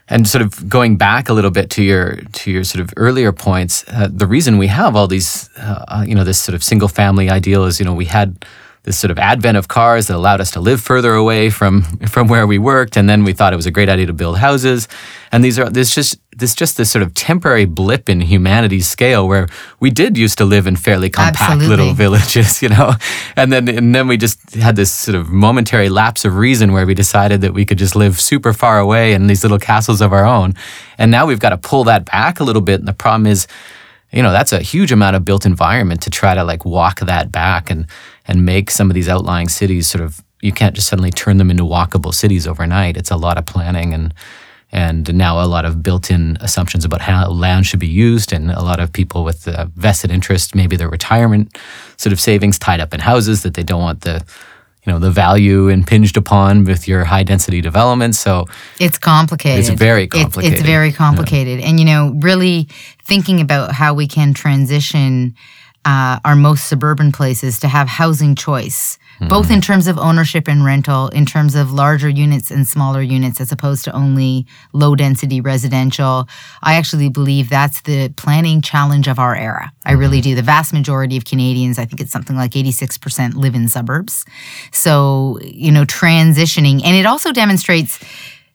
and 0.08 0.28
sort 0.28 0.42
of 0.42 0.68
going 0.68 0.96
back 0.96 1.28
a 1.28 1.34
little 1.34 1.50
bit 1.50 1.68
to 1.70 1.82
your 1.82 2.16
to 2.32 2.50
your 2.50 2.64
sort 2.64 2.80
of 2.80 2.92
earlier 2.96 3.32
points, 3.32 3.84
uh, 3.88 4.08
the 4.10 4.26
reason 4.26 4.58
we 4.58 4.68
have 4.68 4.96
all 4.96 5.08
these, 5.08 5.50
uh, 5.58 5.84
uh 5.88 6.04
you 6.06 6.14
know, 6.14 6.24
this 6.24 6.40
sort 6.40 6.54
of 6.54 6.62
single 6.62 6.88
family 6.88 7.28
ideal 7.28 7.64
is, 7.64 7.78
you 7.78 7.84
know, 7.84 7.94
we 7.94 8.06
had 8.06 8.44
this 8.84 8.98
sort 8.98 9.10
of 9.10 9.18
advent 9.18 9.56
of 9.56 9.66
cars 9.66 10.06
that 10.06 10.16
allowed 10.16 10.40
us 10.40 10.50
to 10.52 10.60
live 10.60 10.80
further 10.80 11.14
away 11.14 11.50
from 11.50 11.82
from 12.06 12.28
where 12.28 12.46
we 12.46 12.58
worked, 12.58 12.96
and 12.96 13.08
then 13.08 13.24
we 13.24 13.32
thought 13.32 13.52
it 13.52 13.56
was 13.56 13.66
a 13.66 13.70
great 13.70 13.88
idea 13.88 14.06
to 14.06 14.12
build 14.12 14.38
houses. 14.38 14.88
And 15.32 15.42
these 15.42 15.58
are 15.58 15.68
this 15.70 15.94
just 15.94 16.18
this 16.36 16.54
just 16.54 16.76
this 16.76 16.90
sort 16.90 17.02
of 17.02 17.14
temporary 17.14 17.64
blip 17.64 18.08
in 18.08 18.20
humanity's 18.20 18.86
scale 18.86 19.26
where 19.26 19.48
we 19.80 19.90
did 19.90 20.18
used 20.18 20.36
to 20.38 20.44
live 20.44 20.66
in 20.66 20.76
fairly 20.76 21.08
compact 21.08 21.40
Absolutely. 21.40 21.68
little 21.68 21.94
villages, 21.94 22.62
you 22.62 22.68
know, 22.68 22.92
and 23.36 23.50
then 23.50 23.68
and 23.68 23.94
then 23.94 24.06
we 24.06 24.18
just 24.18 24.54
had 24.54 24.76
this 24.76 24.92
sort 24.92 25.14
of 25.14 25.30
momentary 25.30 25.88
lapse 25.88 26.24
of 26.26 26.36
reason 26.36 26.72
where 26.72 26.86
we 26.86 26.94
decided 26.94 27.40
that 27.40 27.54
we 27.54 27.64
could 27.64 27.78
just 27.78 27.96
live 27.96 28.20
super 28.20 28.52
far 28.52 28.78
away 28.78 29.14
in 29.14 29.26
these 29.26 29.42
little 29.42 29.58
castles 29.58 30.02
of 30.02 30.12
our 30.12 30.26
own, 30.26 30.54
and 30.98 31.10
now 31.10 31.24
we've 31.24 31.40
got 31.40 31.50
to 31.50 31.58
pull 31.58 31.84
that 31.84 32.04
back 32.04 32.38
a 32.38 32.44
little 32.44 32.62
bit. 32.62 32.80
And 32.80 32.88
the 32.88 32.92
problem 32.92 33.26
is 33.26 33.46
you 34.14 34.22
know 34.22 34.32
that's 34.32 34.52
a 34.52 34.60
huge 34.60 34.92
amount 34.92 35.16
of 35.16 35.24
built 35.24 35.44
environment 35.44 36.00
to 36.02 36.10
try 36.10 36.34
to 36.34 36.44
like 36.44 36.64
walk 36.64 37.00
that 37.00 37.32
back 37.32 37.70
and 37.70 37.86
and 38.26 38.46
make 38.46 38.70
some 38.70 38.88
of 38.90 38.94
these 38.94 39.08
outlying 39.08 39.48
cities 39.48 39.88
sort 39.88 40.02
of 40.02 40.22
you 40.44 40.52
can't 40.52 40.74
just 40.74 40.88
suddenly 40.88 41.10
turn 41.10 41.38
them 41.38 41.50
into 41.50 41.64
walkable 41.64 42.12
cities 42.12 42.46
overnight. 42.46 42.98
It's 42.98 43.10
a 43.10 43.16
lot 43.16 43.38
of 43.38 43.46
planning 43.46 43.94
and 43.94 44.14
and 44.70 45.14
now 45.14 45.40
a 45.40 45.46
lot 45.46 45.64
of 45.64 45.84
built-in 45.84 46.36
assumptions 46.40 46.84
about 46.84 47.00
how 47.00 47.30
land 47.30 47.64
should 47.64 47.78
be 47.78 47.86
used 47.86 48.32
and 48.32 48.50
a 48.50 48.62
lot 48.62 48.80
of 48.80 48.92
people 48.92 49.22
with 49.22 49.44
vested 49.76 50.10
interest 50.10 50.54
maybe 50.54 50.76
their 50.76 50.88
retirement 50.88 51.56
sort 51.96 52.12
of 52.12 52.20
savings 52.20 52.58
tied 52.58 52.80
up 52.80 52.92
in 52.92 53.00
houses 53.00 53.42
that 53.42 53.54
they 53.54 53.62
don't 53.62 53.82
want 53.82 54.00
the 54.00 54.24
you 54.84 54.92
know 54.92 54.98
the 54.98 55.10
value 55.10 55.68
impinged 55.68 56.16
upon 56.16 56.64
with 56.64 56.86
your 56.86 57.04
high 57.04 57.22
density 57.22 57.60
development. 57.60 58.14
So 58.14 58.46
it's 58.78 58.98
complicated. 58.98 59.60
It's 59.60 59.70
very 59.70 60.06
complicated 60.06 60.52
it's, 60.52 60.60
it's 60.60 60.66
very 60.66 60.92
complicated. 60.92 61.60
Yeah. 61.60 61.68
and 61.68 61.78
you 61.80 61.86
know 61.86 62.14
really 62.18 62.68
thinking 63.02 63.40
about 63.40 63.72
how 63.72 63.94
we 63.94 64.06
can 64.06 64.34
transition 64.34 65.34
uh, 65.84 66.18
our 66.24 66.36
most 66.36 66.66
suburban 66.66 67.12
places 67.12 67.60
to 67.60 67.68
have 67.68 67.88
housing 67.88 68.34
choice 68.34 68.98
mm-hmm. 69.16 69.28
both 69.28 69.50
in 69.50 69.60
terms 69.60 69.86
of 69.86 69.98
ownership 69.98 70.48
and 70.48 70.64
rental, 70.64 71.08
in 71.08 71.26
terms 71.26 71.54
of 71.54 71.72
larger 71.72 72.08
units 72.08 72.50
and 72.50 72.66
smaller 72.66 73.02
units, 73.02 73.40
as 73.40 73.52
opposed 73.52 73.84
to 73.84 73.92
only 73.92 74.46
low 74.72 74.94
density 74.94 75.40
residential. 75.40 76.28
I 76.62 76.74
actually 76.74 77.08
believe 77.08 77.48
that's 77.48 77.82
the 77.82 78.08
planning 78.16 78.60
challenge 78.60 79.08
of 79.08 79.18
our 79.18 79.34
era. 79.34 79.72
I 79.84 79.92
really 79.92 80.20
do. 80.20 80.34
The 80.34 80.42
vast 80.42 80.72
majority 80.72 81.16
of 81.16 81.24
Canadians, 81.24 81.78
I 81.78 81.84
think 81.84 82.00
it's 82.00 82.12
something 82.12 82.36
like 82.36 82.52
86%, 82.52 83.34
live 83.34 83.54
in 83.54 83.68
suburbs. 83.68 84.24
So, 84.72 85.38
you 85.42 85.72
know, 85.72 85.84
transitioning, 85.84 86.82
and 86.84 86.96
it 86.96 87.06
also 87.06 87.32
demonstrates 87.32 88.02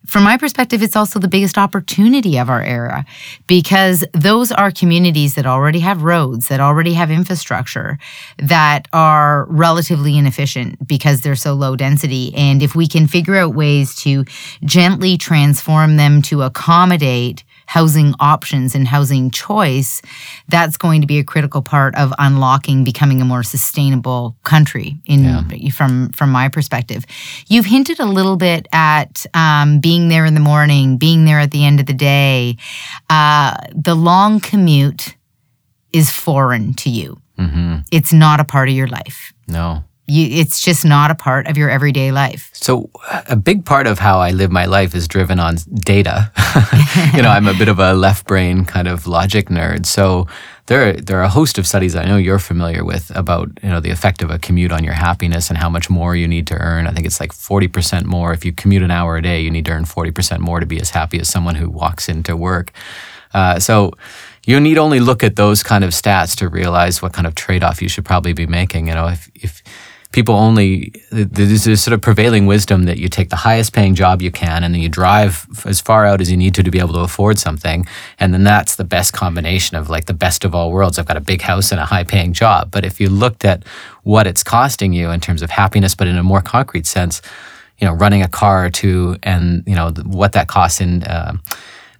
from 0.05 0.23
my 0.23 0.37
perspective, 0.37 0.81
it's 0.81 0.95
also 0.95 1.19
the 1.19 1.27
biggest 1.27 1.57
opportunity 1.57 2.37
of 2.37 2.49
our 2.49 2.63
era 2.63 3.05
because 3.47 4.03
those 4.13 4.51
are 4.51 4.71
communities 4.71 5.35
that 5.35 5.45
already 5.45 5.79
have 5.79 6.03
roads, 6.03 6.47
that 6.47 6.61
already 6.61 6.93
have 6.93 7.11
infrastructure, 7.11 7.99
that 8.37 8.87
are 8.93 9.45
relatively 9.49 10.17
inefficient 10.17 10.87
because 10.87 11.21
they're 11.21 11.35
so 11.35 11.53
low 11.53 11.75
density. 11.75 12.33
And 12.33 12.63
if 12.63 12.75
we 12.75 12.87
can 12.87 13.07
figure 13.07 13.35
out 13.35 13.55
ways 13.55 13.95
to 13.97 14.23
gently 14.63 15.17
transform 15.17 15.97
them 15.97 16.21
to 16.23 16.43
accommodate 16.43 17.43
housing 17.69 18.15
options 18.19 18.73
and 18.73 18.87
housing 18.87 19.29
choice, 19.29 20.01
that's 20.47 20.75
going 20.75 21.01
to 21.01 21.07
be 21.07 21.19
a 21.19 21.23
critical 21.23 21.61
part 21.61 21.93
of 21.93 22.11
unlocking 22.17 22.83
becoming 22.83 23.21
a 23.21 23.25
more 23.25 23.43
sustainable 23.43 24.35
country 24.43 24.97
in 25.05 25.23
yeah. 25.23 25.69
from 25.69 26.09
from 26.09 26.31
my 26.31 26.49
perspective. 26.49 27.05
You've 27.47 27.67
hinted 27.67 27.99
a 27.99 28.07
little 28.07 28.37
bit 28.37 28.67
at 28.73 29.23
um, 29.35 29.79
being 29.79 30.09
there 30.09 30.25
in 30.25 30.33
the 30.33 30.39
morning, 30.39 30.97
being 30.97 31.25
there 31.25 31.39
at 31.39 31.51
the 31.51 31.63
end 31.63 31.79
of 31.79 31.85
the 31.85 31.93
day. 31.93 32.57
Uh, 33.07 33.55
the 33.75 33.93
long 33.93 34.39
commute 34.39 35.15
is 35.93 36.09
foreign 36.09 36.73
to 36.73 36.89
you. 36.89 37.21
Mm-hmm. 37.37 37.81
It's 37.91 38.11
not 38.11 38.39
a 38.39 38.45
part 38.45 38.69
of 38.69 38.73
your 38.73 38.87
life. 38.87 39.31
No. 39.47 39.83
You, 40.09 40.41
it's 40.41 40.59
just 40.59 40.85
not 40.85 41.11
a 41.11 41.15
part 41.15 41.47
of 41.47 41.55
your 41.55 41.69
everyday 41.69 42.11
life. 42.11 42.49
So, 42.53 42.89
a 43.27 43.35
big 43.35 43.63
part 43.63 43.85
of 43.85 43.99
how 43.99 44.19
I 44.19 44.31
live 44.31 44.51
my 44.51 44.65
life 44.65 44.95
is 44.95 45.07
driven 45.07 45.39
on 45.39 45.57
data. 45.73 46.31
you 47.15 47.21
know, 47.21 47.29
I'm 47.29 47.47
a 47.47 47.53
bit 47.53 47.67
of 47.67 47.77
a 47.77 47.93
left 47.93 48.25
brain 48.25 48.65
kind 48.65 48.87
of 48.87 49.05
logic 49.05 49.49
nerd. 49.49 49.85
So, 49.85 50.27
there, 50.65 50.93
there 50.93 51.19
are 51.19 51.23
a 51.23 51.29
host 51.29 51.57
of 51.59 51.67
studies 51.67 51.95
I 51.95 52.05
know 52.05 52.17
you're 52.17 52.39
familiar 52.39 52.83
with 52.83 53.11
about 53.15 53.49
you 53.61 53.69
know 53.69 53.79
the 53.79 53.91
effect 53.91 54.23
of 54.23 54.31
a 54.31 54.39
commute 54.39 54.71
on 54.71 54.83
your 54.83 54.93
happiness 54.93 55.49
and 55.49 55.57
how 55.57 55.69
much 55.69 55.89
more 55.89 56.15
you 56.15 56.27
need 56.27 56.47
to 56.47 56.55
earn. 56.55 56.87
I 56.87 56.91
think 56.91 57.05
it's 57.05 57.19
like 57.19 57.31
40% 57.31 58.05
more. 58.05 58.33
If 58.33 58.43
you 58.43 58.51
commute 58.51 58.83
an 58.83 58.91
hour 58.91 59.17
a 59.17 59.21
day, 59.21 59.41
you 59.41 59.51
need 59.51 59.65
to 59.65 59.71
earn 59.71 59.85
40% 59.85 60.39
more 60.39 60.59
to 60.59 60.65
be 60.65 60.81
as 60.81 60.89
happy 60.89 61.19
as 61.19 61.29
someone 61.29 61.55
who 61.55 61.69
walks 61.69 62.09
into 62.09 62.35
work. 62.35 62.71
Uh, 63.31 63.59
so, 63.59 63.93
you 64.45 64.59
need 64.59 64.79
only 64.79 64.99
look 64.99 65.23
at 65.23 65.35
those 65.35 65.61
kind 65.61 65.83
of 65.83 65.91
stats 65.91 66.35
to 66.37 66.49
realize 66.49 67.01
what 67.01 67.13
kind 67.13 67.27
of 67.27 67.35
trade 67.35 67.63
off 67.63 67.81
you 67.81 67.89
should 67.89 68.05
probably 68.05 68.33
be 68.33 68.47
making. 68.47 68.87
You 68.87 68.95
know, 68.95 69.07
if, 69.07 69.29
if 69.35 69.61
people 70.11 70.33
only 70.33 70.91
there's 71.11 71.65
this 71.65 71.83
sort 71.83 71.93
of 71.93 72.01
prevailing 72.01 72.47
wisdom 72.47 72.85
that 72.85 72.97
you 72.97 73.07
take 73.07 73.29
the 73.29 73.35
highest 73.35 73.73
paying 73.73 73.93
job 73.93 74.21
you 74.21 74.31
can 74.31 74.63
and 74.63 74.73
then 74.73 74.81
you 74.81 74.89
drive 74.89 75.45
as 75.65 75.79
far 75.79 76.05
out 76.05 76.19
as 76.19 76.31
you 76.31 76.37
need 76.37 76.55
to 76.55 76.63
to 76.63 76.71
be 76.71 76.79
able 76.79 76.93
to 76.93 76.99
afford 76.99 77.37
something. 77.37 77.87
And 78.19 78.33
then 78.33 78.43
that's 78.43 78.75
the 78.75 78.83
best 78.83 79.13
combination 79.13 79.77
of 79.77 79.89
like 79.89 80.05
the 80.05 80.13
best 80.13 80.45
of 80.45 80.55
all 80.55 80.71
worlds. 80.71 80.97
I've 80.97 81.05
got 81.05 81.17
a 81.17 81.21
big 81.21 81.41
house 81.41 81.71
and 81.71 81.79
a 81.79 81.85
high 81.85 82.03
paying 82.03 82.33
job. 82.33 82.71
But 82.71 82.85
if 82.85 82.99
you 82.99 83.09
looked 83.09 83.45
at 83.45 83.63
what 84.03 84.25
it's 84.25 84.43
costing 84.43 84.93
you 84.93 85.11
in 85.11 85.19
terms 85.19 85.43
of 85.43 85.51
happiness 85.51 85.93
but 85.93 86.07
in 86.07 86.17
a 86.17 86.23
more 86.23 86.41
concrete 86.41 86.87
sense 86.87 87.21
you 87.79 87.87
know 87.87 87.93
running 87.93 88.21
a 88.21 88.27
car 88.27 88.65
or 88.65 88.69
two 88.69 89.17
and 89.23 89.63
you 89.65 89.75
know 89.75 89.91
what 90.03 90.33
that 90.33 90.47
costs 90.47 90.81
in 90.81 91.03
uh, 91.03 91.33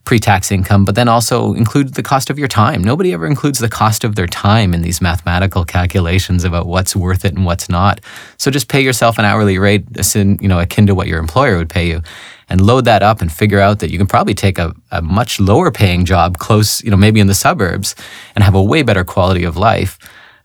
pre-tax 0.06 0.52
income, 0.52 0.86
but 0.86 0.96
then 0.96 1.08
also 1.08 1.54
include 1.54 1.94
the 1.94 2.02
cost 2.02 2.32
of 2.32 2.40
your 2.40 2.48
time. 2.48 2.84
Nobody 2.84 3.14
ever 3.14 3.28
includes 3.28 3.60
the 3.60 3.70
cost 3.70 4.04
of 4.04 4.16
their 4.16 4.26
time 4.26 4.74
in 4.74 4.82
these 4.82 5.02
mathematical 5.02 5.64
calculations 5.64 6.44
about 6.44 6.66
what's 6.66 6.96
worth 6.96 7.26
it 7.26 7.36
and 7.36 7.46
what's 7.46 7.70
not. 7.70 8.02
So 8.38 8.50
just 8.50 8.70
pay 8.70 8.82
yourself 8.82 9.20
an 9.20 9.26
hourly 9.26 9.60
rate, 9.60 9.86
you 10.16 10.48
know, 10.48 10.60
akin 10.60 10.88
to 10.88 10.96
what 10.96 11.08
your 11.08 11.20
employer 11.20 11.58
would 11.58 11.70
pay 11.70 11.88
you, 11.88 12.02
and 12.50 12.60
load 12.60 12.86
that 12.86 13.04
up 13.04 13.22
and 13.22 13.32
figure 13.32 13.60
out 13.60 13.80
that 13.80 13.92
you 13.92 14.00
can 14.00 14.08
probably 14.08 14.34
take 14.34 14.58
a, 14.58 14.74
a 14.90 15.02
much 15.02 15.40
lower 15.40 15.70
paying 15.70 16.06
job 16.06 16.40
close, 16.40 16.84
you 16.84 16.90
know, 16.90 16.98
maybe 16.98 17.20
in 17.20 17.28
the 17.28 17.36
suburbs, 17.36 17.94
and 18.34 18.44
have 18.44 18.56
a 18.56 18.64
way 18.64 18.82
better 18.82 19.04
quality 19.04 19.44
of 19.44 19.58
life, 19.58 20.00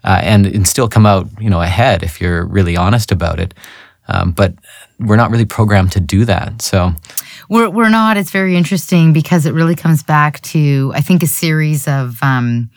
uh, 0.04 0.20
and, 0.22 0.44
and 0.46 0.68
still 0.68 0.88
come 0.88 1.06
out, 1.06 1.26
you 1.40 1.48
know, 1.48 1.62
ahead 1.62 2.02
if 2.02 2.20
you're 2.20 2.44
really 2.44 2.76
honest 2.76 3.10
about 3.10 3.40
it. 3.40 3.54
Um, 4.08 4.32
but 4.32 4.52
we're 5.00 5.16
not 5.16 5.30
really 5.30 5.46
programmed 5.46 5.92
to 5.92 6.00
do 6.00 6.26
that. 6.26 6.60
So 6.60 6.92
we're 7.48 7.70
we're 7.70 7.90
not. 7.90 8.16
It's 8.16 8.30
very 8.30 8.56
interesting 8.56 9.12
because 9.12 9.46
it 9.46 9.52
really 9.52 9.76
comes 9.76 10.02
back 10.02 10.40
to 10.42 10.92
I 10.94 11.00
think 11.00 11.22
a 11.22 11.26
series 11.26 11.86
of 11.88 12.22
um, 12.22 12.70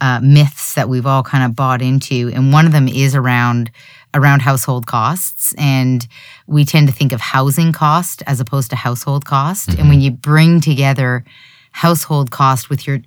uh, 0.00 0.20
myths 0.22 0.74
that 0.74 0.88
we've 0.88 1.06
all 1.06 1.22
kind 1.22 1.44
of 1.44 1.56
bought 1.56 1.82
into, 1.82 2.30
and 2.34 2.52
one 2.52 2.66
of 2.66 2.72
them 2.72 2.88
is 2.88 3.14
around 3.14 3.70
around 4.14 4.42
household 4.42 4.86
costs 4.86 5.54
and 5.56 6.06
we 6.46 6.64
tend 6.64 6.86
to 6.86 6.92
think 6.92 7.12
of 7.12 7.20
housing 7.20 7.72
cost 7.72 8.22
as 8.26 8.40
opposed 8.40 8.70
to 8.70 8.76
household 8.76 9.24
cost 9.24 9.70
mm-hmm. 9.70 9.80
and 9.80 9.88
when 9.88 10.00
you 10.00 10.10
bring 10.10 10.60
together 10.60 11.24
household 11.72 12.30
cost 12.30 12.68
with 12.68 12.86
your 12.86 13.00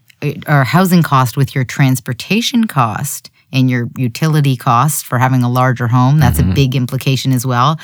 or 0.47 0.63
housing 0.63 1.03
cost 1.03 1.37
with 1.37 1.53
your 1.53 1.63
transportation 1.63 2.65
cost 2.65 3.29
and 3.51 3.69
your 3.69 3.89
utility 3.97 4.55
costs 4.55 5.01
for 5.01 5.17
having 5.17 5.43
a 5.43 5.49
larger 5.49 5.87
home. 5.87 6.19
That's 6.19 6.39
mm-hmm. 6.39 6.51
a 6.51 6.55
big 6.55 6.75
implication 6.75 7.31
as 7.31 7.45
well. 7.45 7.79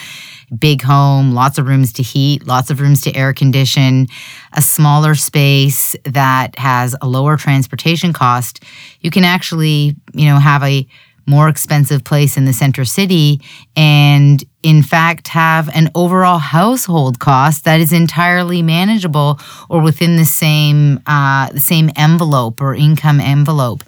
Big 0.57 0.81
home, 0.81 1.33
lots 1.33 1.57
of 1.57 1.67
rooms 1.67 1.93
to 1.93 2.03
heat, 2.03 2.45
lots 2.45 2.69
of 2.69 2.81
rooms 2.81 3.01
to 3.01 3.15
air 3.15 3.33
condition, 3.33 4.07
a 4.53 4.61
smaller 4.61 5.15
space 5.15 5.95
that 6.03 6.57
has 6.57 6.95
a 7.01 7.07
lower 7.07 7.37
transportation 7.37 8.11
cost. 8.11 8.63
You 8.99 9.11
can 9.11 9.23
actually, 9.23 9.95
you 10.13 10.25
know, 10.25 10.39
have 10.39 10.63
a 10.63 10.85
more 11.31 11.47
expensive 11.47 12.03
place 12.03 12.35
in 12.35 12.43
the 12.45 12.53
center 12.53 12.83
city 12.83 13.39
and 13.75 14.43
in 14.63 14.83
fact 14.83 15.29
have 15.29 15.69
an 15.73 15.89
overall 15.95 16.39
household 16.39 17.19
cost 17.19 17.63
that 17.63 17.79
is 17.79 17.93
entirely 17.93 18.61
manageable 18.61 19.39
or 19.69 19.81
within 19.81 20.17
the 20.17 20.25
same 20.25 20.99
uh, 21.07 21.49
the 21.51 21.61
same 21.61 21.89
envelope 21.95 22.61
or 22.61 22.75
income 22.75 23.19
envelope 23.21 23.81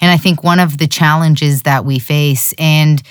and 0.00 0.10
i 0.10 0.16
think 0.16 0.42
one 0.42 0.58
of 0.58 0.78
the 0.78 0.88
challenges 0.88 1.62
that 1.62 1.84
we 1.84 1.98
face 1.98 2.54
and 2.58 3.02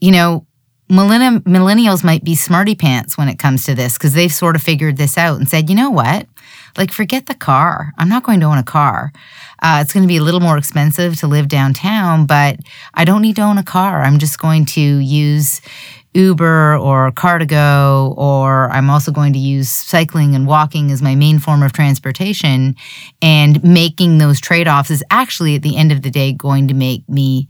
you 0.00 0.10
know 0.10 0.46
millennials 0.88 2.04
might 2.04 2.22
be 2.22 2.34
smarty 2.34 2.74
pants 2.74 3.18
when 3.18 3.28
it 3.28 3.38
comes 3.38 3.64
to 3.64 3.74
this 3.74 3.94
because 3.98 4.12
they've 4.12 4.32
sort 4.32 4.54
of 4.54 4.62
figured 4.62 4.96
this 4.96 5.18
out 5.18 5.36
and 5.38 5.48
said, 5.48 5.68
you 5.68 5.74
know 5.74 5.90
what? 5.90 6.26
Like, 6.76 6.92
forget 6.92 7.26
the 7.26 7.34
car. 7.34 7.92
I'm 7.98 8.08
not 8.08 8.22
going 8.22 8.40
to 8.40 8.46
own 8.46 8.58
a 8.58 8.62
car. 8.62 9.12
Uh, 9.62 9.78
it's 9.82 9.92
going 9.92 10.02
to 10.04 10.08
be 10.08 10.18
a 10.18 10.22
little 10.22 10.40
more 10.40 10.58
expensive 10.58 11.16
to 11.20 11.26
live 11.26 11.48
downtown, 11.48 12.26
but 12.26 12.58
I 12.94 13.04
don't 13.04 13.22
need 13.22 13.36
to 13.36 13.42
own 13.42 13.58
a 13.58 13.62
car. 13.64 14.02
I'm 14.02 14.18
just 14.18 14.38
going 14.38 14.66
to 14.66 14.80
use 14.80 15.60
Uber 16.16 16.76
or 16.76 17.12
Car2Go, 17.12 18.16
or 18.16 18.70
I'm 18.70 18.90
also 18.90 19.12
going 19.12 19.32
to 19.34 19.38
use 19.38 19.68
cycling 19.68 20.34
and 20.34 20.46
walking 20.46 20.90
as 20.90 21.02
my 21.02 21.14
main 21.14 21.38
form 21.38 21.62
of 21.62 21.72
transportation. 21.72 22.74
And 23.20 23.62
making 23.62 24.18
those 24.18 24.40
trade 24.40 24.66
offs 24.66 24.90
is 24.90 25.04
actually, 25.10 25.56
at 25.56 25.62
the 25.62 25.76
end 25.76 25.92
of 25.92 26.02
the 26.02 26.10
day, 26.10 26.32
going 26.32 26.68
to 26.68 26.74
make 26.74 27.08
me 27.08 27.48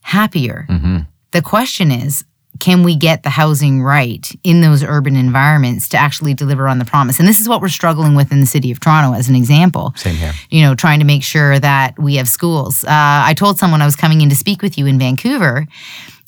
happier. 0.00 0.66
Mm-hmm. 0.68 0.98
The 1.32 1.42
question 1.42 1.90
is, 1.90 2.24
can 2.60 2.82
we 2.82 2.94
get 2.94 3.22
the 3.22 3.30
housing 3.30 3.82
right 3.82 4.30
in 4.44 4.60
those 4.60 4.84
urban 4.84 5.16
environments 5.16 5.88
to 5.88 5.96
actually 5.96 6.34
deliver 6.34 6.68
on 6.68 6.78
the 6.78 6.84
promise? 6.84 7.18
And 7.18 7.26
this 7.26 7.40
is 7.40 7.48
what 7.48 7.60
we're 7.60 7.68
struggling 7.68 8.14
with 8.14 8.30
in 8.30 8.40
the 8.40 8.46
city 8.46 8.70
of 8.70 8.78
Toronto, 8.78 9.16
as 9.18 9.28
an 9.28 9.34
example. 9.34 9.92
Same 9.96 10.14
here. 10.14 10.32
You 10.50 10.62
know, 10.62 10.74
trying 10.74 11.00
to 11.00 11.06
make 11.06 11.22
sure 11.22 11.58
that 11.58 11.98
we 11.98 12.16
have 12.16 12.28
schools. 12.28 12.84
Uh, 12.84 12.88
I 12.90 13.34
told 13.34 13.58
someone 13.58 13.82
I 13.82 13.86
was 13.86 13.96
coming 13.96 14.20
in 14.20 14.28
to 14.28 14.36
speak 14.36 14.62
with 14.62 14.78
you 14.78 14.86
in 14.86 14.98
Vancouver, 14.98 15.66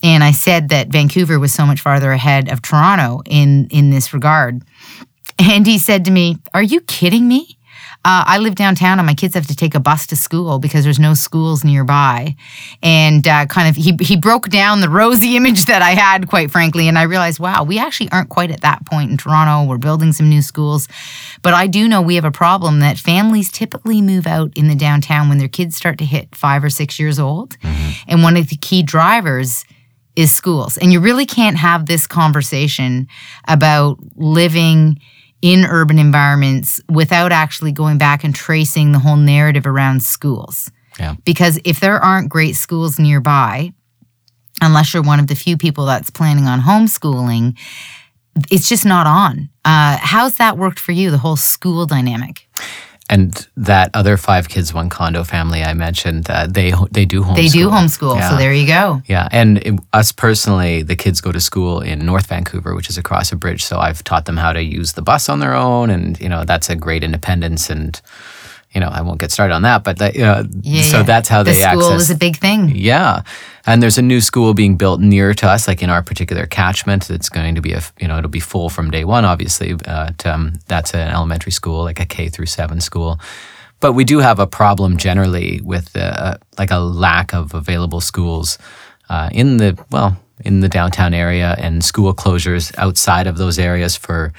and 0.03 0.25
I 0.25 0.33
said 0.33 0.71
that 0.71 0.89
Vancouver 0.89 1.39
was 1.39 1.53
so 1.55 1.65
much 1.67 1.81
farther 1.81 2.11
ahead 2.11 2.51
of 2.51 2.63
Toronto 2.63 3.23
in 3.27 3.69
in 3.69 3.91
this 3.91 4.13
regard. 4.13 4.63
And 5.39 5.67
he 5.67 5.79
said 5.79 6.05
to 6.07 6.11
me, 6.11 6.39
"Are 6.55 6.63
you 6.63 6.81
kidding 6.81 7.29
me?" 7.29 7.59
Uh, 8.05 8.25
I 8.27 8.39
live 8.39 8.57
downtown 8.57 8.99
and 8.99 9.07
my 9.07 9.15
kids 9.15 9.35
have 9.35 9.47
to 9.47 9.55
take 9.55 9.77
a 9.77 9.81
bus 9.81 10.09
to 10.09 10.17
school 10.17 10.59
because 10.59 10.83
there's 10.83 10.99
no 10.99 11.15
schools 11.15 11.65
nearby. 11.65 12.35
And 12.83 13.27
uh, 13.29 13.47
kind 13.47 13.69
of, 13.69 13.77
he, 13.77 13.97
he 14.01 14.17
broke 14.17 14.49
down 14.49 14.81
the 14.81 14.89
rosy 14.89 15.37
image 15.37 15.67
that 15.67 15.83
I 15.83 15.91
had, 15.91 16.29
quite 16.29 16.51
frankly. 16.51 16.89
And 16.89 16.99
I 16.99 17.03
realized, 17.03 17.39
wow, 17.39 17.63
we 17.63 17.79
actually 17.79 18.11
aren't 18.11 18.29
quite 18.29 18.51
at 18.51 18.63
that 18.63 18.85
point 18.87 19.13
in 19.13 19.17
Toronto. 19.17 19.69
We're 19.69 19.79
building 19.79 20.13
some 20.13 20.29
new 20.29 20.43
schools. 20.43 20.89
But 21.43 21.55
I 21.55 21.69
do 21.69 21.87
know 21.87 22.03
we 22.03 22.17
have 22.17 22.25
a 22.25 22.33
problem 22.33 22.81
that 22.81 22.99
families 22.99 23.53
typically 23.53 24.03
move 24.03 24.27
out 24.27 24.57
in 24.57 24.67
the 24.67 24.75
downtown 24.75 25.29
when 25.29 25.39
their 25.39 25.49
kids 25.49 25.77
start 25.77 25.99
to 25.99 26.05
hit 26.05 26.35
five 26.35 26.65
or 26.65 26.71
six 26.71 26.99
years 26.99 27.21
old. 27.21 27.57
Mm-hmm. 27.61 27.91
And 28.09 28.23
one 28.25 28.37
of 28.37 28.49
the 28.49 28.57
key 28.57 28.83
drivers 28.83 29.65
is 30.17 30.33
schools. 30.33 30.77
And 30.77 30.93
you 30.93 31.01
really 31.01 31.25
can't 31.25 31.57
have 31.57 31.87
this 31.87 32.07
conversation 32.07 33.09
about 33.49 33.99
living 34.17 35.01
in 35.43 35.65
urban 35.65 35.99
environments 35.99 36.81
without 36.89 37.33
actually 37.33 37.73
going 37.73 37.99
back 37.99 38.25
and 38.25 38.35
tracing 38.35 38.93
the 38.93 38.99
whole 38.99 39.17
narrative 39.17 39.67
around 39.67 40.03
schools. 40.03 40.71
Yeah. 40.99 41.17
Because 41.25 41.59
if 41.65 41.81
there 41.81 41.99
aren't 41.99 42.29
great 42.29 42.55
schools 42.55 42.99
nearby, 42.99 43.73
unless 44.61 44.95
you're 44.95 45.03
one 45.03 45.19
of 45.19 45.27
the 45.27 45.35
few 45.35 45.57
people 45.57 45.85
that's 45.85 46.11
planning 46.11 46.47
on 46.47 46.61
homeschooling, 46.61 47.59
it's 48.51 48.69
just 48.69 48.87
not 48.87 49.07
on. 49.07 49.51
Uh, 49.65 49.99
how's 50.01 50.37
that 50.37 50.57
worked 50.57 50.79
for 50.79 50.93
you, 50.93 51.11
the 51.11 51.19
whole 51.19 51.37
school 51.37 51.87
dynamic? 51.87 52.49
And 53.13 53.47
that 53.59 53.91
other 53.93 54.17
five 54.17 54.49
kids, 54.49 54.73
one 54.73 54.89
condo 54.89 55.23
family 55.23 55.63
I 55.63 55.75
mentioned, 55.75 56.31
uh, 56.31 56.47
they 56.47 56.73
they 56.91 57.05
do 57.05 57.23
homeschool. 57.23 57.37
They 57.37 57.49
do 57.49 57.69
homeschool. 57.69 58.17
Yeah. 58.17 58.31
So 58.31 58.37
there 58.39 58.55
you 58.55 58.67
go. 58.67 59.03
Yeah, 59.07 59.29
and 59.31 59.59
it, 59.59 59.75
us 59.93 60.13
personally, 60.13 60.83
the 60.83 60.97
kids 60.97 61.21
go 61.21 61.31
to 61.31 61.41
school 61.41 61.83
in 61.83 62.07
North 62.07 62.29
Vancouver, 62.29 62.75
which 62.75 62.89
is 62.89 62.97
across 62.97 63.31
a 63.31 63.37
bridge. 63.37 63.65
So 63.65 63.79
I've 63.79 64.03
taught 64.03 64.25
them 64.25 64.39
how 64.39 64.53
to 64.55 64.63
use 64.63 64.95
the 64.95 65.03
bus 65.03 65.29
on 65.29 65.41
their 65.41 65.55
own, 65.55 65.91
and 65.91 66.19
you 66.21 66.29
know 66.29 66.45
that's 66.45 66.71
a 66.71 66.77
great 66.77 67.05
independence 67.05 67.69
and 67.69 68.01
you 68.75 68.81
know, 68.81 68.89
I 68.89 69.03
won't 69.03 69.21
get 69.21 69.31
started 69.31 69.55
on 69.55 69.63
that, 69.63 69.85
but 69.85 69.99
that, 69.99 70.17
know, 70.17 70.45
yeah, 70.63 70.83
so 70.83 70.99
yeah. 70.99 71.03
that's 71.03 71.29
how 71.29 71.43
the 71.43 71.51
they 71.51 71.61
school 71.61 71.85
access. 71.85 72.03
is 72.03 72.11
a 72.11 72.17
big 72.17 72.37
thing. 72.37 72.73
Yeah, 72.75 73.23
and 73.67 73.83
there's 73.83 73.99
a 73.99 74.03
new 74.03 74.21
school 74.21 74.55
being 74.55 74.77
built 74.77 75.01
near 75.01 75.35
to 75.35 75.49
us, 75.49 75.69
like 75.69 75.83
in 75.83 75.91
our 75.91 76.03
particular 76.03 76.47
catchment. 76.47 77.11
It's 77.11 77.29
going 77.29 77.55
to 77.55 77.61
be 77.61 77.73
a, 77.73 77.83
you 78.01 78.09
know, 78.09 78.19
it'll 78.19 78.31
be 78.31 78.41
full 78.41 78.71
from 78.71 78.91
day 78.91 79.05
one. 79.05 79.25
Obviously, 79.25 79.75
uh, 79.87 80.13
um, 80.25 80.55
that's 80.69 80.95
an 80.95 81.09
elementary 81.09 81.53
school, 81.53 81.83
like 81.83 82.01
a 82.01 82.07
K 82.07 82.29
through 82.29 82.47
seven 82.47 82.81
school. 82.81 83.21
But 83.81 83.93
we 83.93 84.05
do 84.05 84.21
have 84.21 84.39
a 84.39 84.47
problem 84.47 84.97
generally 84.97 85.61
with 85.63 85.95
uh, 85.97 86.39
like 86.57 86.71
a 86.71 86.79
lack 86.79 87.35
of 87.35 87.53
available 87.53 88.01
schools 88.01 88.57
uh, 89.11 89.29
in 89.33 89.59
the 89.59 89.79
well 89.91 90.17
in 90.45 90.61
the 90.61 90.69
downtown 90.69 91.15
area 91.15 91.55
and 91.59 91.85
school 91.85 92.15
closures 92.15 92.73
outside 92.79 93.27
of 93.27 93.37
those 93.37 93.59
areas 93.59 93.97
for 93.97 94.33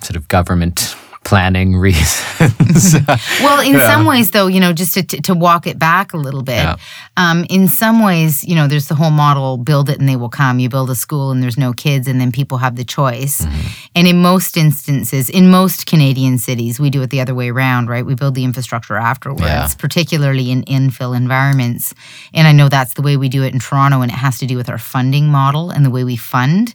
sort 0.00 0.16
of 0.16 0.28
government 0.28 0.96
planning 1.24 1.76
reasons. 1.78 2.94
well, 3.40 3.60
in 3.60 3.74
yeah. 3.74 3.86
some 3.86 4.06
ways, 4.06 4.30
though, 4.30 4.46
you 4.46 4.60
know, 4.60 4.72
just 4.72 4.94
to, 4.94 5.02
to 5.02 5.34
walk 5.34 5.66
it 5.66 5.78
back 5.78 6.12
a 6.12 6.16
little 6.16 6.42
bit, 6.42 6.62
yeah. 6.62 6.76
um, 7.16 7.44
in 7.50 7.68
some 7.68 8.02
ways, 8.02 8.44
you 8.44 8.54
know, 8.54 8.68
there's 8.68 8.88
the 8.88 8.94
whole 8.94 9.10
model 9.10 9.56
build 9.56 9.88
it 9.88 9.98
and 9.98 10.08
they 10.08 10.16
will 10.16 10.28
come. 10.28 10.58
You 10.58 10.68
build 10.68 10.90
a 10.90 10.94
school 10.94 11.30
and 11.30 11.42
there's 11.42 11.58
no 11.58 11.72
kids, 11.72 12.06
and 12.06 12.20
then 12.20 12.32
people 12.32 12.58
have 12.58 12.76
the 12.76 12.84
choice. 12.84 13.40
Mm-hmm. 13.40 13.68
And 13.96 14.06
in 14.06 14.22
most 14.22 14.56
instances, 14.56 15.30
in 15.30 15.50
most 15.50 15.86
Canadian 15.86 16.38
cities, 16.38 16.78
we 16.78 16.90
do 16.90 17.02
it 17.02 17.10
the 17.10 17.20
other 17.20 17.34
way 17.34 17.50
around, 17.50 17.88
right? 17.88 18.04
We 18.04 18.14
build 18.14 18.34
the 18.34 18.44
infrastructure 18.44 18.96
afterwards, 18.96 19.42
yeah. 19.42 19.68
particularly 19.78 20.50
in 20.50 20.62
infill 20.64 21.16
environments. 21.16 21.94
And 22.32 22.46
I 22.46 22.52
know 22.52 22.68
that's 22.68 22.94
the 22.94 23.02
way 23.02 23.16
we 23.16 23.28
do 23.28 23.42
it 23.42 23.52
in 23.52 23.60
Toronto, 23.60 24.00
and 24.02 24.10
it 24.10 24.16
has 24.16 24.38
to 24.38 24.46
do 24.46 24.56
with 24.56 24.68
our 24.68 24.78
funding 24.78 25.28
model 25.28 25.70
and 25.70 25.84
the 25.84 25.90
way 25.90 26.04
we 26.04 26.16
fund. 26.16 26.74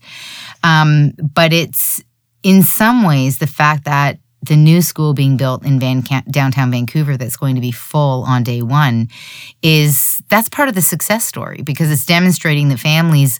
Um, 0.63 1.13
but 1.17 1.53
it's 1.53 2.03
in 2.43 2.63
some 2.63 3.03
ways 3.03 3.39
the 3.39 3.47
fact 3.47 3.85
that 3.85 4.18
the 4.41 4.55
new 4.55 4.81
school 4.81 5.13
being 5.13 5.37
built 5.37 5.65
in 5.65 5.79
Van 5.79 6.03
downtown 6.29 6.71
Vancouver 6.71 7.17
that's 7.17 7.37
going 7.37 7.55
to 7.55 7.61
be 7.61 7.71
full 7.71 8.23
on 8.23 8.43
day 8.43 8.61
one 8.61 9.09
is 9.61 10.23
that's 10.29 10.49
part 10.49 10.69
of 10.69 10.75
the 10.75 10.81
success 10.81 11.25
story 11.25 11.61
because 11.61 11.91
it's 11.91 12.05
demonstrating 12.05 12.69
that 12.69 12.79
families 12.79 13.39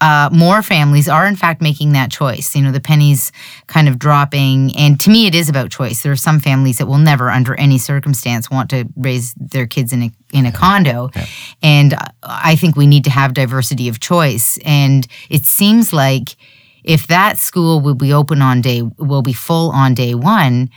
uh, 0.00 0.28
more 0.32 0.62
families 0.62 1.08
are 1.08 1.26
in 1.26 1.34
fact 1.36 1.62
making 1.62 1.92
that 1.92 2.10
choice. 2.10 2.54
You 2.54 2.62
know, 2.62 2.72
the 2.72 2.80
pennies 2.80 3.32
kind 3.68 3.88
of 3.88 3.98
dropping. 3.98 4.76
And 4.76 5.00
to 5.00 5.08
me, 5.08 5.26
it 5.26 5.34
is 5.34 5.48
about 5.48 5.70
choice. 5.70 6.02
There 6.02 6.12
are 6.12 6.16
some 6.16 6.40
families 6.40 6.76
that 6.78 6.86
will 6.86 6.98
never, 6.98 7.30
under 7.30 7.54
any 7.54 7.78
circumstance, 7.78 8.50
want 8.50 8.68
to 8.70 8.86
raise 8.96 9.32
their 9.34 9.66
kids 9.66 9.92
in 9.92 10.02
a 10.02 10.10
in 10.32 10.44
a 10.46 10.52
condo. 10.52 11.10
Yeah. 11.14 11.26
And 11.62 11.94
I 12.22 12.56
think 12.56 12.76
we 12.76 12.86
need 12.86 13.04
to 13.04 13.10
have 13.10 13.32
diversity 13.32 13.88
of 13.88 14.00
choice. 14.00 14.58
And 14.64 15.06
it 15.30 15.46
seems 15.46 15.92
like 15.92 16.36
if 16.84 17.06
that 17.06 17.38
school 17.38 17.80
will 17.80 17.94
be 17.94 18.12
open 18.12 18.42
on 18.42 18.60
day 18.60 18.82
will 18.98 19.22
be 19.22 19.32
full 19.32 19.70
on 19.70 19.94
day 19.94 20.14
one 20.14 20.70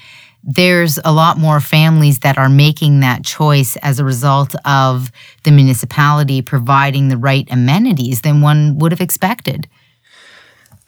there's 0.43 0.97
a 1.03 1.11
lot 1.11 1.37
more 1.37 1.59
families 1.59 2.19
that 2.19 2.37
are 2.37 2.47
making 2.47 3.01
that 3.01 3.25
choice 3.25 3.75
as 3.77 3.99
a 3.99 4.05
result 4.05 4.55
of 4.63 5.11
the 5.43 5.51
municipality 5.51 6.41
providing 6.41 7.09
the 7.09 7.17
right 7.17 7.47
amenities 7.51 8.21
than 8.21 8.41
one 8.41 8.77
would 8.77 8.91
have 8.91 9.01
expected 9.01 9.67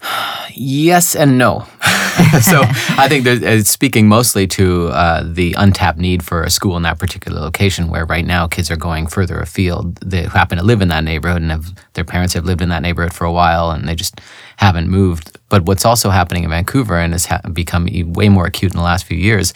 Yes 0.55 1.15
and 1.15 1.37
no. 1.37 1.59
so 2.41 2.61
I 2.97 3.07
think 3.07 3.25
it's 3.25 3.69
speaking 3.69 4.07
mostly 4.07 4.47
to 4.47 4.87
uh, 4.87 5.23
the 5.25 5.53
untapped 5.57 5.99
need 5.99 6.23
for 6.23 6.43
a 6.43 6.49
school 6.49 6.75
in 6.75 6.83
that 6.83 6.99
particular 6.99 7.39
location, 7.39 7.89
where 7.89 8.05
right 8.05 8.25
now 8.25 8.47
kids 8.47 8.69
are 8.71 8.75
going 8.75 9.07
further 9.07 9.39
afield. 9.39 9.95
They 9.97 10.23
happen 10.23 10.57
to 10.57 10.63
live 10.63 10.81
in 10.81 10.89
that 10.89 11.03
neighborhood, 11.03 11.41
and 11.43 11.51
have, 11.51 11.73
their 11.93 12.03
parents 12.03 12.33
have 12.33 12.45
lived 12.45 12.61
in 12.61 12.69
that 12.69 12.81
neighborhood 12.81 13.13
for 13.13 13.25
a 13.25 13.31
while, 13.31 13.71
and 13.71 13.87
they 13.87 13.95
just 13.95 14.19
haven't 14.59 14.89
moved. 14.89 15.37
But 15.47 15.63
what's 15.63 15.85
also 15.85 16.09
happening 16.09 16.43
in 16.43 16.49
Vancouver, 16.49 16.99
and 16.99 17.13
has 17.13 17.25
ha- 17.27 17.41
become 17.53 17.87
way 18.13 18.27
more 18.27 18.45
acute 18.45 18.73
in 18.73 18.77
the 18.77 18.83
last 18.83 19.05
few 19.05 19.17
years, 19.17 19.53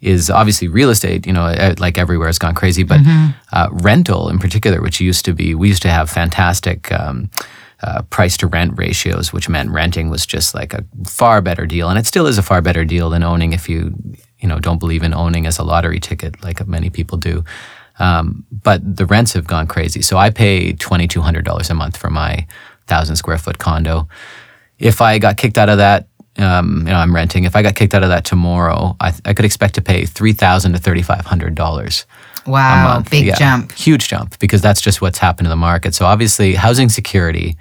is 0.00 0.30
obviously 0.30 0.68
real 0.68 0.88
estate. 0.88 1.26
You 1.26 1.34
know, 1.34 1.74
like 1.78 1.98
everywhere, 1.98 2.28
has 2.28 2.38
gone 2.38 2.54
crazy, 2.54 2.82
but 2.82 3.00
mm-hmm. 3.00 3.32
uh, 3.52 3.68
rental 3.72 4.30
in 4.30 4.38
particular, 4.38 4.80
which 4.80 5.02
used 5.02 5.26
to 5.26 5.34
be, 5.34 5.54
we 5.54 5.68
used 5.68 5.82
to 5.82 5.90
have 5.90 6.10
fantastic. 6.10 6.90
Um, 6.90 7.30
uh, 7.84 8.00
price 8.10 8.36
to 8.36 8.46
rent 8.46 8.78
ratios, 8.78 9.32
which 9.32 9.48
meant 9.48 9.68
renting 9.68 10.08
was 10.08 10.24
just 10.24 10.54
like 10.54 10.72
a 10.72 10.84
far 11.04 11.42
better 11.42 11.66
deal, 11.66 11.88
and 11.88 11.98
it 11.98 12.06
still 12.06 12.28
is 12.28 12.38
a 12.38 12.42
far 12.42 12.62
better 12.62 12.84
deal 12.84 13.10
than 13.10 13.24
owning 13.24 13.52
if 13.52 13.68
you 13.68 13.92
you 14.38 14.48
know 14.48 14.60
don't 14.60 14.78
believe 14.78 15.02
in 15.02 15.12
owning 15.12 15.46
as 15.46 15.58
a 15.58 15.64
lottery 15.64 15.98
ticket 15.98 16.40
like 16.44 16.64
many 16.66 16.90
people 16.90 17.18
do. 17.18 17.44
Um, 17.98 18.46
but 18.50 18.80
the 18.84 19.04
rents 19.04 19.32
have 19.32 19.48
gone 19.48 19.66
crazy. 19.66 20.00
So 20.00 20.16
I 20.16 20.30
pay 20.30 20.74
twenty 20.74 21.08
two 21.08 21.22
hundred 21.22 21.44
dollars 21.44 21.70
a 21.70 21.74
month 21.74 21.96
for 21.96 22.08
my 22.08 22.46
thousand 22.86 23.16
square 23.16 23.38
foot 23.38 23.58
condo. 23.58 24.08
If 24.78 25.00
I 25.00 25.18
got 25.18 25.36
kicked 25.36 25.58
out 25.58 25.68
of 25.68 25.78
that, 25.78 26.08
um, 26.38 26.78
you 26.78 26.92
know, 26.92 26.96
I'm 26.96 27.14
renting. 27.14 27.44
If 27.44 27.54
I 27.54 27.62
got 27.62 27.74
kicked 27.74 27.94
out 27.94 28.02
of 28.02 28.08
that 28.08 28.24
tomorrow, 28.24 28.96
I, 29.00 29.12
I 29.24 29.34
could 29.34 29.44
expect 29.44 29.74
to 29.74 29.82
pay 29.82 30.06
three 30.06 30.32
thousand 30.32 30.72
to 30.72 30.78
thirty 30.78 31.02
five 31.02 31.26
hundred 31.26 31.54
dollars 31.54 32.06
Wow, 32.46 33.02
big 33.08 33.26
yeah, 33.26 33.36
jump. 33.36 33.72
Huge 33.72 34.08
jump 34.08 34.38
because 34.38 34.60
that's 34.60 34.80
just 34.80 35.00
what's 35.00 35.18
happened 35.18 35.46
to 35.46 35.50
the 35.50 35.56
market. 35.56 35.94
So 35.94 36.06
obviously, 36.06 36.54
housing 36.54 36.88
security 36.88 37.56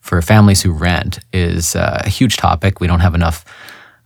for 0.00 0.22
families 0.22 0.62
who 0.62 0.72
rent 0.72 1.18
is 1.32 1.74
uh, 1.74 2.02
a 2.04 2.08
huge 2.08 2.36
topic. 2.36 2.80
We 2.80 2.86
don't 2.86 3.00
have 3.00 3.14
enough 3.14 3.44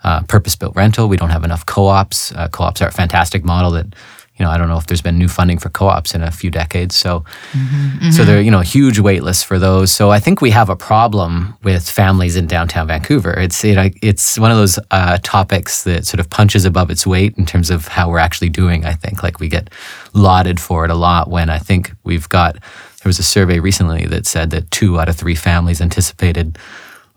uh, 0.02 0.22
purpose-built 0.22 0.74
rental. 0.76 1.08
We 1.08 1.16
don't 1.16 1.30
have 1.30 1.44
enough 1.44 1.66
co-ops. 1.66 2.32
Uh, 2.32 2.48
co-ops 2.48 2.82
are 2.82 2.88
a 2.88 2.92
fantastic 2.92 3.44
model 3.44 3.70
that 3.72 3.94
you 4.36 4.44
know, 4.44 4.50
I 4.50 4.58
don't 4.58 4.68
know 4.68 4.78
if 4.78 4.86
there's 4.86 5.02
been 5.02 5.16
new 5.16 5.28
funding 5.28 5.58
for 5.58 5.68
co-ops 5.68 6.12
in 6.12 6.22
a 6.22 6.30
few 6.30 6.50
decades. 6.50 6.96
So, 6.96 7.24
mm-hmm, 7.52 8.10
so 8.10 8.24
there, 8.24 8.40
you 8.40 8.50
know, 8.50 8.60
huge 8.60 8.98
wait 8.98 9.22
lists 9.22 9.44
for 9.44 9.60
those. 9.60 9.92
So 9.92 10.10
I 10.10 10.18
think 10.18 10.40
we 10.40 10.50
have 10.50 10.68
a 10.68 10.74
problem 10.76 11.56
with 11.62 11.88
families 11.88 12.34
in 12.34 12.48
downtown 12.48 12.88
Vancouver. 12.88 13.32
It's 13.38 13.62
you 13.62 13.76
know, 13.76 13.88
it's 14.02 14.36
one 14.36 14.50
of 14.50 14.56
those 14.56 14.78
uh, 14.90 15.18
topics 15.22 15.84
that 15.84 16.04
sort 16.04 16.18
of 16.18 16.28
punches 16.30 16.64
above 16.64 16.90
its 16.90 17.06
weight 17.06 17.38
in 17.38 17.46
terms 17.46 17.70
of 17.70 17.86
how 17.86 18.10
we're 18.10 18.18
actually 18.18 18.48
doing. 18.48 18.84
I 18.84 18.94
think 18.94 19.22
like 19.22 19.38
we 19.38 19.48
get 19.48 19.70
lauded 20.14 20.58
for 20.58 20.84
it 20.84 20.90
a 20.90 20.96
lot 20.96 21.30
when 21.30 21.48
I 21.48 21.58
think 21.58 21.92
we've 22.02 22.28
got. 22.28 22.54
There 22.54 23.10
was 23.10 23.18
a 23.18 23.22
survey 23.22 23.58
recently 23.58 24.06
that 24.06 24.24
said 24.24 24.48
that 24.50 24.70
two 24.70 24.98
out 24.98 25.10
of 25.10 25.16
three 25.16 25.34
families 25.34 25.82
anticipated 25.82 26.58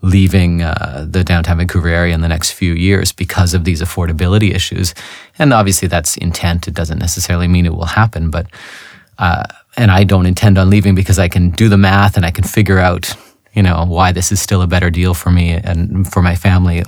leaving 0.02 0.62
uh, 0.62 1.06
the 1.08 1.24
downtown 1.24 1.58
Vancouver 1.58 1.88
area 1.88 2.14
in 2.14 2.20
the 2.20 2.28
next 2.28 2.52
few 2.52 2.72
years 2.72 3.12
because 3.12 3.52
of 3.52 3.64
these 3.64 3.82
affordability 3.82 4.54
issues. 4.54 4.94
And 5.38 5.52
obviously, 5.52 5.88
that's 5.88 6.16
intent. 6.16 6.68
It 6.68 6.74
doesn't 6.74 6.98
necessarily 6.98 7.48
mean 7.48 7.66
it 7.66 7.74
will 7.74 7.86
happen, 7.86 8.30
but 8.30 8.46
uh, 9.18 9.44
and 9.76 9.90
I 9.90 10.04
don't 10.04 10.26
intend 10.26 10.58
on 10.58 10.70
leaving 10.70 10.94
because 10.94 11.18
I 11.18 11.28
can 11.28 11.50
do 11.50 11.68
the 11.68 11.76
math 11.76 12.16
and 12.16 12.24
I 12.24 12.30
can 12.30 12.44
figure 12.44 12.78
out, 12.78 13.12
you 13.52 13.62
know, 13.62 13.84
why 13.84 14.12
this 14.12 14.30
is 14.30 14.40
still 14.40 14.62
a 14.62 14.66
better 14.66 14.90
deal 14.90 15.14
for 15.14 15.30
me 15.30 15.52
and 15.52 16.10
for 16.10 16.22
my 16.22 16.36
family, 16.36 16.84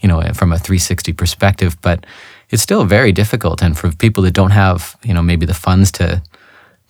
you 0.00 0.08
know, 0.08 0.22
from 0.32 0.52
a 0.52 0.58
360 0.58 1.12
perspective. 1.12 1.76
But 1.82 2.06
it's 2.50 2.62
still 2.62 2.84
very 2.84 3.10
difficult, 3.10 3.62
and 3.62 3.76
for 3.76 3.90
people 3.90 4.22
that 4.22 4.34
don't 4.34 4.52
have, 4.52 4.96
you 5.02 5.12
know, 5.12 5.22
maybe 5.22 5.46
the 5.46 5.54
funds 5.54 5.90
to 5.92 6.22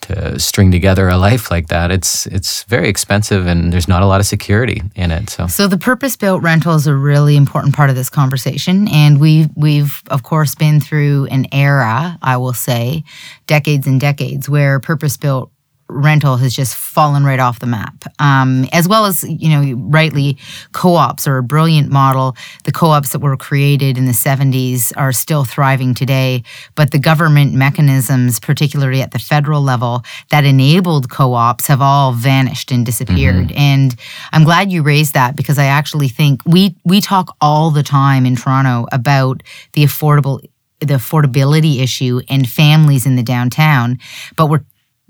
to 0.07 0.39
string 0.39 0.71
together 0.71 1.09
a 1.09 1.17
life 1.17 1.51
like 1.51 1.69
that. 1.69 1.91
It's 1.91 2.27
it's 2.27 2.65
very 2.65 2.89
expensive 2.89 3.47
and 3.47 3.73
there's 3.73 3.89
not 3.89 4.03
a 4.03 4.07
lot 4.07 4.21
of 4.21 4.27
security 4.27 4.83
in 4.95 5.11
it. 5.11 5.31
So 5.31 5.47
So 5.47 5.69
the 5.69 5.79
purpose-built 5.79 6.43
rental 6.43 6.75
is 6.75 6.87
a 6.87 6.95
really 6.95 7.37
important 7.37 7.75
part 7.75 7.91
of 7.91 7.97
this 7.97 8.11
conversation 8.11 8.89
and 8.89 9.21
we 9.21 9.49
we've 9.55 10.03
of 10.11 10.23
course 10.23 10.55
been 10.55 10.81
through 10.81 11.27
an 11.31 11.47
era, 11.53 12.19
I 12.23 12.37
will 12.37 12.53
say, 12.53 13.05
decades 13.47 13.87
and 13.87 14.01
decades 14.01 14.49
where 14.49 14.81
purpose-built 14.81 15.51
rental 15.89 16.37
has 16.37 16.55
just 16.55 16.75
fallen 16.75 17.25
right 17.25 17.39
off 17.39 17.61
the 17.61 17.67
map. 17.67 18.05
Um, 18.19 18.67
as 18.73 18.89
well 18.89 19.07
as, 19.07 19.25
you 19.25 19.49
know, 19.49 19.77
rightly, 19.89 20.39
co 20.73 20.95
ops 20.95 21.27
are 21.27 21.39
a 21.39 21.43
brilliant 21.43 21.91
model. 21.91 22.37
The 22.65 22.73
co 22.73 22.89
ops 22.89 23.13
that 23.13 23.21
were 23.21 23.37
created 23.37 23.97
in 23.97 24.07
the 24.07 24.13
70s 24.13 24.93
are 24.97 25.13
still 25.13 25.45
thriving 25.45 25.95
today, 25.95 26.43
but 26.75 26.91
the 26.91 26.99
government 26.99 27.55
mechanisms, 27.55 28.41
particularly 28.41 29.03
at 29.03 29.13
the 29.13 29.19
federal 29.19 29.63
level, 29.63 30.03
that 30.31 30.45
enabled 30.45 31.11
co 31.11 31.35
ops 31.35 31.67
have 31.67 31.81
all 31.81 32.13
vanished 32.13 32.73
and 32.73 32.85
disappeared. 32.85 33.49
Mm-hmm. 33.49 33.59
And 33.59 33.97
I'm 34.33 34.45
glad 34.45 34.73
you 34.73 34.83
raised 34.83 35.15
that 35.15 35.37
because 35.37 35.59
I 35.59 35.67
actually 35.67 36.09
think 36.09 36.41
we, 36.47 36.77
we 36.85 37.01
talk 37.01 37.37
all 37.41 37.71
the 37.71 37.83
time 37.83 38.27
in 38.27 38.37
Toronto 38.37 38.87
about 38.93 39.43
the 39.73 39.85
affordable 39.85 40.41
the 40.81 40.95
affordability 40.95 41.81
issue 41.81 42.21
and 42.29 42.47
families 42.47 43.07
in 43.07 43.17
the 43.17 43.23
downtown, 43.23 43.99
but 44.37 44.51
we're 44.51 44.61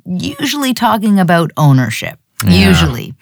usually 0.07 0.75
talking 0.75 1.19
about 1.19 1.51
ownership. 1.57 2.19
Yeah. 2.45 2.69
Usually. 2.69 3.15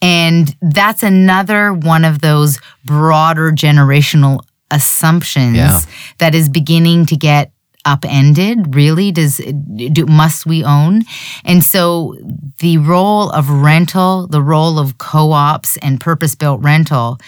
And 0.00 0.54
that's 0.62 1.02
another 1.02 1.72
one 1.74 2.04
of 2.04 2.20
those 2.20 2.58
broader 2.84 3.50
generational 3.50 4.40
assumptions 4.70 5.56
yeah. 5.56 5.78
that 6.18 6.34
is 6.34 6.48
beginning 6.48 7.06
to 7.06 7.16
get 7.16 7.52
upended 7.84 8.74
really 8.74 9.10
does 9.10 9.38
do 9.92 10.06
must 10.06 10.46
we 10.46 10.62
own 10.62 11.02
and 11.44 11.64
so 11.64 12.16
the 12.58 12.78
role 12.78 13.28
of 13.30 13.50
rental 13.50 14.28
the 14.28 14.40
role 14.40 14.78
of 14.78 14.98
co-ops 14.98 15.76
and 15.78 16.00
purpose 16.00 16.36
built 16.36 16.60
rental 16.62 17.18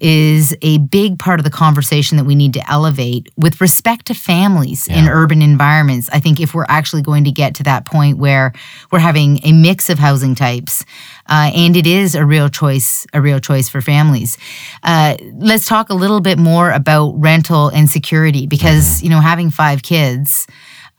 is 0.00 0.56
a 0.62 0.78
big 0.78 1.18
part 1.18 1.40
of 1.40 1.44
the 1.44 1.50
conversation 1.50 2.16
that 2.16 2.24
we 2.24 2.34
need 2.34 2.54
to 2.54 2.70
elevate 2.70 3.28
with 3.36 3.60
respect 3.60 4.06
to 4.06 4.14
families 4.14 4.88
yeah. 4.88 4.98
in 4.98 5.08
urban 5.08 5.42
environments. 5.42 6.08
I 6.10 6.20
think 6.20 6.40
if 6.40 6.54
we're 6.54 6.66
actually 6.68 7.02
going 7.02 7.24
to 7.24 7.30
get 7.30 7.54
to 7.56 7.62
that 7.64 7.86
point 7.86 8.18
where 8.18 8.52
we're 8.90 8.98
having 8.98 9.40
a 9.44 9.52
mix 9.52 9.90
of 9.90 9.98
housing 9.98 10.34
types, 10.34 10.84
uh, 11.28 11.50
and 11.54 11.76
it 11.76 11.86
is 11.86 12.14
a 12.14 12.24
real 12.24 12.48
choice, 12.48 13.06
a 13.12 13.20
real 13.20 13.40
choice 13.40 13.68
for 13.68 13.80
families. 13.80 14.38
Uh, 14.82 15.16
let's 15.34 15.66
talk 15.66 15.90
a 15.90 15.94
little 15.94 16.20
bit 16.20 16.38
more 16.38 16.70
about 16.70 17.12
rental 17.12 17.68
and 17.68 17.88
security 17.88 18.46
because 18.46 19.02
you 19.02 19.10
know 19.10 19.20
having 19.20 19.50
five 19.50 19.82
kids. 19.82 20.46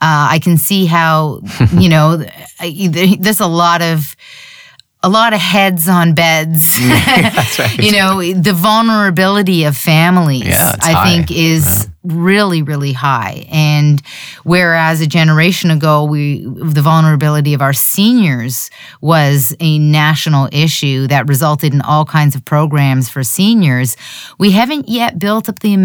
Uh, 0.03 0.29
I 0.31 0.39
can 0.39 0.57
see 0.57 0.87
how, 0.87 1.41
you 1.77 1.87
know, 1.87 2.17
there's 2.17 3.39
a 3.39 3.45
lot 3.45 3.83
of 3.83 4.15
a 5.03 5.09
lot 5.09 5.33
of 5.33 5.39
heads 5.39 5.87
on 5.87 6.13
beds. 6.13 6.79
right. 7.59 7.77
you 7.79 7.91
know, 7.91 8.21
the 8.21 8.53
vulnerability 8.53 9.63
of 9.63 9.75
families, 9.75 10.45
yeah, 10.45 10.75
I 10.81 10.91
high. 10.91 11.09
think, 11.09 11.31
is 11.31 11.87
really, 12.03 12.61
really 12.61 12.93
high. 12.93 13.45
And 13.51 14.01
whereas 14.43 15.01
a 15.01 15.07
generation 15.07 15.69
ago, 15.69 16.03
we 16.03 16.43
the 16.45 16.81
vulnerability 16.81 17.53
of 17.53 17.61
our 17.61 17.73
seniors 17.73 18.71
was 19.01 19.55
a 19.59 19.77
national 19.77 20.49
issue 20.51 21.07
that 21.07 21.27
resulted 21.27 21.73
in 21.73 21.81
all 21.81 22.05
kinds 22.05 22.35
of 22.35 22.43
programs 22.43 23.09
for 23.09 23.23
seniors, 23.23 23.95
we 24.39 24.51
haven't 24.51 24.89
yet 24.89 25.19
built 25.19 25.47
up 25.47 25.59
the 25.59 25.75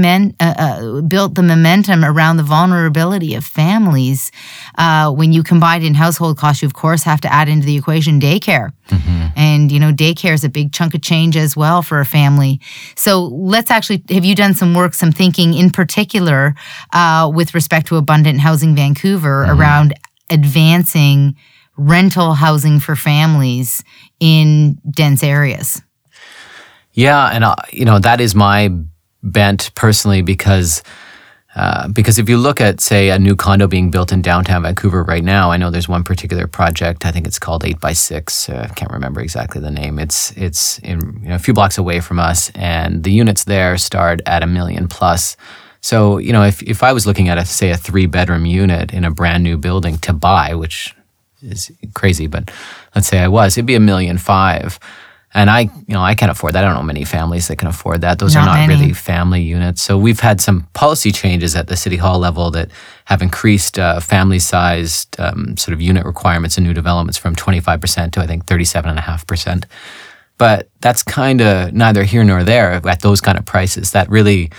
uh, 0.41 0.55
uh, 0.59 1.01
built 1.03 1.35
the 1.35 1.43
momentum 1.43 2.05
around 2.05 2.39
the 2.39 2.43
vulnerability 2.43 3.35
of 3.35 3.45
families. 3.45 4.33
Uh, 4.79 5.13
when 5.13 5.33
you 5.33 5.43
combine 5.43 5.83
in 5.83 5.95
household 5.95 6.39
costs, 6.39 6.63
you 6.63 6.67
of 6.67 6.75
course 6.75 7.03
have 7.03 7.21
to 7.21 7.33
add 7.33 7.49
into 7.49 7.67
the 7.67 7.77
equation 7.77 8.21
daycare. 8.21 8.73
Mm-hmm. 8.89 9.27
And, 9.37 9.73
you 9.73 9.81
know, 9.81 9.93
daycare 9.93 10.33
is 10.33 10.45
a 10.45 10.49
big 10.49 10.73
chunk 10.73 10.95
of 10.95 11.03
change 11.03 11.37
as 11.37 11.57
well 11.57 11.83
for 11.83 12.01
a 12.01 12.07
family. 12.07 12.61
So 12.95 13.25
let's 13.25 13.71
actually, 13.71 14.03
have 14.11 14.25
you 14.25 14.35
done 14.35 14.55
some 14.55 14.75
work, 14.75 14.95
some 14.95 15.13
thinking 15.13 15.55
in 15.55 15.71
particular 15.71 16.06
uh, 16.93 17.31
with 17.35 17.55
respect 17.55 17.87
to 17.89 17.97
Abundant 17.97 18.41
Housing 18.41 18.75
Vancouver 18.75 19.45
mm-hmm. 19.45 19.59
around 19.59 19.95
advancing 20.31 21.37
rental 21.77 22.35
housing 22.35 22.81
for 22.81 22.97
families 22.97 23.85
in 24.21 24.79
dense 24.91 25.23
areas? 25.23 25.83
Yeah. 26.93 27.27
And, 27.27 27.45
uh, 27.45 27.57
you 27.73 27.85
know, 27.85 27.99
that 27.99 28.21
is 28.21 28.35
my 28.35 28.71
bent 29.23 29.71
personally 29.75 30.23
because 30.23 30.83
uh, 31.57 31.89
because 31.89 32.19
if 32.19 32.29
you 32.29 32.37
look 32.37 32.61
at, 32.61 32.81
say, 32.83 33.09
a 33.09 33.19
new 33.19 33.35
condo 33.35 33.67
being 33.67 33.91
built 33.91 34.13
in 34.13 34.21
downtown 34.21 34.63
Vancouver 34.63 35.03
right 35.03 35.25
now, 35.25 35.51
I 35.51 35.57
know 35.57 35.71
there's 35.71 35.89
one 35.89 36.05
particular 36.05 36.47
project. 36.47 37.07
I 37.07 37.11
think 37.11 37.27
it's 37.27 37.39
called 37.39 37.65
Eight 37.65 37.81
by 37.81 37.95
Six. 37.95 38.51
Uh, 38.51 38.69
I 38.71 38.75
can't 38.75 38.93
remember 38.93 39.23
exactly 39.23 39.63
the 39.63 39.71
name. 39.71 39.99
It's 39.99 40.33
it's 40.33 40.79
in 40.81 41.01
you 41.23 41.31
know, 41.31 41.35
a 41.35 41.39
few 41.39 41.55
blocks 41.55 41.79
away 41.79 42.01
from 42.01 42.19
us, 42.19 42.51
and 42.55 43.05
the 43.05 43.11
units 43.11 43.45
there 43.45 43.79
start 43.79 44.21
at 44.27 44.43
a 44.43 44.47
million 44.47 44.87
plus. 44.87 45.39
So 45.81 46.19
you 46.19 46.33
know, 46.33 46.43
if 46.43 46.63
if 46.63 46.83
I 46.83 46.93
was 46.93 47.07
looking 47.07 47.29
at 47.29 47.39
a 47.39 47.45
say 47.45 47.71
a 47.71 47.77
three 47.77 48.07
bedroom 48.07 48.47
unit 48.47 48.93
in 48.93 49.05
a 49.05 49.11
brand 49.11 49.43
new 49.43 49.57
building 49.57 49.99
to 49.99 50.13
buy, 50.13 50.55
which 50.55 50.95
is 51.43 51.71
crazy, 51.95 52.27
but 52.27 52.51
let's 52.95 53.09
say 53.09 53.19
I 53.19 53.29
was, 53.29 53.57
it'd 53.57 53.67
be 53.67 53.75
a 53.75 53.81
million 53.81 54.19
five. 54.19 54.79
And 55.35 55.51
I, 55.51 55.61
you 55.61 55.93
know, 55.95 56.01
I 56.01 56.15
can't 56.15 56.33
afford 56.33 56.55
that. 56.55 56.65
I 56.65 56.67
don't 56.67 56.77
know 56.77 56.83
many 56.83 57.05
families 57.05 57.49
that 57.49 57.57
can 57.57 57.69
afford 57.69 58.01
that. 58.01 58.19
Those 58.19 58.35
not 58.35 58.45
are 58.45 58.47
not 58.47 58.67
many. 58.67 58.81
really 58.81 58.95
family 58.95 59.43
units. 59.43 59.83
So 59.83 59.99
we've 59.99 60.21
had 60.21 60.41
some 60.41 60.63
policy 60.73 61.13
changes 61.13 61.55
at 61.55 61.67
the 61.67 61.77
city 61.77 61.97
hall 61.97 62.19
level 62.19 62.51
that 62.53 62.71
have 63.05 63.21
increased 63.21 63.79
uh, 63.79 64.01
family-sized 64.01 65.21
um, 65.21 65.59
sort 65.59 65.75
of 65.75 65.83
unit 65.83 66.07
requirements 66.07 66.57
in 66.57 66.65
new 66.65 66.73
developments 66.73 67.19
from 67.19 67.37
25% 67.37 68.13
to 68.13 68.21
I 68.21 68.27
think 68.27 68.47
37.5%. 68.47 69.65
But 70.39 70.71
that's 70.81 71.03
kind 71.03 71.43
of 71.43 71.75
neither 71.75 72.05
here 72.05 72.25
nor 72.25 72.43
there 72.43 72.73
at 72.73 73.01
those 73.01 73.21
kind 73.21 73.37
of 73.37 73.45
prices. 73.45 73.91
That 73.91 74.09
really 74.09 74.51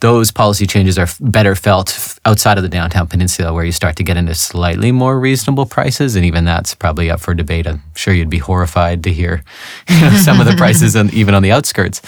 those 0.00 0.30
policy 0.30 0.66
changes 0.66 0.98
are 0.98 1.08
better 1.20 1.54
felt 1.54 2.18
outside 2.24 2.56
of 2.56 2.62
the 2.62 2.68
downtown 2.68 3.06
peninsula 3.06 3.52
where 3.52 3.64
you 3.64 3.72
start 3.72 3.96
to 3.96 4.04
get 4.04 4.16
into 4.16 4.34
slightly 4.34 4.92
more 4.92 5.18
reasonable 5.18 5.66
prices 5.66 6.14
and 6.14 6.24
even 6.24 6.44
that's 6.44 6.74
probably 6.74 7.10
up 7.10 7.20
for 7.20 7.34
debate. 7.34 7.66
I'm 7.66 7.82
sure 7.96 8.14
you'd 8.14 8.30
be 8.30 8.38
horrified 8.38 9.02
to 9.04 9.12
hear 9.12 9.42
you 9.88 10.00
know, 10.00 10.10
some 10.10 10.40
of 10.40 10.46
the 10.46 10.54
prices 10.56 10.94
on, 10.94 11.10
even 11.10 11.34
on 11.34 11.42
the 11.42 11.50
outskirts 11.50 12.00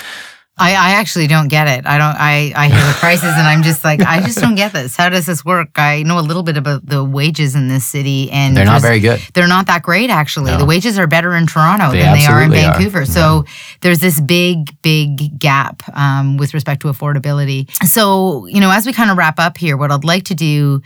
I, 0.60 0.72
I 0.72 0.90
actually 1.00 1.26
don't 1.26 1.48
get 1.48 1.66
it. 1.68 1.86
I 1.86 1.96
don't. 1.96 2.16
I, 2.18 2.52
I 2.54 2.68
hear 2.68 2.86
the 2.86 2.98
prices 2.98 3.32
and 3.32 3.46
I'm 3.46 3.62
just 3.62 3.82
like, 3.82 4.02
I 4.02 4.20
just 4.20 4.38
don't 4.38 4.56
get 4.56 4.74
this. 4.74 4.94
How 4.94 5.08
does 5.08 5.24
this 5.24 5.42
work? 5.42 5.70
I 5.76 6.02
know 6.02 6.18
a 6.18 6.20
little 6.20 6.42
bit 6.42 6.58
about 6.58 6.84
the 6.84 7.02
wages 7.02 7.54
in 7.54 7.68
this 7.68 7.86
city, 7.86 8.30
and 8.30 8.54
they're 8.54 8.66
not 8.66 8.82
very 8.82 9.00
good. 9.00 9.20
They're 9.32 9.48
not 9.48 9.66
that 9.68 9.82
great, 9.82 10.10
actually. 10.10 10.50
No. 10.50 10.58
The 10.58 10.66
wages 10.66 10.98
are 10.98 11.06
better 11.06 11.34
in 11.34 11.46
Toronto 11.46 11.92
they 11.92 12.00
than 12.00 12.18
they 12.18 12.26
are 12.26 12.42
in 12.42 12.50
Vancouver. 12.50 13.00
Are. 13.00 13.06
So 13.06 13.44
there's 13.80 14.00
this 14.00 14.20
big, 14.20 14.76
big 14.82 15.38
gap 15.38 15.82
um, 15.96 16.36
with 16.36 16.52
respect 16.52 16.82
to 16.82 16.88
affordability. 16.88 17.70
So 17.86 18.46
you 18.46 18.60
know, 18.60 18.70
as 18.70 18.84
we 18.84 18.92
kind 18.92 19.10
of 19.10 19.16
wrap 19.16 19.38
up 19.38 19.56
here, 19.56 19.76
what 19.78 19.90
I'd 19.90 20.04
like 20.04 20.24
to 20.24 20.34
do 20.34 20.82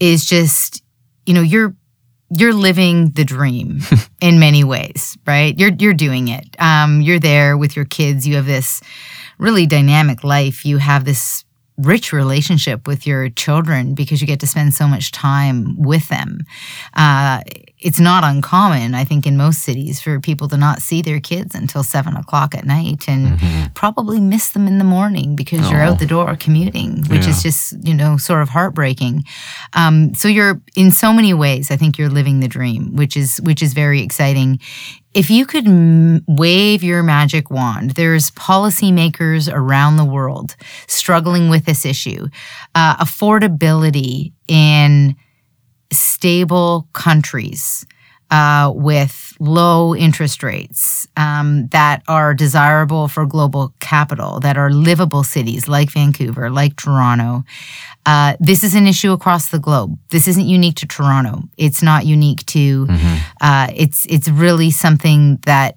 is 0.00 0.26
just, 0.26 0.82
you 1.24 1.32
know, 1.32 1.40
you're 1.42 1.74
you're 2.36 2.52
living 2.52 3.10
the 3.10 3.24
dream 3.24 3.80
in 4.20 4.38
many 4.38 4.64
ways, 4.64 5.16
right? 5.26 5.58
You're 5.58 5.72
you're 5.78 5.94
doing 5.94 6.28
it. 6.28 6.56
Um, 6.58 7.00
you're 7.00 7.18
there 7.20 7.56
with 7.56 7.76
your 7.76 7.84
kids. 7.84 8.26
You 8.26 8.36
have 8.36 8.46
this 8.46 8.80
really 9.38 9.66
dynamic 9.66 10.24
life. 10.24 10.64
You 10.64 10.78
have 10.78 11.04
this 11.04 11.44
rich 11.76 12.12
relationship 12.12 12.86
with 12.86 13.06
your 13.06 13.28
children 13.30 13.94
because 13.94 14.20
you 14.20 14.26
get 14.26 14.40
to 14.40 14.46
spend 14.46 14.74
so 14.74 14.86
much 14.86 15.10
time 15.10 15.74
with 15.76 16.08
them. 16.08 16.40
Uh, 16.94 17.40
it's 17.84 18.00
not 18.00 18.24
uncommon, 18.24 18.94
I 18.94 19.04
think, 19.04 19.26
in 19.26 19.36
most 19.36 19.60
cities 19.60 20.00
for 20.00 20.18
people 20.18 20.48
to 20.48 20.56
not 20.56 20.80
see 20.80 21.02
their 21.02 21.20
kids 21.20 21.54
until 21.54 21.82
seven 21.82 22.16
o'clock 22.16 22.54
at 22.54 22.64
night 22.64 23.06
and 23.06 23.38
mm-hmm. 23.38 23.72
probably 23.74 24.20
miss 24.20 24.48
them 24.48 24.66
in 24.66 24.78
the 24.78 24.84
morning 24.84 25.36
because 25.36 25.66
oh. 25.66 25.70
you're 25.70 25.82
out 25.82 25.92
oh. 25.92 25.96
the 25.96 26.06
door 26.06 26.34
commuting, 26.34 27.02
which 27.08 27.24
yeah. 27.24 27.28
is 27.28 27.42
just, 27.42 27.86
you 27.86 27.92
know, 27.92 28.16
sort 28.16 28.40
of 28.40 28.48
heartbreaking. 28.48 29.24
Um, 29.74 30.14
so 30.14 30.28
you're 30.28 30.62
in 30.74 30.92
so 30.92 31.12
many 31.12 31.34
ways, 31.34 31.70
I 31.70 31.76
think 31.76 31.98
you're 31.98 32.08
living 32.08 32.40
the 32.40 32.48
dream, 32.48 32.96
which 32.96 33.18
is 33.18 33.38
which 33.42 33.62
is 33.62 33.74
very 33.74 34.00
exciting. 34.00 34.60
If 35.12 35.28
you 35.28 35.44
could 35.44 35.66
m- 35.66 36.24
wave 36.26 36.82
your 36.82 37.02
magic 37.02 37.50
wand, 37.50 37.90
there's 37.92 38.30
policymakers 38.30 39.52
around 39.52 39.98
the 39.98 40.06
world 40.06 40.56
struggling 40.88 41.50
with 41.50 41.66
this 41.66 41.84
issue. 41.84 42.28
Uh, 42.74 42.96
affordability 42.96 44.32
in 44.48 45.16
stable 45.94 46.88
countries 46.92 47.86
uh, 48.30 48.72
with 48.74 49.36
low 49.38 49.94
interest 49.94 50.42
rates 50.42 51.06
um, 51.16 51.68
that 51.68 52.02
are 52.08 52.34
desirable 52.34 53.08
for 53.08 53.26
global 53.26 53.74
capital, 53.80 54.40
that 54.40 54.56
are 54.56 54.70
livable 54.70 55.22
cities 55.22 55.68
like 55.68 55.90
Vancouver, 55.90 56.50
like 56.50 56.76
Toronto. 56.76 57.44
Uh, 58.06 58.36
this 58.40 58.64
is 58.64 58.74
an 58.74 58.86
issue 58.86 59.12
across 59.12 59.48
the 59.48 59.58
globe. 59.58 59.96
This 60.10 60.26
isn't 60.26 60.46
unique 60.46 60.76
to 60.76 60.86
Toronto. 60.86 61.42
It's 61.56 61.82
not 61.82 62.06
unique 62.06 62.44
to. 62.46 62.86
Mm-hmm. 62.86 63.16
Uh, 63.40 63.68
it's 63.74 64.06
it's 64.06 64.28
really 64.28 64.70
something 64.70 65.38
that 65.46 65.76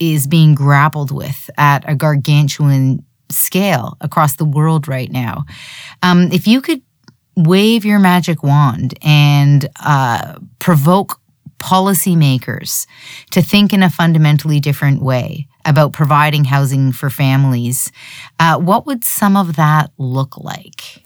is 0.00 0.26
being 0.26 0.54
grappled 0.54 1.12
with 1.12 1.48
at 1.56 1.88
a 1.88 1.94
gargantuan 1.94 3.04
scale 3.30 3.96
across 4.00 4.36
the 4.36 4.44
world 4.44 4.88
right 4.88 5.10
now. 5.10 5.44
Um, 6.02 6.30
if 6.32 6.46
you 6.46 6.60
could 6.60 6.82
wave 7.36 7.84
your 7.84 7.98
magic 7.98 8.42
wand 8.42 8.98
and 9.02 9.68
uh, 9.80 10.38
provoke 10.58 11.20
policymakers 11.58 12.86
to 13.30 13.40
think 13.40 13.72
in 13.72 13.82
a 13.82 13.90
fundamentally 13.90 14.60
different 14.60 15.00
way 15.00 15.46
about 15.64 15.92
providing 15.92 16.44
housing 16.44 16.90
for 16.90 17.08
families, 17.08 17.92
uh, 18.40 18.58
what 18.58 18.84
would 18.84 19.04
some 19.04 19.36
of 19.36 19.54
that 19.56 19.90
look 19.96 20.36
like? 20.36 21.02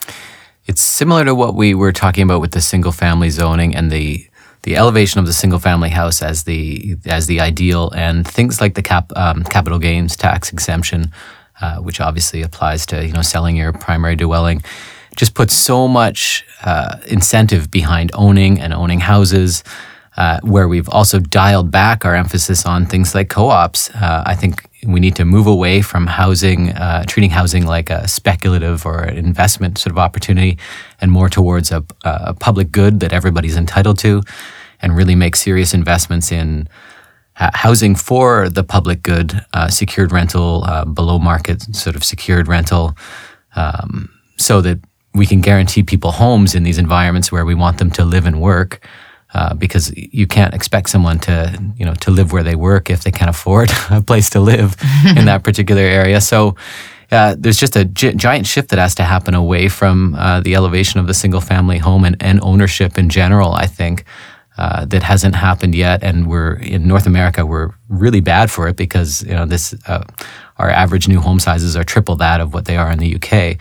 It's 0.64 0.80
similar 0.80 1.24
to 1.26 1.34
what 1.34 1.54
we 1.54 1.74
were 1.74 1.92
talking 1.92 2.24
about 2.24 2.40
with 2.40 2.52
the 2.52 2.60
single 2.60 2.92
family 2.92 3.30
zoning 3.30 3.76
and 3.76 3.90
the 3.90 4.26
the 4.62 4.74
elevation 4.74 5.20
of 5.20 5.26
the 5.26 5.32
single 5.32 5.60
family 5.60 5.90
house 5.90 6.22
as 6.22 6.42
the 6.42 6.96
as 7.06 7.28
the 7.28 7.40
ideal, 7.40 7.92
and 7.94 8.26
things 8.26 8.60
like 8.60 8.74
the 8.74 8.82
cap, 8.82 9.12
um, 9.14 9.44
capital 9.44 9.78
gains 9.78 10.16
tax 10.16 10.52
exemption, 10.52 11.12
uh, 11.60 11.76
which 11.76 12.00
obviously 12.00 12.42
applies 12.42 12.84
to 12.86 13.06
you 13.06 13.12
know 13.12 13.22
selling 13.22 13.54
your 13.54 13.72
primary 13.72 14.16
dwelling 14.16 14.64
just 15.16 15.34
puts 15.34 15.54
so 15.54 15.88
much 15.88 16.44
uh, 16.64 16.98
incentive 17.06 17.70
behind 17.70 18.10
owning 18.14 18.60
and 18.60 18.72
owning 18.72 19.00
houses. 19.00 19.64
Uh, 20.18 20.40
where 20.40 20.66
we've 20.66 20.88
also 20.88 21.18
dialed 21.18 21.70
back 21.70 22.06
our 22.06 22.14
emphasis 22.14 22.64
on 22.64 22.86
things 22.86 23.14
like 23.14 23.28
co-ops. 23.28 23.90
Uh, 23.90 24.22
I 24.24 24.34
think 24.34 24.66
we 24.86 24.98
need 24.98 25.14
to 25.16 25.26
move 25.26 25.46
away 25.46 25.82
from 25.82 26.06
housing, 26.06 26.70
uh, 26.70 27.04
treating 27.06 27.28
housing 27.28 27.66
like 27.66 27.90
a 27.90 28.08
speculative 28.08 28.86
or 28.86 29.02
an 29.02 29.18
investment 29.18 29.76
sort 29.76 29.92
of 29.92 29.98
opportunity, 29.98 30.56
and 31.02 31.12
more 31.12 31.28
towards 31.28 31.70
a, 31.70 31.84
a 32.04 32.32
public 32.32 32.72
good 32.72 33.00
that 33.00 33.12
everybody's 33.12 33.58
entitled 33.58 33.98
to, 33.98 34.22
and 34.80 34.96
really 34.96 35.14
make 35.14 35.36
serious 35.36 35.74
investments 35.74 36.32
in 36.32 36.66
housing 37.34 37.94
for 37.94 38.48
the 38.48 38.64
public 38.64 39.02
good, 39.02 39.44
uh, 39.52 39.68
secured 39.68 40.12
rental, 40.12 40.64
uh, 40.64 40.86
below 40.86 41.18
market 41.18 41.60
sort 41.76 41.94
of 41.94 42.02
secured 42.02 42.48
rental, 42.48 42.96
um, 43.54 44.08
so 44.38 44.62
that 44.62 44.78
we 45.16 45.26
can 45.26 45.40
guarantee 45.40 45.82
people 45.82 46.12
homes 46.12 46.54
in 46.54 46.62
these 46.62 46.78
environments 46.78 47.32
where 47.32 47.44
we 47.44 47.54
want 47.54 47.78
them 47.78 47.90
to 47.92 48.04
live 48.04 48.26
and 48.26 48.40
work. 48.40 48.86
Uh, 49.34 49.52
because 49.54 49.92
you 49.96 50.26
can't 50.26 50.54
expect 50.54 50.88
someone 50.88 51.18
to, 51.18 51.62
you 51.76 51.84
know, 51.84 51.94
to 51.94 52.10
live 52.10 52.32
where 52.32 52.44
they 52.44 52.54
work 52.54 52.88
if 52.88 53.02
they 53.02 53.10
can't 53.10 53.28
afford 53.28 53.70
a 53.90 54.00
place 54.00 54.30
to 54.30 54.40
live 54.40 54.76
in 55.16 55.26
that 55.26 55.42
particular 55.48 55.82
area. 55.82 56.20
So 56.20 56.54
uh, 57.10 57.34
there's 57.36 57.58
just 57.58 57.76
a 57.76 57.84
gi- 57.84 58.14
giant 58.14 58.46
shift 58.46 58.70
that 58.70 58.78
has 58.78 58.94
to 58.94 59.02
happen 59.02 59.34
away 59.34 59.68
from 59.68 60.14
uh, 60.14 60.40
the 60.40 60.54
elevation 60.54 61.00
of 61.00 61.06
the 61.06 61.12
single 61.12 61.40
family 61.40 61.78
home 61.78 62.04
and, 62.04 62.16
and 62.20 62.40
ownership 62.42 62.98
in 62.98 63.08
general. 63.08 63.52
I 63.52 63.66
think. 63.66 64.04
Uh, 64.58 64.86
that 64.86 65.02
hasn't 65.02 65.34
happened 65.34 65.74
yet, 65.74 66.02
and 66.02 66.26
we're 66.26 66.54
in 66.54 66.88
North 66.88 67.06
America. 67.06 67.44
We're 67.44 67.72
really 67.90 68.20
bad 68.20 68.50
for 68.50 68.68
it 68.68 68.76
because 68.76 69.22
you 69.22 69.34
know 69.34 69.44
this. 69.44 69.74
Uh, 69.86 70.02
our 70.56 70.70
average 70.70 71.08
new 71.08 71.20
home 71.20 71.38
sizes 71.38 71.76
are 71.76 71.84
triple 71.84 72.16
that 72.16 72.40
of 72.40 72.54
what 72.54 72.64
they 72.64 72.78
are 72.78 72.90
in 72.90 72.98
the 72.98 73.16
UK 73.16 73.58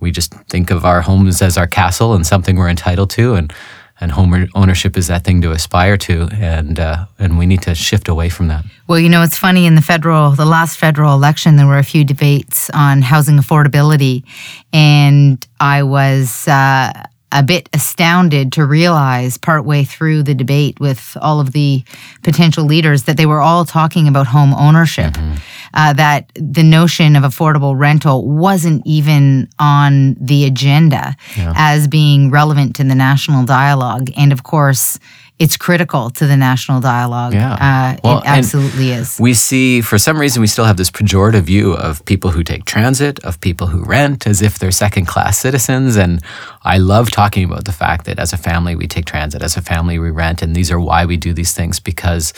we 0.00 0.10
just 0.10 0.34
think 0.48 0.70
of 0.70 0.84
our 0.84 1.00
homes 1.00 1.42
as 1.42 1.56
our 1.58 1.66
castle 1.66 2.14
and 2.14 2.26
something 2.26 2.56
we're 2.56 2.68
entitled 2.68 3.10
to, 3.10 3.34
and 3.34 3.52
and 4.00 4.12
home 4.12 4.48
ownership 4.54 4.96
is 4.96 5.08
that 5.08 5.24
thing 5.24 5.40
to 5.42 5.50
aspire 5.50 5.96
to, 5.96 6.28
and 6.32 6.78
uh, 6.78 7.06
and 7.18 7.38
we 7.38 7.46
need 7.46 7.62
to 7.62 7.74
shift 7.74 8.08
away 8.08 8.28
from 8.28 8.48
that. 8.48 8.64
Well, 8.86 8.98
you 8.98 9.08
know, 9.08 9.22
it's 9.22 9.36
funny 9.36 9.66
in 9.66 9.74
the 9.74 9.82
federal, 9.82 10.30
the 10.30 10.46
last 10.46 10.78
federal 10.78 11.14
election, 11.14 11.56
there 11.56 11.66
were 11.66 11.78
a 11.78 11.84
few 11.84 12.04
debates 12.04 12.70
on 12.70 13.02
housing 13.02 13.36
affordability, 13.38 14.24
and 14.72 15.44
I 15.60 15.82
was. 15.82 16.46
Uh, 16.46 16.92
a 17.30 17.42
bit 17.42 17.68
astounded 17.72 18.52
to 18.52 18.64
realize 18.64 19.36
partway 19.36 19.84
through 19.84 20.22
the 20.22 20.34
debate 20.34 20.80
with 20.80 21.16
all 21.20 21.40
of 21.40 21.52
the 21.52 21.84
potential 22.22 22.64
leaders 22.64 23.04
that 23.04 23.16
they 23.16 23.26
were 23.26 23.40
all 23.40 23.64
talking 23.64 24.08
about 24.08 24.26
home 24.26 24.54
ownership. 24.54 25.12
Mm-hmm. 25.14 25.34
Uh, 25.74 25.92
that 25.92 26.32
the 26.34 26.62
notion 26.62 27.14
of 27.14 27.22
affordable 27.22 27.78
rental 27.78 28.26
wasn't 28.26 28.82
even 28.86 29.46
on 29.58 30.14
the 30.14 30.46
agenda 30.46 31.14
yeah. 31.36 31.52
as 31.56 31.86
being 31.86 32.30
relevant 32.30 32.74
to 32.74 32.84
the 32.84 32.94
national 32.94 33.44
dialogue. 33.44 34.10
And 34.16 34.32
of 34.32 34.44
course, 34.44 34.98
it's 35.38 35.56
critical 35.56 36.10
to 36.10 36.26
the 36.26 36.36
national 36.36 36.80
dialogue. 36.80 37.32
Yeah. 37.32 37.52
Uh, 37.54 38.00
well, 38.02 38.18
it 38.18 38.24
absolutely 38.26 38.90
is. 38.90 39.18
We 39.20 39.34
see, 39.34 39.80
for 39.80 39.96
some 39.96 40.18
reason, 40.18 40.40
we 40.40 40.48
still 40.48 40.64
have 40.64 40.76
this 40.76 40.90
pejorative 40.90 41.42
view 41.42 41.74
of 41.74 42.04
people 42.06 42.30
who 42.32 42.42
take 42.42 42.64
transit, 42.64 43.20
of 43.20 43.40
people 43.40 43.68
who 43.68 43.84
rent, 43.84 44.26
as 44.26 44.42
if 44.42 44.58
they're 44.58 44.72
second 44.72 45.06
class 45.06 45.38
citizens. 45.38 45.96
And 45.96 46.22
I 46.64 46.78
love 46.78 47.10
talking 47.10 47.44
about 47.44 47.66
the 47.66 47.72
fact 47.72 48.04
that 48.06 48.18
as 48.18 48.32
a 48.32 48.36
family, 48.36 48.74
we 48.74 48.88
take 48.88 49.04
transit, 49.04 49.42
as 49.42 49.56
a 49.56 49.62
family, 49.62 49.98
we 49.98 50.10
rent. 50.10 50.42
And 50.42 50.56
these 50.56 50.72
are 50.72 50.80
why 50.80 51.04
we 51.04 51.16
do 51.16 51.32
these 51.32 51.52
things 51.52 51.78
because 51.78 52.32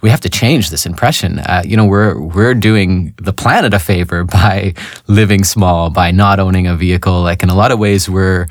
we 0.00 0.10
have 0.10 0.20
to 0.22 0.28
change 0.28 0.70
this 0.70 0.84
impression. 0.84 1.38
Uh, 1.38 1.62
you 1.64 1.76
know, 1.76 1.86
we're 1.86 2.20
we're 2.20 2.54
doing 2.54 3.14
the 3.18 3.32
planet 3.32 3.72
a 3.72 3.78
favor 3.78 4.24
by 4.40 4.74
living 5.06 5.44
small, 5.44 5.90
by 5.90 6.10
not 6.10 6.40
owning 6.40 6.66
a 6.66 6.74
vehicle. 6.74 7.22
Like 7.22 7.44
in 7.44 7.50
a 7.50 7.54
lot 7.54 7.70
of 7.70 7.78
ways, 7.78 8.08
we're 8.10 8.48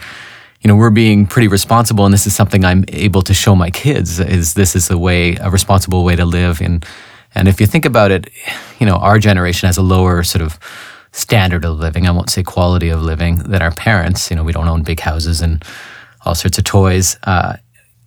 you 0.62 0.68
know, 0.68 0.76
we're 0.76 0.92
being 0.92 1.26
pretty 1.26 1.48
responsible, 1.48 2.06
and 2.06 2.14
this 2.14 2.28
is 2.28 2.36
something 2.36 2.64
I'm 2.64 2.86
able 2.90 3.24
to 3.24 3.34
show 3.34 3.56
my 3.56 3.72
kids. 3.72 4.20
Is 4.20 4.54
this 4.54 4.76
is 4.76 4.92
a 4.92 4.98
way, 4.98 5.36
a 5.38 5.50
responsible 5.50 6.04
way 6.04 6.16
to 6.16 6.26
live, 6.26 6.62
and 6.62 6.86
and 7.34 7.48
if 7.48 7.60
you 7.60 7.68
think 7.68 7.86
about 7.86 8.12
it, 8.12 8.30
you 8.80 8.86
know, 8.86 8.96
our 8.96 9.18
generation 9.18 9.68
has 9.68 9.78
a 9.78 9.82
lower 9.82 10.24
sort 10.24 10.44
of 10.44 10.60
standard 11.14 11.66
of 11.66 11.80
living. 11.80 12.08
I 12.08 12.12
won't 12.12 12.30
say 12.30 12.44
quality 12.44 12.90
of 12.90 13.02
living 13.02 13.38
than 13.38 13.62
our 13.62 13.72
parents. 13.72 14.30
You 14.30 14.36
know, 14.36 14.44
we 14.44 14.54
don't 14.54 14.68
own 14.68 14.84
big 14.84 15.00
houses 15.00 15.42
and 15.42 15.64
all 16.26 16.36
sorts 16.36 16.58
of 16.58 16.64
toys. 16.64 17.18
Uh, 17.24 17.58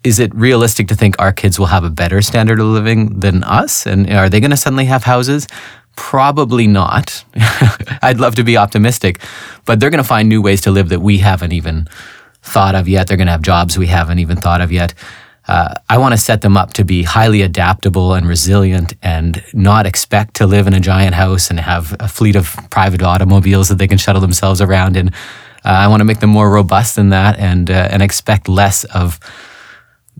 is 0.05 0.21
it 0.21 0.35
realistic 0.35 0.89
to 0.89 0.95
think 0.95 1.17
our 1.19 1.33
kids 1.33 1.59
will 1.59 1.67
have 1.67 1.83
a 1.83 1.91
better 1.91 2.23
standard 2.23 2.61
of 2.61 2.67
living 2.67 3.21
than 3.21 3.43
us? 3.45 3.87
And 3.87 4.11
are 4.11 4.29
they 4.29 4.39
going 4.39 4.51
to 4.51 4.57
suddenly 4.57 4.85
have 4.85 5.05
houses? 5.05 5.49
Probably 5.97 6.67
not. 6.67 7.25
I'd 8.03 8.21
love 8.21 8.35
to 8.37 8.45
be 8.45 8.57
optimistic, 8.57 9.21
but 9.65 9.81
they're 9.81 9.91
going 9.91 10.03
to 10.03 10.09
find 10.09 10.29
new 10.29 10.43
ways 10.43 10.61
to 10.63 10.71
live 10.71 10.91
that 10.91 11.01
we 11.01 11.19
haven't 11.19 11.53
even 11.53 11.89
thought 12.45 12.75
of 12.75 12.89
yet. 12.89 13.07
They're 13.07 13.17
going 13.17 13.27
to 13.27 13.33
have 13.33 13.43
jobs 13.43 13.79
we 13.79 13.87
haven't 13.87 14.19
even 14.19 14.37
thought 14.37 14.61
of 14.61 14.71
yet. 14.71 14.95
Uh, 15.47 15.75
I 15.91 15.99
want 15.99 16.13
to 16.13 16.19
set 16.19 16.41
them 16.41 16.57
up 16.57 16.73
to 16.75 16.85
be 16.85 17.03
highly 17.03 17.43
adaptable 17.43 18.15
and 18.15 18.27
resilient 18.27 18.95
and 19.03 19.43
not 19.53 19.87
expect 19.87 20.35
to 20.37 20.47
live 20.47 20.67
in 20.67 20.73
a 20.73 20.81
giant 20.81 21.15
house 21.15 21.51
and 21.51 21.61
have 21.61 21.95
a 22.01 22.09
fleet 22.09 22.37
of 22.37 22.57
private 22.71 23.03
automobiles 23.03 23.69
that 23.69 23.77
they 23.77 23.89
can 23.89 23.99
shuttle 23.99 24.23
themselves 24.23 24.61
around 24.63 24.97
in. 24.97 25.09
Uh, 25.09 25.13
I 25.65 25.89
want 25.89 26.01
to 26.01 26.05
make 26.05 26.21
them 26.21 26.31
more 26.31 26.51
robust 26.51 26.97
than 26.97 27.11
that 27.11 27.39
and 27.39 27.71
uh, 27.71 27.89
and 27.91 28.03
expect 28.03 28.49
less 28.49 28.85
of 28.85 29.19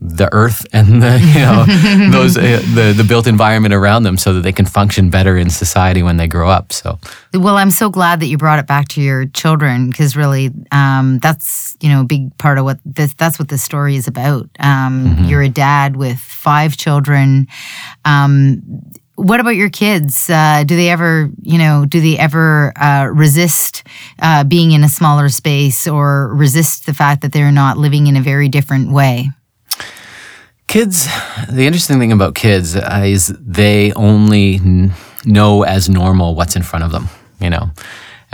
the 0.01 0.29
earth 0.33 0.67
and 0.73 1.03
the 1.03 1.19
you 1.35 1.41
know 1.41 2.11
those 2.11 2.37
uh, 2.37 2.61
the 2.75 2.93
the 2.97 3.05
built 3.05 3.27
environment 3.27 3.73
around 3.73 4.03
them 4.03 4.17
so 4.17 4.33
that 4.33 4.41
they 4.41 4.53
can 4.53 4.67
function 4.67 5.11
better 5.11 5.37
in 5.37 5.49
society 5.49 6.03
when 6.03 6.17
they 6.17 6.27
grow 6.27 6.49
up 6.49 6.73
so 6.73 6.99
well 7.33 7.57
i'm 7.57 7.71
so 7.71 7.89
glad 7.89 8.21
that 8.21 8.27
you 8.27 8.37
brought 8.37 8.59
it 8.59 8.67
back 8.67 8.89
to 8.89 9.01
your 9.01 9.27
children 9.27 9.91
because 9.91 10.17
really 10.17 10.51
um, 10.73 11.19
that's 11.21 11.77
you 11.81 11.89
know 11.89 12.01
a 12.01 12.05
big 12.05 12.37
part 12.39 12.59
of 12.59 12.65
what 12.65 12.79
this 12.85 13.15
that's 13.15 13.39
what 13.39 13.49
this 13.49 13.63
story 13.63 13.97
is 13.97 14.07
about 14.09 14.49
um, 14.59 15.07
mm-hmm. 15.07 15.25
you're 15.25 15.43
a 15.43 15.49
dad 15.49 15.97
with 15.97 16.19
five 16.19 16.77
children 16.77 17.47
um, 18.05 18.63
what 19.17 19.39
about 19.39 19.55
your 19.55 19.71
kids? 19.71 20.29
Uh, 20.29 20.65
do 20.67 20.75
they 20.75 20.91
ever, 20.91 21.31
you 21.41 21.57
know, 21.57 21.87
do 21.87 22.01
they 22.01 22.19
ever 22.19 22.73
uh, 22.77 23.07
resist 23.07 23.85
uh, 24.19 24.43
being 24.43 24.73
in 24.73 24.83
a 24.83 24.89
smaller 24.89 25.29
space 25.29 25.87
or 25.87 26.35
resist 26.35 26.87
the 26.87 26.95
fact 26.95 27.23
that 27.23 27.33
they're 27.33 27.53
not 27.53 27.79
living 27.79 28.09
in 28.09 28.17
a 28.17 28.21
very 28.21 28.49
different 28.49 28.91
way? 28.91 29.29
Kids, 30.67 31.07
the 31.51 31.67
interesting 31.67 31.99
thing 31.99 32.13
about 32.13 32.35
kids 32.35 32.75
is 32.75 33.29
they 33.39 33.93
only 33.93 34.61
know 35.25 35.63
as 35.63 35.89
normal 35.89 36.35
what's 36.35 36.57
in 36.57 36.63
front 36.63 36.85
of 36.85 36.93
them, 36.93 37.09
you 37.41 37.51
know. 37.51 37.71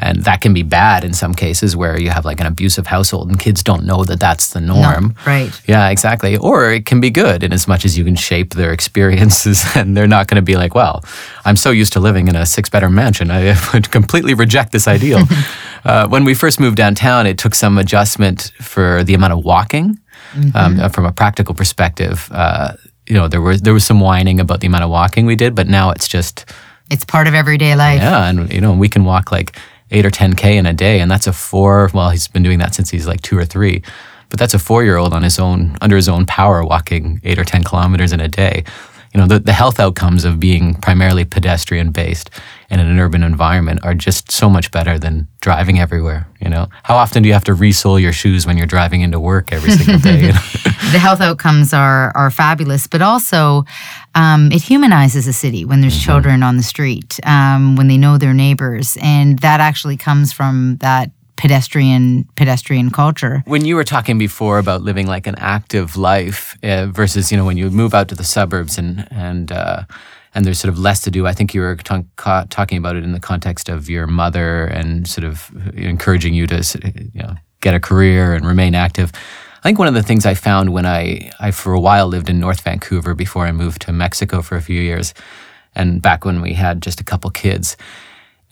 And 0.03 0.25
that 0.25 0.41
can 0.41 0.55
be 0.55 0.63
bad 0.63 1.05
in 1.05 1.13
some 1.13 1.35
cases 1.35 1.77
where 1.77 2.01
you 2.01 2.09
have 2.09 2.25
like 2.25 2.41
an 2.41 2.47
abusive 2.47 2.87
household 2.87 3.29
and 3.29 3.39
kids 3.39 3.63
don't 3.63 3.85
know 3.85 4.03
that 4.05 4.19
that's 4.19 4.51
the 4.51 4.61
norm. 4.61 5.15
right. 5.27 5.51
Yeah, 5.67 5.91
exactly. 5.91 6.39
Or 6.39 6.73
it 6.73 6.87
can 6.87 7.01
be 7.01 7.11
good 7.11 7.43
in 7.43 7.53
as 7.53 7.69
much 7.69 7.85
as 7.85 7.99
you 7.99 8.05
can 8.05 8.17
shape 8.17 8.55
their 8.55 8.73
experiences 8.73 9.63
and 9.77 9.95
they're 9.95 10.09
not 10.09 10.27
going 10.27 10.37
to 10.37 10.43
be 10.43 10.57
like, 10.57 10.75
well, 10.75 11.05
I'm 11.45 11.57
so 11.57 11.71
used 11.71 11.93
to 11.93 12.01
living 12.01 12.29
in 12.29 12.37
a 12.37 12.47
six 12.47 12.71
bedroom 12.71 12.95
mansion. 12.95 13.31
I 13.31 13.55
would 13.75 13.91
completely 13.91 14.33
reject 14.33 14.73
this 14.73 14.89
ideal. 14.89 15.21
uh, 15.85 16.09
when 16.09 16.25
we 16.25 16.33
first 16.33 16.61
moved 16.61 16.79
downtown, 16.79 17.27
it 17.27 17.37
took 17.37 17.55
some 17.55 17.77
adjustment 17.77 18.53
for 18.59 19.05
the 19.05 19.13
amount 19.13 19.35
of 19.35 19.45
walking. 19.45 19.99
Um, 20.55 20.91
from 20.91 21.07
a 21.07 21.13
practical 21.13 21.55
perspective, 21.55 22.29
uh, 22.33 22.73
you 23.07 23.15
know, 23.17 23.29
there 23.29 23.41
was 23.41 23.61
there 23.63 23.73
was 23.75 23.85
some 23.85 24.01
whining 24.01 24.41
about 24.41 24.61
the 24.61 24.67
amount 24.67 24.85
of 24.85 24.91
walking 24.91 25.27
we 25.27 25.37
did, 25.37 25.55
but 25.55 25.67
now 25.67 25.91
it's 25.91 26.07
just 26.09 26.45
It's 26.91 27.05
part 27.05 27.27
of 27.27 27.35
everyday 27.35 27.75
life. 27.75 28.01
yeah, 28.01 28.29
and 28.29 28.53
you 28.53 28.61
know, 28.61 28.73
we 28.73 28.89
can 28.89 29.05
walk 29.05 29.33
like 29.33 29.57
eight 29.91 30.07
or 30.07 30.11
ten 30.11 30.35
k 30.35 30.57
in 30.57 30.67
a 30.67 30.73
day, 30.73 31.01
and 31.01 31.11
that's 31.11 31.27
a 31.27 31.33
four. 31.33 31.91
Well, 31.93 32.11
he's 32.11 32.29
been 32.29 32.43
doing 32.45 32.59
that 32.61 32.75
since 32.75 32.91
he's 32.91 33.07
like 33.09 33.21
two 33.23 33.37
or 33.37 33.45
three, 33.45 33.83
but 34.29 34.39
that's 34.39 34.55
a 34.55 34.59
four-year-old 34.59 35.13
on 35.13 35.23
his 35.25 35.39
own, 35.39 35.77
under 35.81 35.97
his 35.97 36.09
own 36.09 36.27
power, 36.27 36.65
walking 36.65 37.21
eight 37.25 37.39
or 37.39 37.45
ten 37.45 37.65
kilometers 37.65 38.13
in 38.13 38.21
a 38.21 38.29
day. 38.29 38.63
You 39.13 39.21
know, 39.21 39.27
the, 39.27 39.41
the 39.41 39.53
health 39.53 39.81
outcomes 39.81 40.25
of 40.25 40.39
being 40.39 40.75
primarily 40.75 41.25
pedestrian 41.25 41.91
based 41.91 42.31
and 42.71 42.81
in 42.81 42.87
an 42.87 43.01
urban 43.01 43.25
environment 43.25 43.81
are 43.83 43.95
just 43.95 44.31
so 44.31 44.49
much 44.49 44.71
better 44.71 44.99
than 44.99 45.27
driving 45.41 45.81
everywhere. 45.81 46.29
You 46.41 46.49
know, 46.49 46.69
how 46.85 46.97
often 46.97 47.23
do 47.23 47.29
you 47.29 47.33
have 47.33 47.45
to 47.45 47.55
resole 47.55 48.01
your 48.01 48.13
shoes 48.13 48.47
when 48.47 48.57
you're 48.57 48.69
driving 48.69 49.01
into 49.01 49.19
work 49.19 49.53
every 49.53 49.73
single 49.73 49.99
day? 49.99 50.27
You 50.27 50.33
know? 50.33 50.39
the 50.93 50.99
health 51.01 51.21
outcomes 51.21 51.73
are 51.73 52.13
are 52.17 52.31
fabulous, 52.31 52.87
but 52.87 53.03
also 53.03 53.65
um, 54.15 54.53
it 54.53 54.63
humanizes 54.63 55.27
a 55.27 55.33
city 55.33 55.65
when 55.65 55.81
there's 55.81 56.01
children 56.01 56.45
on 56.45 56.57
the 56.57 56.63
street, 56.63 57.19
um, 57.25 57.75
when 57.75 57.89
they 57.89 57.99
know 57.99 58.17
their 58.17 58.35
neighbors, 58.35 58.97
and 59.03 59.41
that 59.41 59.61
actually 59.61 59.97
comes 59.97 60.33
from 60.33 60.77
that 60.81 61.11
pedestrian 61.41 62.25
pedestrian 62.37 62.91
culture. 62.91 63.43
When 63.47 63.65
you 63.65 63.75
were 63.77 63.85
talking 63.85 64.19
before 64.19 64.59
about 64.59 64.83
living 64.83 65.07
like 65.07 65.27
an 65.27 65.37
active 65.39 65.97
life 65.97 66.57
uh, 66.63 66.87
versus, 66.87 67.33
you 67.33 67.39
know, 67.39 67.47
when 67.47 67.57
you 67.57 67.71
move 67.71 67.95
out 67.95 68.09
to 68.09 68.15
the 68.15 68.25
suburbs 68.25 68.79
and 68.79 69.09
and 69.11 69.51
uh, 69.51 69.85
and 70.35 70.45
there's 70.45 70.61
sort 70.61 70.73
of 70.73 70.79
less 70.79 71.01
to 71.03 71.11
do. 71.11 71.27
I 71.27 71.33
think 71.33 71.55
you 71.55 71.63
were 71.63 71.77
ca- 72.17 72.47
talking 72.51 72.79
about 72.79 72.97
it 72.97 73.05
in 73.05 73.13
the 73.13 73.21
context 73.21 73.69
of 73.69 73.89
your 73.89 74.07
mother 74.07 74.67
and 74.67 75.09
sort 75.09 75.25
of 75.25 75.51
encouraging 75.75 76.35
you 76.35 76.47
to, 76.47 76.63
you 77.15 77.23
know, 77.23 77.35
get 77.61 77.75
a 77.75 77.81
career 77.81 78.35
and 78.35 78.47
remain 78.47 78.75
active. 78.75 79.11
I 79.59 79.63
think 79.63 79.79
one 79.79 79.89
of 79.89 79.95
the 79.95 80.03
things 80.03 80.27
I 80.27 80.35
found 80.35 80.73
when 80.73 80.87
I, 80.87 81.31
I 81.41 81.51
for 81.51 81.73
a 81.73 81.81
while 81.81 82.07
lived 82.07 82.31
in 82.31 82.39
North 82.39 82.61
Vancouver 82.61 83.15
before 83.15 83.47
I 83.47 83.53
moved 83.53 83.83
to 83.83 83.93
Mexico 83.93 84.43
for 84.43 84.57
a 84.57 84.63
few 84.63 84.81
years, 84.81 85.15
and 85.75 86.01
back 86.01 86.25
when 86.25 86.41
we 86.43 86.55
had 86.55 86.81
just 86.81 87.01
a 87.01 87.05
couple 87.05 87.31
kids, 87.31 87.77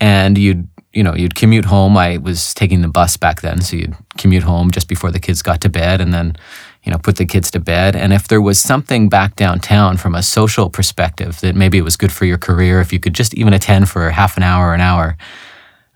and 0.00 0.36
you'd 0.36 0.68
you 0.92 1.02
know 1.02 1.14
you'd 1.14 1.34
commute 1.34 1.66
home. 1.66 1.96
I 1.96 2.16
was 2.18 2.54
taking 2.54 2.82
the 2.82 2.88
bus 2.88 3.16
back 3.16 3.40
then, 3.40 3.60
so 3.60 3.76
you'd 3.76 3.96
commute 4.16 4.42
home 4.42 4.70
just 4.70 4.88
before 4.88 5.10
the 5.10 5.20
kids 5.20 5.42
got 5.42 5.60
to 5.62 5.68
bed, 5.68 6.00
and 6.00 6.12
then 6.12 6.36
you 6.82 6.92
know 6.92 6.98
put 6.98 7.16
the 7.16 7.26
kids 7.26 7.50
to 7.52 7.60
bed. 7.60 7.94
And 7.94 8.12
if 8.12 8.28
there 8.28 8.40
was 8.40 8.60
something 8.60 9.08
back 9.08 9.36
downtown 9.36 9.96
from 9.96 10.14
a 10.14 10.22
social 10.22 10.70
perspective 10.70 11.40
that 11.40 11.54
maybe 11.54 11.78
it 11.78 11.82
was 11.82 11.96
good 11.96 12.12
for 12.12 12.24
your 12.24 12.38
career, 12.38 12.80
if 12.80 12.92
you 12.92 13.00
could 13.00 13.14
just 13.14 13.34
even 13.34 13.52
attend 13.52 13.88
for 13.88 14.10
half 14.10 14.36
an 14.36 14.42
hour, 14.42 14.68
or 14.68 14.74
an 14.74 14.80
hour, 14.80 15.16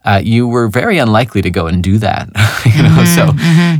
uh, 0.05 0.20
you 0.22 0.47
were 0.49 0.68
very 0.68 0.99
unlikely 0.99 1.43
to 1.43 1.51
go 1.51 1.66
and 1.66 1.82
do 1.82 1.97
that. 1.99 2.28
you 2.66 2.82
know, 2.82 3.05
so 3.05 3.32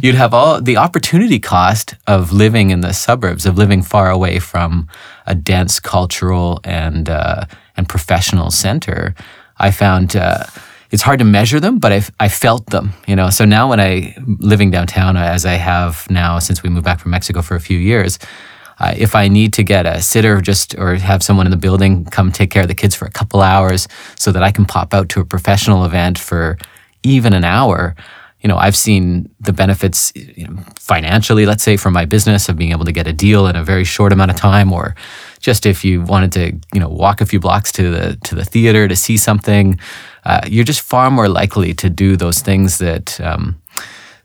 you'd 0.03 0.15
have 0.15 0.33
all 0.33 0.61
the 0.61 0.77
opportunity 0.77 1.39
cost 1.39 1.95
of 2.07 2.33
living 2.33 2.71
in 2.71 2.81
the 2.81 2.93
suburbs, 2.93 3.45
of 3.45 3.59
living 3.59 3.83
far 3.83 4.11
away 4.11 4.39
from 4.39 4.89
a 5.27 5.35
dense 5.35 5.79
cultural 5.81 6.61
and 6.65 7.11
uh, 7.11 7.45
and 7.77 7.89
professional 7.89 8.51
center. 8.51 9.15
I 9.59 9.71
found 9.71 10.17
uh, 10.17 10.45
it's 10.93 11.03
hard 11.03 11.19
to 11.19 11.25
measure 11.25 11.59
them, 11.59 11.79
but 11.79 11.93
I, 11.93 12.03
I 12.21 12.29
felt 12.29 12.67
them. 12.67 12.93
You 13.09 13.17
know, 13.17 13.31
so 13.31 13.45
now 13.45 13.69
when 13.69 13.81
I 13.81 14.15
living 14.39 14.71
downtown 14.71 15.17
as 15.17 15.45
I 15.45 15.55
have 15.55 16.09
now 16.11 16.39
since 16.39 16.63
we 16.63 16.71
moved 16.71 16.85
back 16.85 17.01
from 17.01 17.11
Mexico 17.11 17.43
for 17.43 17.57
a 17.57 17.61
few 17.61 17.79
years. 17.79 18.19
Uh, 18.79 18.95
if 18.97 19.15
I 19.15 19.29
need 19.29 19.53
to 19.53 19.63
get 19.63 19.87
a 19.87 20.03
sitter 20.03 20.41
just 20.41 20.75
or 20.77 20.97
have 20.97 21.23
someone 21.23 21.47
in 21.47 21.53
the 21.53 21.57
building 21.57 22.05
come 22.07 22.33
take 22.33 22.51
care 22.51 22.63
of 22.63 22.69
the 22.69 22.75
kids 22.75 22.97
for 22.97 23.05
a 23.05 23.11
couple 23.11 23.41
hours 23.41 23.87
so 24.19 24.33
that 24.33 24.43
I 24.43 24.51
can 24.51 24.65
pop 24.65 24.93
out 24.93 25.09
to 25.11 25.21
a 25.21 25.25
professional 25.25 25.85
event 25.85 26.19
for 26.19 26.59
even 27.05 27.33
an 27.33 27.45
hour, 27.45 27.95
you 28.43 28.49
know, 28.49 28.57
I've 28.57 28.75
seen 28.77 29.31
the 29.41 29.53
benefits 29.53 30.13
you 30.17 30.49
know, 30.49 30.57
financially, 30.77 31.47
let's 31.47 31.63
say, 31.63 31.77
from 31.77 31.93
my 31.93 32.05
business 32.05 32.49
of 32.49 32.57
being 32.57 32.73
able 32.73 32.85
to 32.85 32.93
get 32.93 33.07
a 33.07 33.13
deal 33.13 33.47
in 33.47 33.55
a 33.55 33.63
very 33.63 33.85
short 33.85 34.13
amount 34.13 34.33
of 34.33 34.37
time, 34.37 34.73
or 34.73 34.97
just 35.39 35.65
if 35.65 35.85
you 35.85 36.03
wanted 36.03 36.33
to, 36.33 36.53
you 36.75 36.81
know, 36.81 36.89
walk 36.89 37.21
a 37.21 37.27
few 37.27 37.39
blocks 37.39 37.71
to 37.73 37.91
the 37.93 38.17
to 38.25 38.35
the 38.35 38.45
theater 38.45 38.89
to 38.89 38.97
see 38.97 39.17
something, 39.17 39.79
uh, 40.25 40.41
you're 40.47 40.65
just 40.65 40.81
far 40.81 41.11
more 41.11 41.29
likely 41.29 41.75
to 41.75 41.91
do 41.91 42.17
those 42.17 42.41
things 42.41 42.79
that, 42.79 43.21
um, 43.21 43.61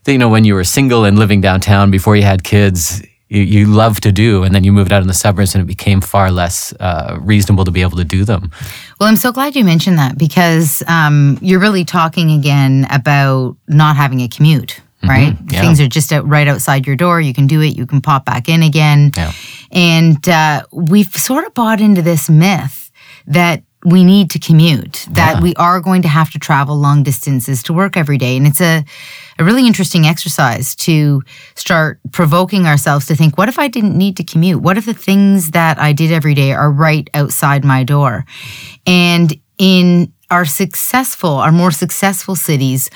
that, 0.04 0.12
you 0.12 0.18
know, 0.18 0.28
when 0.28 0.44
you 0.44 0.54
were 0.54 0.64
single 0.64 1.04
and 1.04 1.18
living 1.18 1.40
downtown 1.40 1.90
before 1.90 2.16
you 2.16 2.22
had 2.22 2.44
kids, 2.44 3.02
you, 3.28 3.42
you 3.42 3.66
love 3.66 4.00
to 4.00 4.12
do, 4.12 4.42
and 4.42 4.54
then 4.54 4.64
you 4.64 4.72
moved 4.72 4.92
out 4.92 5.02
in 5.02 5.08
the 5.08 5.14
suburbs, 5.14 5.54
and 5.54 5.62
it 5.62 5.66
became 5.66 6.00
far 6.00 6.30
less 6.30 6.72
uh, 6.80 7.18
reasonable 7.20 7.64
to 7.64 7.70
be 7.70 7.82
able 7.82 7.98
to 7.98 8.04
do 8.04 8.24
them. 8.24 8.50
Well, 8.98 9.08
I'm 9.08 9.16
so 9.16 9.32
glad 9.32 9.54
you 9.54 9.64
mentioned 9.64 9.98
that 9.98 10.16
because 10.16 10.82
um, 10.86 11.38
you're 11.42 11.60
really 11.60 11.84
talking 11.84 12.30
again 12.30 12.86
about 12.90 13.56
not 13.66 13.96
having 13.96 14.22
a 14.22 14.28
commute, 14.28 14.80
right? 15.06 15.36
yeah. 15.50 15.60
Things 15.60 15.80
are 15.80 15.88
just 15.88 16.12
out, 16.12 16.26
right 16.26 16.48
outside 16.48 16.86
your 16.86 16.96
door. 16.96 17.20
You 17.20 17.34
can 17.34 17.46
do 17.46 17.60
it. 17.60 17.76
You 17.76 17.86
can 17.86 18.00
pop 18.00 18.24
back 18.24 18.48
in 18.48 18.62
again. 18.62 19.12
Yeah. 19.14 19.32
And 19.72 20.26
uh, 20.26 20.62
we've 20.72 21.12
sort 21.12 21.44
of 21.44 21.52
bought 21.52 21.80
into 21.80 22.00
this 22.00 22.30
myth 22.30 22.90
that 23.26 23.62
we 23.90 24.04
need 24.04 24.30
to 24.30 24.38
commute, 24.38 25.06
that 25.12 25.36
Yeah. 25.36 25.40
we 25.40 25.54
are 25.54 25.80
going 25.80 26.02
to 26.02 26.08
have 26.08 26.30
to 26.32 26.38
travel 26.38 26.76
long 26.76 27.02
distances 27.02 27.62
to 27.64 27.72
work 27.72 27.96
every 27.96 28.18
day. 28.18 28.36
And 28.36 28.46
it's 28.46 28.60
a, 28.60 28.84
a 29.38 29.44
really 29.44 29.66
interesting 29.66 30.06
exercise 30.06 30.74
to 30.76 31.22
start 31.54 31.98
provoking 32.12 32.66
ourselves 32.66 33.06
to 33.06 33.14
think, 33.16 33.38
what 33.38 33.48
if 33.48 33.58
I 33.58 33.68
didn't 33.68 33.96
need 33.96 34.16
to 34.18 34.24
commute? 34.24 34.60
What 34.60 34.76
if 34.76 34.84
the 34.86 34.94
things 34.94 35.52
that 35.52 35.78
I 35.78 35.92
did 35.92 36.12
every 36.12 36.34
day 36.34 36.52
are 36.52 36.70
right 36.70 37.08
outside 37.14 37.64
my 37.64 37.84
door? 37.84 38.24
And 38.86 39.32
in 39.58 40.12
our 40.30 40.44
successful, 40.44 41.30
our 41.30 41.52
more 41.52 41.70
successful 41.70 42.36
cities, 42.36 42.90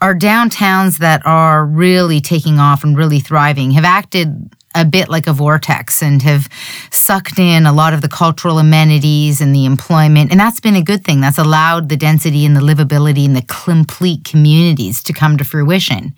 our 0.00 0.14
downtowns 0.14 0.98
that 0.98 1.20
are 1.26 1.66
really 1.66 2.20
taking 2.20 2.60
off 2.60 2.84
and 2.84 2.96
really 2.96 3.18
thriving 3.20 3.72
have 3.72 3.84
acted 3.84 4.54
a 4.76 4.84
bit 4.84 5.08
like 5.08 5.26
a 5.26 5.32
vortex 5.32 6.02
and 6.02 6.22
have 6.22 6.48
sucked 6.92 7.38
in 7.38 7.66
a 7.66 7.72
lot 7.72 7.94
of 7.94 8.02
the 8.02 8.08
cultural 8.08 8.58
amenities 8.58 9.40
and 9.40 9.54
the 9.54 9.64
employment. 9.64 10.30
And 10.30 10.38
that's 10.38 10.60
been 10.60 10.76
a 10.76 10.82
good 10.82 11.02
thing. 11.04 11.20
That's 11.20 11.38
allowed 11.38 11.88
the 11.88 11.96
density 11.96 12.44
and 12.44 12.54
the 12.54 12.60
livability 12.60 13.24
and 13.24 13.34
the 13.34 13.42
complete 13.42 14.24
communities 14.24 15.02
to 15.04 15.12
come 15.12 15.36
to 15.38 15.44
fruition. 15.44 16.14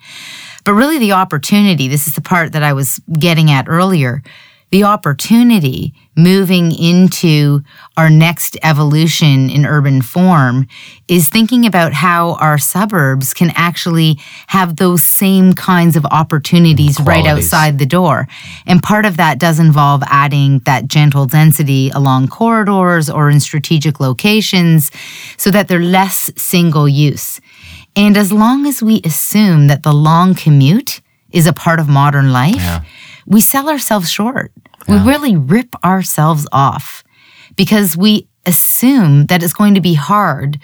But 0.65 0.73
really, 0.73 0.99
the 0.99 1.13
opportunity 1.13 1.87
this 1.87 2.05
is 2.05 2.15
the 2.15 2.21
part 2.21 2.51
that 2.51 2.63
I 2.63 2.73
was 2.73 2.99
getting 3.17 3.49
at 3.49 3.67
earlier 3.67 4.21
the 4.71 4.83
opportunity 4.83 5.93
moving 6.15 6.71
into 6.71 7.63
our 7.97 8.09
next 8.09 8.57
evolution 8.61 9.49
in 9.49 9.65
urban 9.65 10.01
form 10.01 10.67
is 11.07 11.27
thinking 11.29 11.65
about 11.65 11.93
how 11.93 12.33
our 12.35 12.57
suburbs 12.57 13.33
can 13.33 13.51
actually 13.55 14.19
have 14.47 14.75
those 14.75 15.03
same 15.03 15.53
kinds 15.53 15.95
of 15.95 16.05
opportunities 16.05 16.99
right 16.99 17.25
outside 17.25 17.79
the 17.79 17.85
door. 17.85 18.27
And 18.67 18.83
part 18.83 19.05
of 19.05 19.17
that 19.17 19.39
does 19.39 19.59
involve 19.59 20.03
adding 20.05 20.59
that 20.65 20.87
gentle 20.87 21.25
density 21.25 21.89
along 21.91 22.27
corridors 22.27 23.09
or 23.09 23.29
in 23.29 23.39
strategic 23.39 23.99
locations 23.99 24.91
so 25.37 25.49
that 25.51 25.67
they're 25.67 25.79
less 25.79 26.31
single 26.35 26.87
use. 26.87 27.39
And 27.95 28.15
as 28.17 28.31
long 28.31 28.65
as 28.67 28.83
we 28.83 29.01
assume 29.03 29.67
that 29.67 29.83
the 29.83 29.93
long 29.93 30.35
commute 30.35 31.01
is 31.31 31.47
a 31.47 31.53
part 31.53 31.79
of 31.79 31.87
modern 31.87 32.31
life, 32.31 32.55
Yeah. 32.55 32.81
We 33.29 33.39
sell 33.41 33.69
ourselves 33.69 34.09
short. 34.09 34.51
We 34.87 34.97
really 34.97 35.37
rip 35.37 35.73
ourselves 35.85 36.47
off 36.51 37.03
because 37.55 37.95
we 37.95 38.27
assume 38.45 39.27
that 39.27 39.43
it's 39.43 39.53
going 39.53 39.75
to 39.75 39.81
be 39.81 39.93
hard 39.93 40.59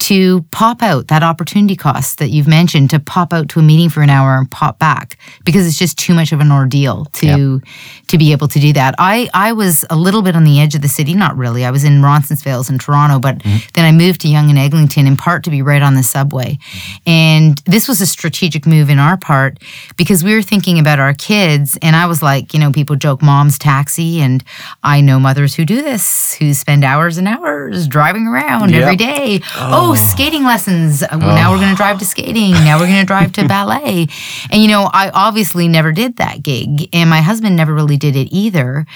to 0.00 0.42
pop 0.50 0.82
out 0.82 1.08
that 1.08 1.22
opportunity 1.22 1.76
cost 1.76 2.18
that 2.18 2.28
you've 2.28 2.48
mentioned 2.48 2.90
to 2.90 2.98
pop 2.98 3.32
out 3.32 3.48
to 3.48 3.60
a 3.60 3.62
meeting 3.62 3.88
for 3.88 4.02
an 4.02 4.10
hour 4.10 4.36
and 4.36 4.50
pop 4.50 4.78
back 4.78 5.16
because 5.44 5.66
it's 5.66 5.78
just 5.78 5.98
too 5.98 6.14
much 6.14 6.32
of 6.32 6.40
an 6.40 6.52
ordeal 6.52 7.06
to 7.06 7.62
to 8.08 8.18
be 8.18 8.32
able 8.32 8.48
to 8.48 8.58
do 8.60 8.72
that. 8.72 8.94
I 8.98 9.28
I 9.32 9.52
was 9.52 9.84
a 9.90 9.96
little 9.96 10.22
bit 10.22 10.36
on 10.36 10.44
the 10.44 10.60
edge 10.60 10.74
of 10.74 10.82
the 10.82 10.88
city, 10.88 11.14
not 11.14 11.36
really. 11.36 11.64
I 11.64 11.70
was 11.70 11.84
in 11.84 12.02
Roncesvalles 12.02 12.68
in 12.68 12.78
Toronto, 12.78 13.18
but 13.18 13.38
mm-hmm. 13.38 13.58
then 13.74 13.84
I 13.84 13.92
moved 13.92 14.20
to 14.22 14.28
Yonge 14.28 14.50
and 14.50 14.58
Eglinton 14.58 15.06
in 15.06 15.16
part 15.16 15.44
to 15.44 15.50
be 15.50 15.62
right 15.62 15.82
on 15.82 15.94
the 15.94 16.02
subway. 16.02 16.58
And 17.06 17.58
this 17.66 17.88
was 17.88 18.00
a 18.00 18.06
strategic 18.06 18.66
move 18.66 18.90
in 18.90 18.98
our 18.98 19.16
part 19.16 19.58
because 19.96 20.22
we 20.22 20.34
were 20.34 20.42
thinking 20.42 20.78
about 20.78 20.98
our 20.98 21.14
kids 21.14 21.78
and 21.80 21.96
I 21.96 22.06
was 22.06 22.22
like, 22.22 22.52
you 22.52 22.60
know, 22.60 22.72
people 22.72 22.96
joke 22.96 23.22
mom's 23.22 23.58
taxi 23.58 24.20
and 24.20 24.44
I 24.82 25.00
know 25.00 25.18
mothers 25.18 25.54
who 25.54 25.64
do 25.64 25.80
this 25.80 26.34
who 26.34 26.52
spend 26.52 26.84
hours 26.84 27.16
and 27.16 27.28
hours 27.28 27.86
driving 27.88 28.26
around 28.26 28.70
Yep. 28.70 28.82
every 28.82 28.96
day. 28.96 29.40
Oh, 29.56 29.93
skating 29.96 30.44
lessons. 30.44 31.02
Uh, 31.02 31.16
Now 31.16 31.52
we're 31.52 31.58
going 31.58 31.70
to 31.70 31.76
drive 31.76 31.98
to 31.98 32.04
skating. 32.06 32.52
Now 32.52 32.78
we're 32.78 32.86
going 32.86 33.00
to 33.00 33.06
drive 33.06 33.32
to 33.32 33.46
ballet. 33.48 34.08
And, 34.50 34.62
you 34.62 34.68
know, 34.68 34.88
I 34.92 35.10
obviously 35.10 35.68
never 35.68 35.92
did 35.92 36.16
that 36.16 36.42
gig. 36.42 36.88
And 36.92 37.10
my 37.10 37.20
husband 37.20 37.56
never 37.56 37.74
really 37.74 37.96
did 37.96 38.16
it 38.16 38.28
either 38.32 38.86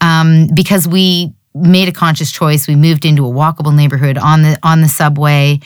um, 0.00 0.48
because 0.54 0.86
we 0.88 1.32
made 1.54 1.88
a 1.88 1.92
conscious 1.92 2.30
choice. 2.30 2.68
We 2.68 2.76
moved 2.76 3.04
into 3.04 3.26
a 3.26 3.30
walkable 3.30 3.74
neighborhood 3.74 4.18
on 4.18 4.42
the 4.42 4.58
on 4.62 4.82
the 4.82 4.88
subway, 4.88 5.60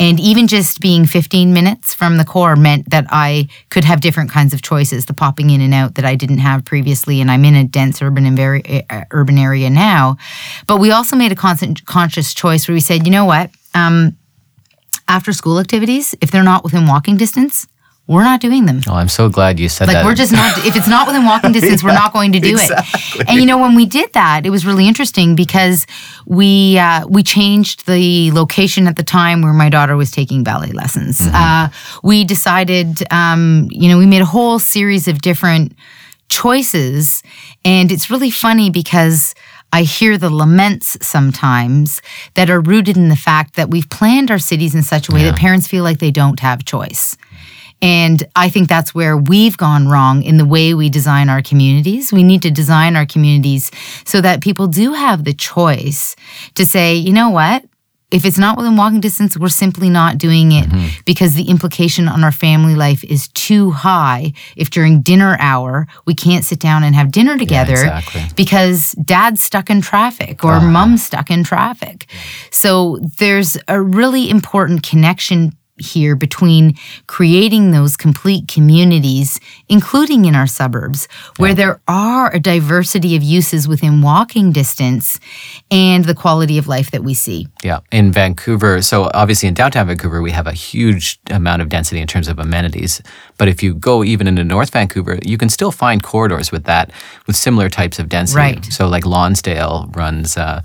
and 0.00 0.18
even 0.18 0.48
just 0.48 0.80
being 0.80 1.06
15 1.06 1.52
minutes 1.52 1.94
from 1.94 2.16
the 2.16 2.24
core 2.24 2.56
meant 2.56 2.90
that 2.90 3.06
I 3.10 3.48
could 3.70 3.84
have 3.84 4.00
different 4.00 4.30
kinds 4.30 4.52
of 4.52 4.62
choices, 4.62 5.06
the 5.06 5.14
popping 5.14 5.50
in 5.50 5.60
and 5.60 5.72
out 5.72 5.94
that 5.94 6.04
I 6.04 6.16
didn't 6.16 6.38
have 6.38 6.64
previously. 6.64 7.20
And 7.20 7.30
I'm 7.30 7.44
in 7.44 7.54
a 7.54 7.64
dense 7.64 8.02
urban 8.02 8.26
and 8.26 8.36
very 8.36 8.84
uh, 8.90 9.04
urban 9.12 9.38
area 9.38 9.70
now, 9.70 10.16
but 10.66 10.78
we 10.78 10.90
also 10.90 11.14
made 11.16 11.30
a 11.32 11.36
constant 11.36 11.84
conscious 11.86 12.34
choice 12.34 12.66
where 12.66 12.74
we 12.74 12.80
said, 12.80 13.06
you 13.06 13.12
know 13.12 13.24
what, 13.24 13.50
um, 13.74 14.16
after 15.08 15.32
school 15.32 15.58
activities, 15.58 16.14
if 16.20 16.30
they're 16.30 16.42
not 16.42 16.64
within 16.64 16.86
walking 16.86 17.16
distance, 17.16 17.66
we're 18.08 18.22
not 18.22 18.40
doing 18.40 18.66
them. 18.66 18.82
Oh, 18.88 18.94
I'm 18.94 19.08
so 19.08 19.28
glad 19.28 19.58
you 19.58 19.68
said 19.68 19.88
Like 19.88 19.94
that. 19.94 20.04
Like 20.04 20.10
we're 20.10 20.14
just 20.14 20.32
not. 20.32 20.56
If 20.64 20.76
it's 20.76 20.88
not 20.88 21.08
within 21.08 21.24
walking 21.24 21.50
distance, 21.58 21.82
we're 21.82 21.92
not 21.92 22.12
going 22.12 22.32
to 22.32 22.40
do 22.40 22.52
exactly. 22.52 23.20
it. 23.20 23.28
And 23.28 23.40
you 23.40 23.46
know, 23.46 23.58
when 23.58 23.74
we 23.74 23.84
did 23.84 24.12
that, 24.12 24.46
it 24.46 24.50
was 24.50 24.64
really 24.64 24.86
interesting 24.86 25.34
because 25.34 25.86
we 26.24 26.78
uh, 26.78 27.06
we 27.08 27.24
changed 27.24 27.86
the 27.86 28.30
location 28.30 28.86
at 28.86 28.96
the 28.96 29.02
time 29.02 29.42
where 29.42 29.52
my 29.52 29.68
daughter 29.68 29.96
was 29.96 30.12
taking 30.12 30.44
ballet 30.44 30.70
lessons. 30.70 31.18
Mm-hmm. 31.18 31.34
Uh, 31.34 31.68
we 32.04 32.24
decided, 32.24 33.02
um, 33.12 33.66
you 33.72 33.88
know, 33.88 33.98
we 33.98 34.06
made 34.06 34.22
a 34.22 34.26
whole 34.26 34.60
series 34.60 35.08
of 35.08 35.20
different 35.20 35.74
choices, 36.28 37.22
and 37.64 37.90
it's 37.90 38.10
really 38.10 38.30
funny 38.30 38.70
because. 38.70 39.34
I 39.76 39.82
hear 39.82 40.16
the 40.16 40.30
laments 40.30 40.96
sometimes 41.06 42.00
that 42.32 42.48
are 42.48 42.62
rooted 42.62 42.96
in 42.96 43.10
the 43.10 43.14
fact 43.14 43.56
that 43.56 43.68
we've 43.68 43.90
planned 43.90 44.30
our 44.30 44.38
cities 44.38 44.74
in 44.74 44.82
such 44.82 45.10
a 45.10 45.12
way 45.12 45.24
that 45.24 45.36
parents 45.36 45.68
feel 45.68 45.84
like 45.84 45.98
they 45.98 46.10
don't 46.10 46.40
have 46.40 46.64
choice. 46.64 47.14
And 47.82 48.24
I 48.34 48.48
think 48.48 48.70
that's 48.70 48.94
where 48.94 49.18
we've 49.18 49.58
gone 49.58 49.86
wrong 49.86 50.22
in 50.22 50.38
the 50.38 50.46
way 50.46 50.72
we 50.72 50.88
design 50.88 51.28
our 51.28 51.42
communities. 51.42 52.10
We 52.10 52.22
need 52.22 52.40
to 52.40 52.50
design 52.50 52.96
our 52.96 53.04
communities 53.04 53.70
so 54.06 54.22
that 54.22 54.40
people 54.40 54.66
do 54.66 54.94
have 54.94 55.24
the 55.24 55.34
choice 55.34 56.16
to 56.54 56.64
say, 56.64 56.94
you 56.94 57.12
know 57.12 57.28
what? 57.28 57.62
If 58.12 58.24
it's 58.24 58.38
not 58.38 58.56
within 58.56 58.76
walking 58.76 59.00
distance, 59.00 59.36
we're 59.36 59.48
simply 59.48 59.90
not 59.90 60.16
doing 60.16 60.52
it 60.52 60.68
mm-hmm. 60.68 61.00
because 61.04 61.34
the 61.34 61.48
implication 61.48 62.06
on 62.06 62.22
our 62.22 62.30
family 62.30 62.76
life 62.76 63.02
is 63.02 63.28
too 63.28 63.72
high. 63.72 64.32
If 64.56 64.70
during 64.70 65.02
dinner 65.02 65.36
hour 65.40 65.88
we 66.04 66.14
can't 66.14 66.44
sit 66.44 66.60
down 66.60 66.84
and 66.84 66.94
have 66.94 67.10
dinner 67.10 67.36
together 67.36 67.72
exactly. 67.72 68.22
because 68.36 68.92
dad's 68.92 69.42
stuck 69.42 69.70
in 69.70 69.80
traffic 69.80 70.44
or 70.44 70.60
mom's 70.60 71.04
stuck 71.04 71.30
in 71.30 71.42
traffic. 71.42 72.06
So 72.52 72.98
there's 73.18 73.58
a 73.66 73.80
really 73.80 74.30
important 74.30 74.84
connection 74.84 75.56
here 75.78 76.16
between 76.16 76.76
creating 77.06 77.70
those 77.70 77.96
complete 77.96 78.48
communities, 78.48 79.40
including 79.68 80.24
in 80.24 80.34
our 80.34 80.46
suburbs, 80.46 81.08
where 81.36 81.54
there 81.54 81.80
are 81.86 82.34
a 82.34 82.40
diversity 82.40 83.16
of 83.16 83.22
uses 83.22 83.68
within 83.68 84.02
walking 84.02 84.52
distance 84.52 85.20
and 85.70 86.04
the 86.04 86.14
quality 86.14 86.58
of 86.58 86.66
life 86.66 86.90
that 86.90 87.04
we 87.04 87.14
see. 87.14 87.46
Yeah, 87.62 87.80
in 87.92 88.12
Vancouver. 88.12 88.82
So 88.82 89.10
obviously 89.14 89.48
in 89.48 89.54
downtown 89.54 89.86
Vancouver, 89.86 90.22
we 90.22 90.30
have 90.30 90.46
a 90.46 90.52
huge 90.52 91.18
amount 91.30 91.62
of 91.62 91.68
density 91.68 92.00
in 92.00 92.06
terms 92.06 92.28
of 92.28 92.38
amenities. 92.38 93.02
But 93.38 93.48
if 93.48 93.62
you 93.62 93.74
go 93.74 94.02
even 94.02 94.26
into 94.26 94.44
North 94.44 94.70
Vancouver, 94.70 95.18
you 95.24 95.38
can 95.38 95.48
still 95.48 95.72
find 95.72 96.02
corridors 96.02 96.50
with 96.50 96.64
that, 96.64 96.90
with 97.26 97.36
similar 97.36 97.68
types 97.68 97.98
of 97.98 98.08
density. 98.08 98.38
Right. 98.38 98.64
So 98.66 98.88
like 98.88 99.04
Lonsdale 99.04 99.90
runs. 99.94 100.36
Uh, 100.36 100.62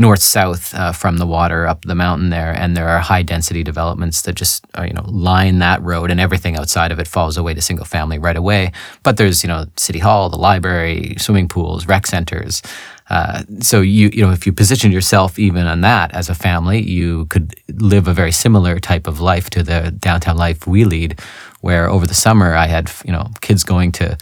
North 0.00 0.22
south 0.22 0.74
uh, 0.74 0.92
from 0.92 1.16
the 1.16 1.26
water 1.26 1.66
up 1.66 1.82
the 1.82 1.94
mountain 1.94 2.30
there, 2.30 2.52
and 2.52 2.76
there 2.76 2.88
are 2.88 3.00
high 3.00 3.22
density 3.22 3.64
developments 3.64 4.22
that 4.22 4.36
just 4.36 4.64
uh, 4.78 4.82
you 4.82 4.92
know 4.92 5.04
line 5.06 5.58
that 5.58 5.82
road, 5.82 6.10
and 6.10 6.20
everything 6.20 6.56
outside 6.56 6.92
of 6.92 7.00
it 7.00 7.08
falls 7.08 7.36
away 7.36 7.52
to 7.52 7.60
single 7.60 7.84
family 7.84 8.16
right 8.16 8.36
away. 8.36 8.70
But 9.02 9.16
there's 9.16 9.42
you 9.42 9.48
know 9.48 9.66
city 9.76 9.98
hall, 9.98 10.28
the 10.28 10.36
library, 10.38 11.16
swimming 11.18 11.48
pools, 11.48 11.86
rec 11.86 12.06
centers, 12.06 12.62
uh, 13.10 13.42
so 13.60 13.80
you 13.80 14.10
you 14.12 14.24
know 14.24 14.32
if 14.32 14.46
you 14.46 14.52
position 14.52 14.92
yourself 14.92 15.38
even 15.38 15.66
on 15.66 15.80
that 15.80 16.12
as 16.12 16.28
a 16.28 16.34
family, 16.34 16.80
you 16.80 17.26
could 17.26 17.54
live 17.68 18.06
a 18.06 18.12
very 18.12 18.32
similar 18.32 18.78
type 18.78 19.06
of 19.06 19.20
life 19.20 19.50
to 19.50 19.62
the 19.62 19.90
downtown 19.98 20.36
life 20.36 20.66
we 20.66 20.84
lead, 20.84 21.18
where 21.60 21.88
over 21.90 22.06
the 22.06 22.14
summer 22.14 22.54
I 22.54 22.66
had 22.66 22.90
you 23.04 23.12
know 23.12 23.30
kids 23.40 23.64
going 23.64 23.92
to 23.92 24.16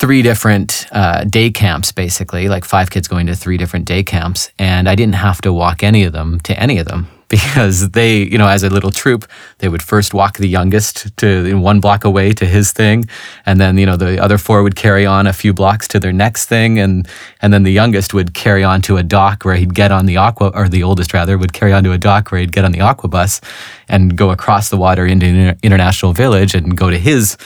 three 0.00 0.22
different 0.22 0.86
uh, 0.92 1.24
day 1.24 1.50
camps, 1.50 1.92
basically, 1.92 2.48
like 2.48 2.64
five 2.64 2.90
kids 2.90 3.06
going 3.06 3.26
to 3.26 3.36
three 3.36 3.58
different 3.58 3.84
day 3.84 4.02
camps, 4.02 4.50
and 4.58 4.88
I 4.88 4.94
didn't 4.94 5.16
have 5.16 5.42
to 5.42 5.52
walk 5.52 5.82
any 5.82 6.04
of 6.04 6.14
them 6.14 6.40
to 6.40 6.58
any 6.58 6.78
of 6.78 6.86
them 6.86 7.06
because 7.28 7.90
they, 7.90 8.22
you 8.22 8.38
know, 8.38 8.48
as 8.48 8.62
a 8.62 8.70
little 8.70 8.90
troop, 8.90 9.30
they 9.58 9.68
would 9.68 9.82
first 9.82 10.14
walk 10.14 10.38
the 10.38 10.48
youngest 10.48 11.14
to 11.18 11.54
one 11.60 11.80
block 11.80 12.04
away 12.04 12.32
to 12.32 12.46
his 12.46 12.72
thing, 12.72 13.04
and 13.44 13.60
then 13.60 13.76
you 13.76 13.84
know 13.84 13.96
the 13.96 14.18
other 14.18 14.38
four 14.38 14.62
would 14.62 14.74
carry 14.74 15.04
on 15.04 15.26
a 15.26 15.34
few 15.34 15.52
blocks 15.52 15.86
to 15.88 16.00
their 16.00 16.14
next 16.14 16.46
thing, 16.46 16.78
and 16.78 17.06
and 17.42 17.52
then 17.52 17.62
the 17.62 17.70
youngest 17.70 18.14
would 18.14 18.32
carry 18.32 18.64
on 18.64 18.80
to 18.80 18.96
a 18.96 19.02
dock 19.02 19.44
where 19.44 19.56
he'd 19.56 19.74
get 19.74 19.92
on 19.92 20.06
the 20.06 20.16
aqua, 20.16 20.50
or 20.54 20.66
the 20.66 20.82
oldest 20.82 21.12
rather 21.12 21.36
would 21.36 21.52
carry 21.52 21.74
on 21.74 21.84
to 21.84 21.92
a 21.92 21.98
dock 21.98 22.32
where 22.32 22.40
he'd 22.40 22.52
get 22.52 22.64
on 22.64 22.72
the 22.72 22.80
aqua 22.80 23.08
bus, 23.08 23.42
and 23.86 24.16
go 24.16 24.30
across 24.30 24.70
the 24.70 24.78
water 24.78 25.04
into 25.04 25.26
Inter- 25.26 25.58
International 25.62 26.14
Village 26.14 26.54
and 26.54 26.74
go 26.74 26.88
to 26.88 26.98
his 26.98 27.36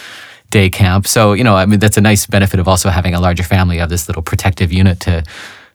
day 0.54 0.70
camp. 0.70 1.06
So, 1.08 1.32
you 1.32 1.42
know, 1.42 1.56
I 1.56 1.66
mean, 1.66 1.80
that's 1.80 1.96
a 1.96 2.00
nice 2.00 2.26
benefit 2.26 2.60
of 2.60 2.68
also 2.68 2.88
having 2.88 3.12
a 3.12 3.20
larger 3.20 3.42
family. 3.42 3.80
of 3.80 3.88
this 3.88 4.08
little 4.08 4.22
protective 4.22 4.72
unit 4.72 5.00
to 5.00 5.24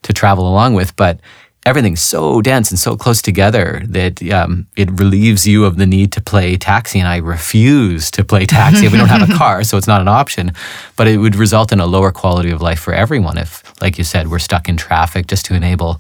to 0.03 0.13
travel 0.13 0.47
along 0.47 0.73
with. 0.73 0.95
But 0.95 1.19
everything's 1.65 1.99
so 2.01 2.41
dense 2.41 2.71
and 2.71 2.79
so 2.79 2.95
close 2.95 3.21
together 3.21 3.83
that 3.85 4.23
um, 4.31 4.65
it 4.77 4.89
relieves 4.97 5.45
you 5.45 5.65
of 5.65 5.75
the 5.75 5.85
need 5.85 6.13
to 6.13 6.21
play 6.21 6.55
taxi. 6.55 6.97
And 6.99 7.09
I 7.09 7.17
refuse 7.17 8.09
to 8.11 8.23
play 8.23 8.45
taxi. 8.45 8.87
we 8.87 8.97
don't 8.97 9.09
have 9.09 9.29
a 9.29 9.33
car, 9.43 9.65
so 9.65 9.77
it's 9.77 9.87
not 9.93 9.99
an 9.99 10.07
option. 10.07 10.53
But 10.95 11.07
it 11.07 11.17
would 11.17 11.35
result 11.35 11.73
in 11.73 11.81
a 11.81 11.85
lower 11.85 12.11
quality 12.11 12.49
of 12.49 12.61
life 12.61 12.79
for 12.79 12.93
everyone 12.93 13.37
if, 13.37 13.61
like 13.81 13.97
you 13.97 14.05
said, 14.05 14.29
we're 14.29 14.39
stuck 14.39 14.69
in 14.69 14.77
traffic 14.77 15.27
just 15.27 15.45
to 15.47 15.53
enable 15.53 15.99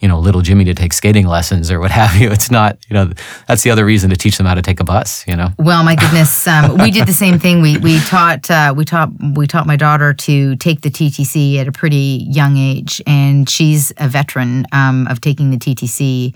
you 0.00 0.08
know, 0.08 0.18
little 0.18 0.40
Jimmy 0.40 0.64
to 0.64 0.74
take 0.74 0.92
skating 0.92 1.26
lessons 1.26 1.70
or 1.70 1.78
what 1.78 1.90
have 2.00 2.16
you. 2.16 2.30
It's 2.30 2.50
not, 2.50 2.78
you 2.88 2.94
know, 2.94 3.12
that's 3.46 3.62
the 3.62 3.70
other 3.70 3.84
reason 3.84 4.10
to 4.10 4.16
teach 4.16 4.36
them 4.36 4.46
how 4.46 4.54
to 4.54 4.62
take 4.62 4.80
a 4.80 4.84
bus, 4.84 5.26
you 5.28 5.36
know. 5.36 5.48
Well, 5.58 5.84
my 5.84 5.94
goodness, 5.94 6.46
um, 6.46 6.78
we 6.78 6.90
did 6.90 7.06
the 7.06 7.12
same 7.12 7.38
thing. 7.44 7.62
We 7.62 7.78
we 7.78 8.00
taught 8.00 8.50
uh, 8.50 8.74
we 8.76 8.84
taught 8.84 9.10
we 9.36 9.46
taught 9.46 9.66
my 9.66 9.76
daughter 9.76 10.12
to 10.14 10.56
take 10.56 10.80
the 10.80 10.90
TTC 10.90 11.56
at 11.58 11.68
a 11.68 11.72
pretty 11.72 12.26
young 12.28 12.56
age, 12.56 13.02
and 13.06 13.48
she's 13.48 13.92
a 13.98 14.08
veteran 14.08 14.66
um, 14.72 15.06
of 15.08 15.20
taking 15.20 15.50
the 15.50 15.58
TTC 15.58 16.34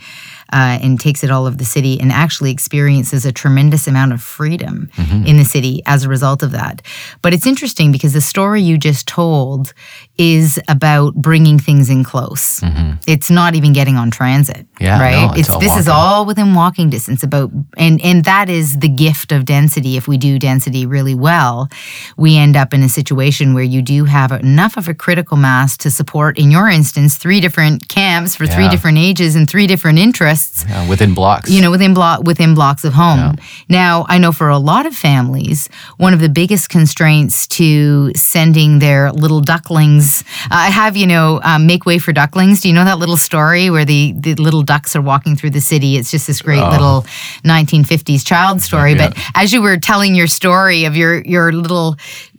uh, 0.54 0.78
and 0.82 0.98
takes 1.00 1.24
it 1.24 1.30
all 1.30 1.46
over 1.46 1.56
the 1.56 1.64
city, 1.64 2.00
and 2.00 2.12
actually 2.12 2.50
experiences 2.52 3.26
a 3.26 3.32
tremendous 3.32 3.86
amount 3.88 4.12
of 4.12 4.22
freedom 4.22 4.88
in 5.26 5.36
the 5.36 5.44
city 5.44 5.82
as 5.86 6.04
a 6.04 6.08
result 6.08 6.42
of 6.42 6.52
that. 6.52 6.80
But 7.22 7.34
it's 7.34 7.46
interesting 7.46 7.92
because 7.92 8.12
the 8.14 8.20
story 8.20 8.62
you 8.62 8.78
just 8.78 9.06
told 9.08 9.74
is 10.16 10.60
about 10.68 11.14
bringing 11.14 11.58
things 11.58 11.90
in 11.90 12.04
close. 12.04 12.62
It's 13.06 13.30
not 13.30 13.54
even 13.54 13.72
getting 13.72 13.96
on 13.96 14.10
transit, 14.10 14.66
Yeah, 14.80 15.00
right? 15.00 15.26
no, 15.26 15.34
it's 15.38 15.50
all 15.50 15.60
this 15.60 15.76
is 15.76 15.88
all 15.88 16.24
within 16.24 16.54
walking 16.54 16.88
distance 16.90 17.22
about 17.24 17.50
and 17.76 18.00
and 18.02 18.24
that 18.24 18.48
is 18.48 18.78
the 18.78 18.88
gift 18.88 19.32
of 19.32 19.44
density 19.44 19.96
if 19.96 20.06
we 20.06 20.16
do 20.16 20.38
density 20.38 20.86
really 20.86 21.14
well 21.14 21.68
we 22.16 22.36
end 22.36 22.56
up 22.56 22.72
in 22.74 22.82
a 22.82 22.88
situation 22.88 23.54
where 23.54 23.64
you 23.64 23.82
do 23.82 24.04
have 24.04 24.30
enough 24.32 24.76
of 24.76 24.88
a 24.88 24.94
critical 24.94 25.36
mass 25.36 25.76
to 25.78 25.90
support 25.90 26.38
in 26.38 26.50
your 26.50 26.68
instance 26.68 27.16
three 27.16 27.40
different 27.40 27.88
camps 27.88 28.36
for 28.36 28.46
three 28.46 28.68
different 28.68 28.98
ages 28.98 29.34
and 29.36 29.48
three 29.48 29.66
different 29.66 29.98
interests 29.98 30.43
Uh, 30.68 30.86
within 30.88 31.14
blocks. 31.14 31.50
you 31.50 31.60
know 31.62 31.70
within 31.70 31.94
block 31.94 32.22
within 32.22 32.54
blocks 32.54 32.84
of 32.84 32.92
home. 32.94 33.36
Now 33.68 34.04
i 34.08 34.18
know 34.18 34.32
for 34.32 34.48
a 34.48 34.58
lot 34.58 34.86
of 34.86 34.94
families 34.94 35.68
one 35.98 36.14
of 36.14 36.20
the 36.20 36.28
biggest 36.28 36.68
constraints 36.68 37.46
to 37.58 38.12
sending 38.14 38.78
their 38.78 39.12
little 39.12 39.40
ducklings 39.40 40.24
i 40.50 40.70
have 40.70 40.96
you 40.96 41.06
know 41.06 41.40
um, 41.42 41.66
make 41.66 41.84
way 41.86 41.98
for 41.98 42.12
ducklings. 42.12 42.60
Do 42.60 42.68
you 42.68 42.74
know 42.74 42.84
that 42.84 42.98
little 42.98 43.16
story 43.16 43.70
where 43.70 43.84
the, 43.84 44.12
the 44.16 44.34
little 44.34 44.62
ducks 44.62 44.96
are 44.96 45.02
walking 45.02 45.36
through 45.36 45.50
the 45.50 45.60
city? 45.60 45.96
It's 45.96 46.10
just 46.10 46.26
this 46.26 46.40
great 46.42 46.62
little 46.70 47.02
1950s 47.44 48.24
child 48.26 48.62
story. 48.62 48.94
But 48.94 49.16
as 49.34 49.52
you 49.52 49.60
were 49.62 49.76
telling 49.76 50.14
your 50.14 50.26
story 50.26 50.84
of 50.84 50.96
your 50.96 51.22
your 51.24 51.52
little 51.52 51.96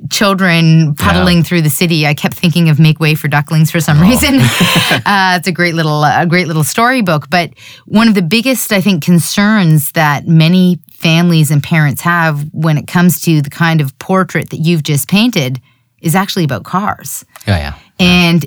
children 0.09 0.93
puddling 0.95 1.43
through 1.43 1.61
the 1.61 1.69
city 1.69 2.05
i 2.05 2.13
kept 2.13 2.35
thinking 2.35 2.69
of 2.69 2.79
make 2.79 2.99
way 2.99 3.15
for 3.15 3.27
ducklings 3.27 3.71
for 3.71 3.79
some 3.79 3.99
reason. 4.01 4.39
Uh, 5.05 5.35
it's 5.37 5.47
a 5.47 5.51
great 5.51 5.75
little 5.75 6.03
a 6.03 6.25
great 6.27 6.47
little 6.47 6.63
storybook 6.63 7.29
but 7.29 7.51
one 7.85 8.07
of 8.07 8.15
the 8.15 8.21
biggest 8.21 8.71
i 8.71 8.81
think 8.81 9.03
concerns 9.03 9.91
that 9.91 10.27
many 10.27 10.79
families 10.91 11.51
and 11.51 11.63
parents 11.63 12.01
have 12.01 12.43
when 12.53 12.77
it 12.77 12.87
comes 12.87 13.21
to 13.21 13.41
the 13.41 13.49
kind 13.49 13.81
of 13.81 13.97
portrait 13.99 14.49
that 14.49 14.57
you've 14.57 14.83
just 14.83 15.07
painted 15.07 15.61
is 16.01 16.15
actually 16.15 16.43
about 16.43 16.63
cars 16.63 17.25
oh, 17.47 17.51
yeah, 17.51 17.57
yeah. 17.57 17.73
and 17.99 18.45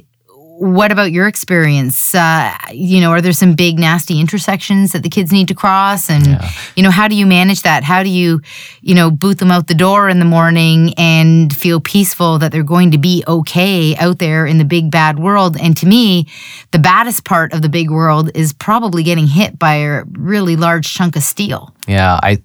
what 0.58 0.90
about 0.90 1.12
your 1.12 1.28
experience? 1.28 2.14
Uh, 2.14 2.52
you 2.72 3.00
know, 3.00 3.10
are 3.10 3.20
there 3.20 3.32
some 3.32 3.54
big 3.54 3.78
nasty 3.78 4.20
intersections 4.20 4.90
that 4.90 5.04
the 5.04 5.08
kids 5.08 5.30
need 5.30 5.46
to 5.48 5.54
cross? 5.54 6.10
And 6.10 6.26
you 6.74 6.82
know, 6.82 6.90
how 6.90 7.06
do 7.06 7.14
you 7.14 7.26
manage 7.26 7.62
that? 7.62 7.84
How 7.84 8.02
do 8.02 8.08
you, 8.08 8.40
you 8.80 8.94
know, 8.94 9.08
boot 9.10 9.38
them 9.38 9.52
out 9.52 9.68
the 9.68 9.74
door 9.74 10.08
in 10.08 10.18
the 10.18 10.24
morning 10.24 10.94
and 10.98 11.54
feel 11.54 11.80
peaceful 11.80 12.38
that 12.40 12.50
they're 12.50 12.64
going 12.64 12.90
to 12.90 12.98
be 12.98 13.22
okay 13.28 13.94
out 13.96 14.18
there 14.18 14.46
in 14.46 14.58
the 14.58 14.64
big 14.64 14.90
bad 14.90 15.20
world? 15.20 15.56
And 15.60 15.76
to 15.76 15.86
me, 15.86 16.26
the 16.72 16.80
baddest 16.80 17.24
part 17.24 17.52
of 17.52 17.62
the 17.62 17.68
big 17.68 17.88
world 17.88 18.32
is 18.34 18.52
probably 18.52 19.04
getting 19.04 19.28
hit 19.28 19.60
by 19.60 19.74
a 19.74 20.02
really 20.12 20.56
large 20.56 20.92
chunk 20.92 21.14
of 21.14 21.22
steel. 21.22 21.72
Yeah, 21.86 22.18
I 22.20 22.42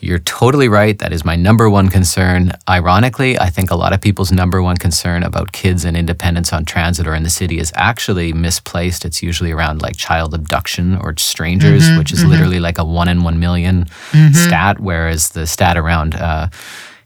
You're 0.00 0.20
totally 0.20 0.68
right. 0.68 0.96
That 1.00 1.12
is 1.12 1.24
my 1.24 1.34
number 1.34 1.68
one 1.68 1.88
concern. 1.88 2.52
Ironically, 2.68 3.36
I 3.36 3.50
think 3.50 3.72
a 3.72 3.74
lot 3.74 3.92
of 3.92 4.00
people's 4.00 4.30
number 4.30 4.62
one 4.62 4.76
concern 4.76 5.24
about 5.24 5.50
kids 5.50 5.84
and 5.84 5.96
independence 5.96 6.52
on 6.52 6.64
transit 6.64 7.08
or 7.08 7.16
in 7.16 7.24
the 7.24 7.30
city 7.30 7.58
is 7.58 7.72
actually 7.74 8.32
misplaced. 8.32 9.04
It's 9.04 9.24
usually 9.24 9.50
around 9.50 9.82
like 9.82 9.96
child 9.96 10.34
abduction 10.34 10.96
or 10.98 11.16
strangers, 11.16 11.82
mm-hmm, 11.82 11.98
which 11.98 12.12
is 12.12 12.20
mm-hmm. 12.20 12.30
literally 12.30 12.60
like 12.60 12.78
a 12.78 12.84
one 12.84 13.08
in 13.08 13.24
one 13.24 13.40
million 13.40 13.86
mm-hmm. 14.12 14.34
stat, 14.34 14.78
whereas 14.78 15.30
the 15.30 15.48
stat 15.48 15.76
around, 15.76 16.14
uh, 16.14 16.48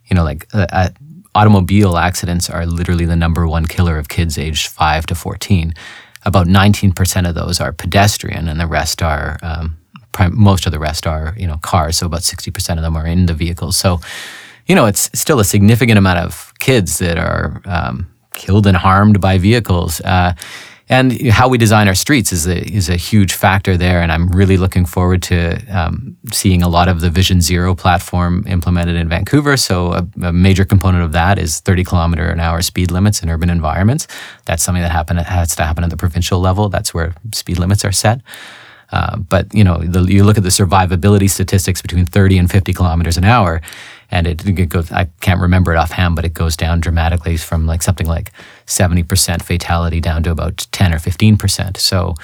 you 0.07 0.15
know, 0.15 0.23
like 0.23 0.47
uh, 0.53 0.67
uh, 0.71 0.89
automobile 1.35 1.97
accidents 1.97 2.51
are 2.51 2.67
literally 2.67 3.07
the 3.07 3.17
number 3.17 3.49
one 3.49 3.65
killer 3.65 3.97
of 3.97 4.11
kids 4.11 4.37
aged 4.37 4.69
5 4.69 5.07
to 5.07 5.15
14. 5.15 5.73
About 6.27 6.47
19% 6.47 7.29
of 7.29 7.35
those 7.35 7.59
are 7.59 7.73
pedestrian, 7.73 8.49
and 8.49 8.61
the 8.61 8.67
rest 8.67 9.03
are 9.03 9.39
um, 9.43 9.79
most 10.31 10.67
of 10.67 10.73
the 10.73 10.79
rest 10.79 11.07
are 11.07 11.35
you 11.39 11.47
know 11.47 11.59
cars. 11.59 11.99
So 11.99 12.07
about 12.07 12.21
60% 12.21 12.77
of 12.77 12.83
them 12.83 12.97
are 12.97 13.07
in 13.07 13.27
the 13.27 13.35
vehicles. 13.35 13.77
So 13.77 14.01
you 14.67 14.75
know 14.75 14.87
it's 14.87 15.11
still 15.19 15.41
a 15.41 15.45
significant 15.45 15.99
amount 15.99 16.19
of 16.19 16.53
kids 16.59 16.99
that 16.99 17.19
are 17.19 17.63
um, 17.65 18.07
killed 18.35 18.67
and 18.67 18.77
harmed 18.77 19.21
by 19.21 19.39
vehicles. 19.39 20.01
Uh, 20.01 20.35
and 20.89 21.29
how 21.29 21.49
we 21.49 21.57
design 21.57 21.89
our 21.89 21.95
streets 21.95 22.33
is 22.33 22.47
a 22.47 22.61
is 22.71 22.91
a 22.91 22.97
huge 22.97 23.33
factor 23.33 23.79
there. 23.79 24.03
And 24.03 24.13
I'm 24.13 24.29
really 24.29 24.59
looking 24.59 24.85
forward 24.85 25.23
to 25.25 25.59
um, 25.71 26.17
seeing 26.31 26.63
a 26.63 26.69
lot 26.69 26.89
of 26.89 27.01
the 27.01 27.09
Vision 27.09 27.41
Zero 27.41 27.75
platform 27.75 28.45
implemented 28.47 28.97
in 28.97 29.09
Vancouver. 29.09 29.57
So 29.57 29.93
a, 29.93 30.07
a, 30.23 30.33
major 30.33 30.67
component 30.67 31.03
of 31.03 31.13
that 31.13 31.39
is 31.39 31.61
30 31.61 31.85
kilometer 31.85 32.29
an 32.29 32.41
hour 32.41 32.61
speed 32.61 32.91
limits 32.91 33.23
in 33.23 33.31
urban 33.31 33.49
environments. 33.49 34.07
That's 34.45 34.63
something 34.63 34.83
that 34.83 34.93
happen 34.93 35.17
has 35.17 35.57
to 35.57 35.65
happen 35.65 35.83
at 35.83 35.91
the 35.91 35.97
provincial 35.97 36.41
level. 36.41 36.69
That's 36.69 36.93
where 36.93 37.15
speed 37.33 37.59
limits 37.59 37.87
are 37.87 37.93
set. 37.93 38.21
Uh, 38.93 39.17
but 39.17 39.53
you 39.55 39.65
know, 39.65 39.79
the, 39.79 40.03
you 40.03 40.23
look 40.23 40.37
at 40.37 40.45
the 40.45 40.51
survivability 40.51 41.29
statistics 41.29 41.81
between 41.81 42.05
30 42.05 42.39
and 42.39 42.51
50 42.51 42.73
kilometers 42.75 43.17
an 43.17 43.25
hour, 43.25 43.63
and 44.11 44.27
it, 44.27 44.47
it, 44.47 44.69
goes. 44.69 44.93
I 44.93 45.07
can't 45.21 45.41
remember 45.41 45.73
it 45.73 45.79
offhand, 45.79 46.15
but 46.15 46.27
it 46.27 46.35
goes 46.35 46.57
down 46.57 46.81
dramatically 46.81 47.39
from 47.39 47.67
like 47.67 47.83
something 47.83 48.07
like 48.07 48.31
70% 48.67 49.43
fatality 49.43 50.01
down 50.01 50.23
to 50.25 50.31
about 50.31 50.67
10 50.71 50.93
or 50.93 50.99
15%. 50.99 51.79
So 51.79 52.15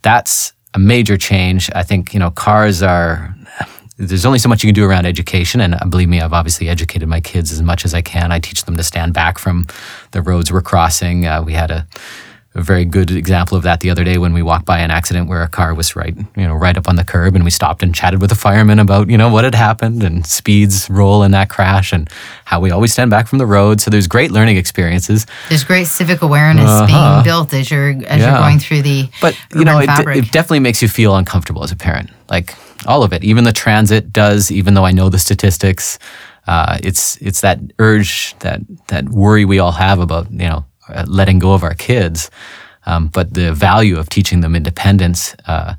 that's 0.00 0.54
a 0.72 0.78
major 0.78 1.18
change. 1.18 1.70
I 1.74 1.82
think 1.82 2.14
you 2.14 2.20
know, 2.20 2.30
cars 2.30 2.82
are. 2.82 3.34
There's 3.98 4.26
only 4.26 4.38
so 4.38 4.50
much 4.50 4.62
you 4.62 4.68
can 4.68 4.74
do 4.74 4.84
around 4.84 5.06
education, 5.06 5.60
and 5.62 5.74
uh, 5.74 5.84
believe 5.86 6.08
me, 6.08 6.20
I've 6.20 6.34
obviously 6.34 6.68
educated 6.68 7.08
my 7.08 7.20
kids 7.20 7.50
as 7.50 7.62
much 7.62 7.86
as 7.86 7.94
I 7.94 8.02
can. 8.02 8.30
I 8.30 8.38
teach 8.38 8.64
them 8.64 8.76
to 8.76 8.82
stand 8.82 9.14
back 9.14 9.38
from 9.38 9.66
the 10.10 10.20
roads 10.20 10.52
we're 10.52 10.60
crossing. 10.60 11.26
Uh, 11.26 11.42
we 11.42 11.54
had 11.54 11.70
a 11.70 11.86
a 12.56 12.62
very 12.62 12.86
good 12.86 13.10
example 13.10 13.56
of 13.56 13.62
that 13.64 13.80
the 13.80 13.90
other 13.90 14.02
day 14.02 14.16
when 14.16 14.32
we 14.32 14.42
walked 14.42 14.64
by 14.64 14.78
an 14.78 14.90
accident 14.90 15.28
where 15.28 15.42
a 15.42 15.48
car 15.48 15.74
was 15.74 15.94
right, 15.94 16.16
you 16.16 16.42
know, 16.42 16.54
right 16.54 16.76
up 16.76 16.88
on 16.88 16.96
the 16.96 17.04
curb, 17.04 17.34
and 17.34 17.44
we 17.44 17.50
stopped 17.50 17.82
and 17.82 17.94
chatted 17.94 18.20
with 18.20 18.30
the 18.30 18.36
fireman 18.36 18.78
about, 18.78 19.10
you 19.10 19.18
know, 19.18 19.28
what 19.28 19.44
had 19.44 19.54
happened 19.54 20.02
and 20.02 20.26
speeds 20.26 20.88
role 20.88 21.22
in 21.22 21.32
that 21.32 21.50
crash 21.50 21.92
and 21.92 22.08
how 22.46 22.58
we 22.58 22.70
always 22.70 22.94
stand 22.94 23.10
back 23.10 23.26
from 23.26 23.38
the 23.38 23.46
road. 23.46 23.82
So 23.82 23.90
there's 23.90 24.06
great 24.06 24.30
learning 24.30 24.56
experiences. 24.56 25.26
There's 25.50 25.64
great 25.64 25.86
civic 25.86 26.22
awareness 26.22 26.64
uh-huh. 26.68 26.86
being 26.86 27.24
built 27.24 27.52
as 27.52 27.70
you're 27.70 27.90
as 27.90 28.20
yeah. 28.20 28.30
you're 28.30 28.38
going 28.38 28.58
through 28.58 28.82
the. 28.82 29.10
But 29.20 29.38
you 29.54 29.64
know, 29.64 29.78
it, 29.78 29.88
d- 29.88 30.18
it 30.18 30.32
definitely 30.32 30.60
makes 30.60 30.80
you 30.80 30.88
feel 30.88 31.14
uncomfortable 31.14 31.62
as 31.62 31.72
a 31.72 31.76
parent. 31.76 32.08
Like 32.30 32.54
all 32.86 33.02
of 33.02 33.12
it, 33.12 33.22
even 33.22 33.44
the 33.44 33.52
transit 33.52 34.14
does. 34.14 34.50
Even 34.50 34.72
though 34.72 34.84
I 34.84 34.92
know 34.92 35.10
the 35.10 35.18
statistics. 35.18 35.98
Uh, 36.48 36.78
it's 36.80 37.16
it's 37.16 37.40
that 37.40 37.58
urge 37.80 38.38
that 38.38 38.60
that 38.86 39.08
worry 39.08 39.44
we 39.44 39.58
all 39.58 39.72
have 39.72 39.98
about 39.98 40.30
you 40.30 40.48
know 40.48 40.64
uh, 40.88 41.04
letting 41.06 41.38
go 41.38 41.52
of 41.52 41.62
our 41.62 41.74
kids, 41.74 42.30
um, 42.86 43.08
but 43.08 43.34
the 43.34 43.52
value 43.52 43.98
of 43.98 44.08
teaching 44.08 44.40
them 44.40 44.54
independence 44.54 45.34
uh, 45.46 45.74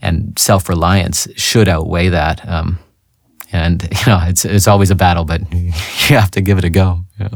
and 0.00 0.38
self 0.38 0.68
reliance 0.68 1.28
should 1.36 1.68
outweigh 1.68 2.08
that. 2.08 2.46
Um, 2.48 2.78
and 3.52 3.82
you 4.00 4.06
know, 4.06 4.20
it's 4.26 4.44
it's 4.44 4.68
always 4.68 4.90
a 4.90 4.94
battle, 4.94 5.24
but 5.24 5.40
you 5.52 5.72
have 6.16 6.30
to 6.32 6.40
give 6.40 6.58
it 6.58 6.64
a 6.64 6.70
go. 6.70 7.04
Yeah. 7.18 7.28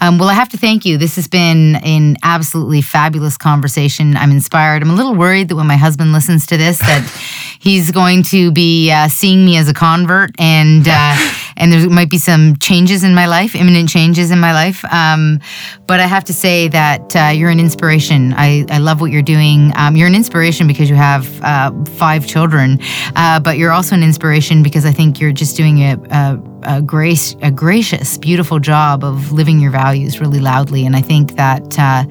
Um, 0.00 0.18
well, 0.18 0.28
I 0.28 0.34
have 0.34 0.48
to 0.50 0.56
thank 0.56 0.84
you. 0.84 0.96
This 0.96 1.16
has 1.16 1.26
been 1.26 1.76
an 1.76 2.18
absolutely 2.22 2.82
fabulous 2.82 3.36
conversation. 3.36 4.16
I'm 4.16 4.30
inspired. 4.30 4.80
I'm 4.80 4.90
a 4.90 4.94
little 4.94 5.14
worried 5.14 5.48
that 5.48 5.56
when 5.56 5.66
my 5.66 5.76
husband 5.76 6.12
listens 6.12 6.46
to 6.46 6.56
this, 6.56 6.78
that 6.78 7.02
he's 7.58 7.90
going 7.90 8.22
to 8.24 8.52
be 8.52 8.92
uh, 8.92 9.08
seeing 9.08 9.44
me 9.44 9.56
as 9.56 9.68
a 9.68 9.74
convert, 9.74 10.30
and 10.38 10.86
uh, 10.86 11.16
and 11.58 11.72
there 11.72 11.88
might 11.90 12.10
be 12.10 12.18
some 12.18 12.56
changes 12.56 13.04
in 13.04 13.14
my 13.14 13.26
life, 13.26 13.54
imminent 13.54 13.88
changes 13.88 14.30
in 14.30 14.40
my 14.40 14.52
life. 14.52 14.84
Um, 14.92 15.40
but 15.86 16.00
I 16.00 16.06
have 16.06 16.24
to 16.24 16.32
say 16.32 16.68
that 16.68 17.14
uh, 17.14 17.28
you're 17.34 17.50
an 17.50 17.60
inspiration. 17.60 18.32
I, 18.36 18.64
I 18.70 18.78
love 18.78 19.00
what 19.00 19.10
you're 19.10 19.22
doing. 19.22 19.72
Um, 19.76 19.96
you're 19.96 20.08
an 20.08 20.14
inspiration 20.14 20.66
because 20.66 20.88
you 20.88 20.96
have 20.96 21.42
uh, 21.42 21.72
five 21.96 22.26
children, 22.26 22.78
uh, 23.16 23.40
but 23.40 23.58
you're 23.58 23.72
also 23.72 23.94
an 23.94 24.02
inspiration 24.02 24.62
because 24.62 24.86
I 24.86 24.92
think 24.92 25.20
you're 25.20 25.32
just 25.32 25.56
doing 25.56 25.80
a, 25.80 25.96
a 26.10 26.42
a 26.64 26.82
grace, 26.82 27.36
a 27.40 27.50
gracious, 27.50 28.18
beautiful 28.18 28.58
job 28.58 29.04
of 29.04 29.32
living 29.32 29.60
your 29.60 29.70
values 29.70 30.20
really 30.20 30.40
loudly. 30.40 30.84
And 30.84 30.96
I 30.96 31.00
think 31.00 31.36
that 31.36 31.78
uh, 31.78 32.04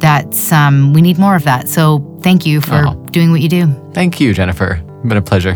that's 0.00 0.52
um, 0.52 0.92
we 0.92 1.02
need 1.02 1.18
more 1.18 1.36
of 1.36 1.44
that. 1.44 1.68
So 1.68 2.18
thank 2.22 2.46
you 2.46 2.60
for 2.60 2.86
oh. 2.86 2.94
doing 3.10 3.30
what 3.30 3.40
you 3.40 3.48
do. 3.48 3.66
Thank 3.92 4.20
you, 4.20 4.32
Jennifer. 4.32 4.82
It's 4.82 5.08
been 5.08 5.18
a 5.18 5.22
pleasure. 5.22 5.54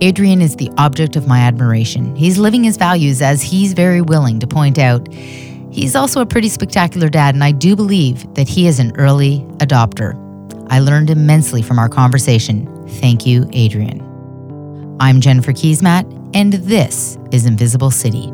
Adrian 0.00 0.40
is 0.42 0.56
the 0.56 0.70
object 0.78 1.16
of 1.16 1.26
my 1.26 1.40
admiration. 1.40 2.14
He's 2.16 2.38
living 2.38 2.64
his 2.64 2.76
values 2.76 3.22
as 3.22 3.42
he's 3.42 3.72
very 3.72 4.00
willing 4.00 4.38
to 4.40 4.46
point 4.46 4.78
out. 4.78 5.12
He's 5.12 5.96
also 5.96 6.20
a 6.20 6.26
pretty 6.26 6.48
spectacular 6.48 7.08
dad, 7.08 7.34
and 7.34 7.42
I 7.42 7.52
do 7.52 7.74
believe 7.74 8.32
that 8.34 8.48
he 8.48 8.66
is 8.66 8.78
an 8.78 8.92
early 8.96 9.40
adopter. 9.58 10.18
I 10.70 10.80
learned 10.80 11.10
immensely 11.10 11.62
from 11.62 11.78
our 11.78 11.88
conversation. 11.88 12.68
Thank 12.88 13.26
you, 13.26 13.48
Adrian. 13.52 14.00
I'm 15.00 15.20
Jennifer 15.20 15.52
Keesmaat, 15.52 16.30
and 16.34 16.52
this 16.54 17.18
is 17.30 17.46
Invisible 17.46 17.90
City. 17.90 18.30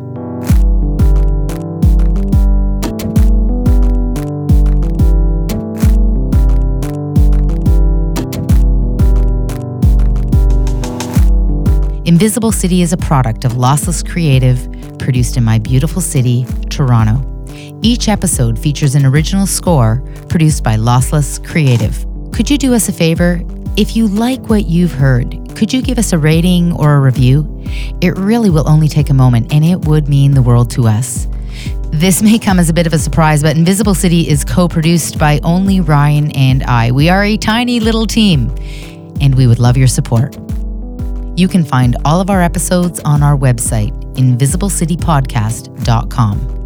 Invisible 12.09 12.53
City 12.53 12.81
is 12.81 12.95
a 12.95 12.97
product 12.97 13.45
of 13.45 13.53
Lossless 13.53 14.03
Creative, 14.03 14.59
produced 14.99 15.37
in 15.37 15.45
my 15.45 15.59
beautiful 15.59 16.01
city, 16.01 16.47
Toronto. 16.71 17.23
Each 17.83 18.09
episode 18.09 18.59
features 18.59 18.95
an 18.95 19.05
original 19.05 19.47
score 19.47 20.03
produced 20.31 20.65
by 20.65 20.77
Lossless 20.77 21.39
Creative. 21.47 21.95
Could 22.33 22.49
you 22.49 22.57
do 22.57 22.73
us 22.73 22.89
a 22.89 22.95
favor? 22.95 23.43
If 23.77 23.95
you 23.95 24.09
like 24.09 24.41
what 24.49 24.65
you've 24.65 24.95
heard, 24.95 25.55
could 25.55 25.71
you 25.71 25.83
give 25.83 25.99
us 25.99 26.15
a 26.15 26.19
rating 26.19 26.73
or 26.73 26.95
a 26.95 27.01
review? 27.01 27.47
It 28.01 28.17
really 28.17 28.49
will 28.49 28.67
only 28.67 28.89
take 28.89 29.11
a 29.11 29.15
moment 29.15 29.53
and 29.53 29.63
it 29.63 29.81
would 29.81 30.09
mean 30.09 30.33
the 30.33 30.41
world 30.41 30.71
to 30.71 30.87
us. 30.89 31.29
This 31.91 32.23
may 32.23 32.39
come 32.39 32.59
as 32.59 32.71
a 32.71 32.73
bit 32.73 32.87
of 32.87 32.95
a 32.95 32.99
surprise, 32.99 33.43
but 33.43 33.55
Invisible 33.55 33.95
City 33.95 34.27
is 34.27 34.47
co 34.47 34.67
produced 34.67 35.19
by 35.19 35.41
only 35.45 35.81
Ryan 35.81 36.31
and 36.33 36.63
I. 36.63 36.91
We 36.91 37.11
are 37.11 37.23
a 37.23 37.37
tiny 37.37 37.81
little 37.81 38.07
team, 38.07 38.49
and 39.21 39.35
we 39.35 39.47
would 39.47 39.59
love 39.59 39.77
your 39.77 39.89
support. 39.89 40.39
You 41.39 41.47
can 41.47 41.62
find 41.62 41.97
all 42.05 42.20
of 42.20 42.30
our 42.30 42.43
episodes 42.43 42.99
on 43.05 43.22
our 43.22 43.36
website, 43.36 43.93
invisiblecitypodcast.com. 44.14 46.58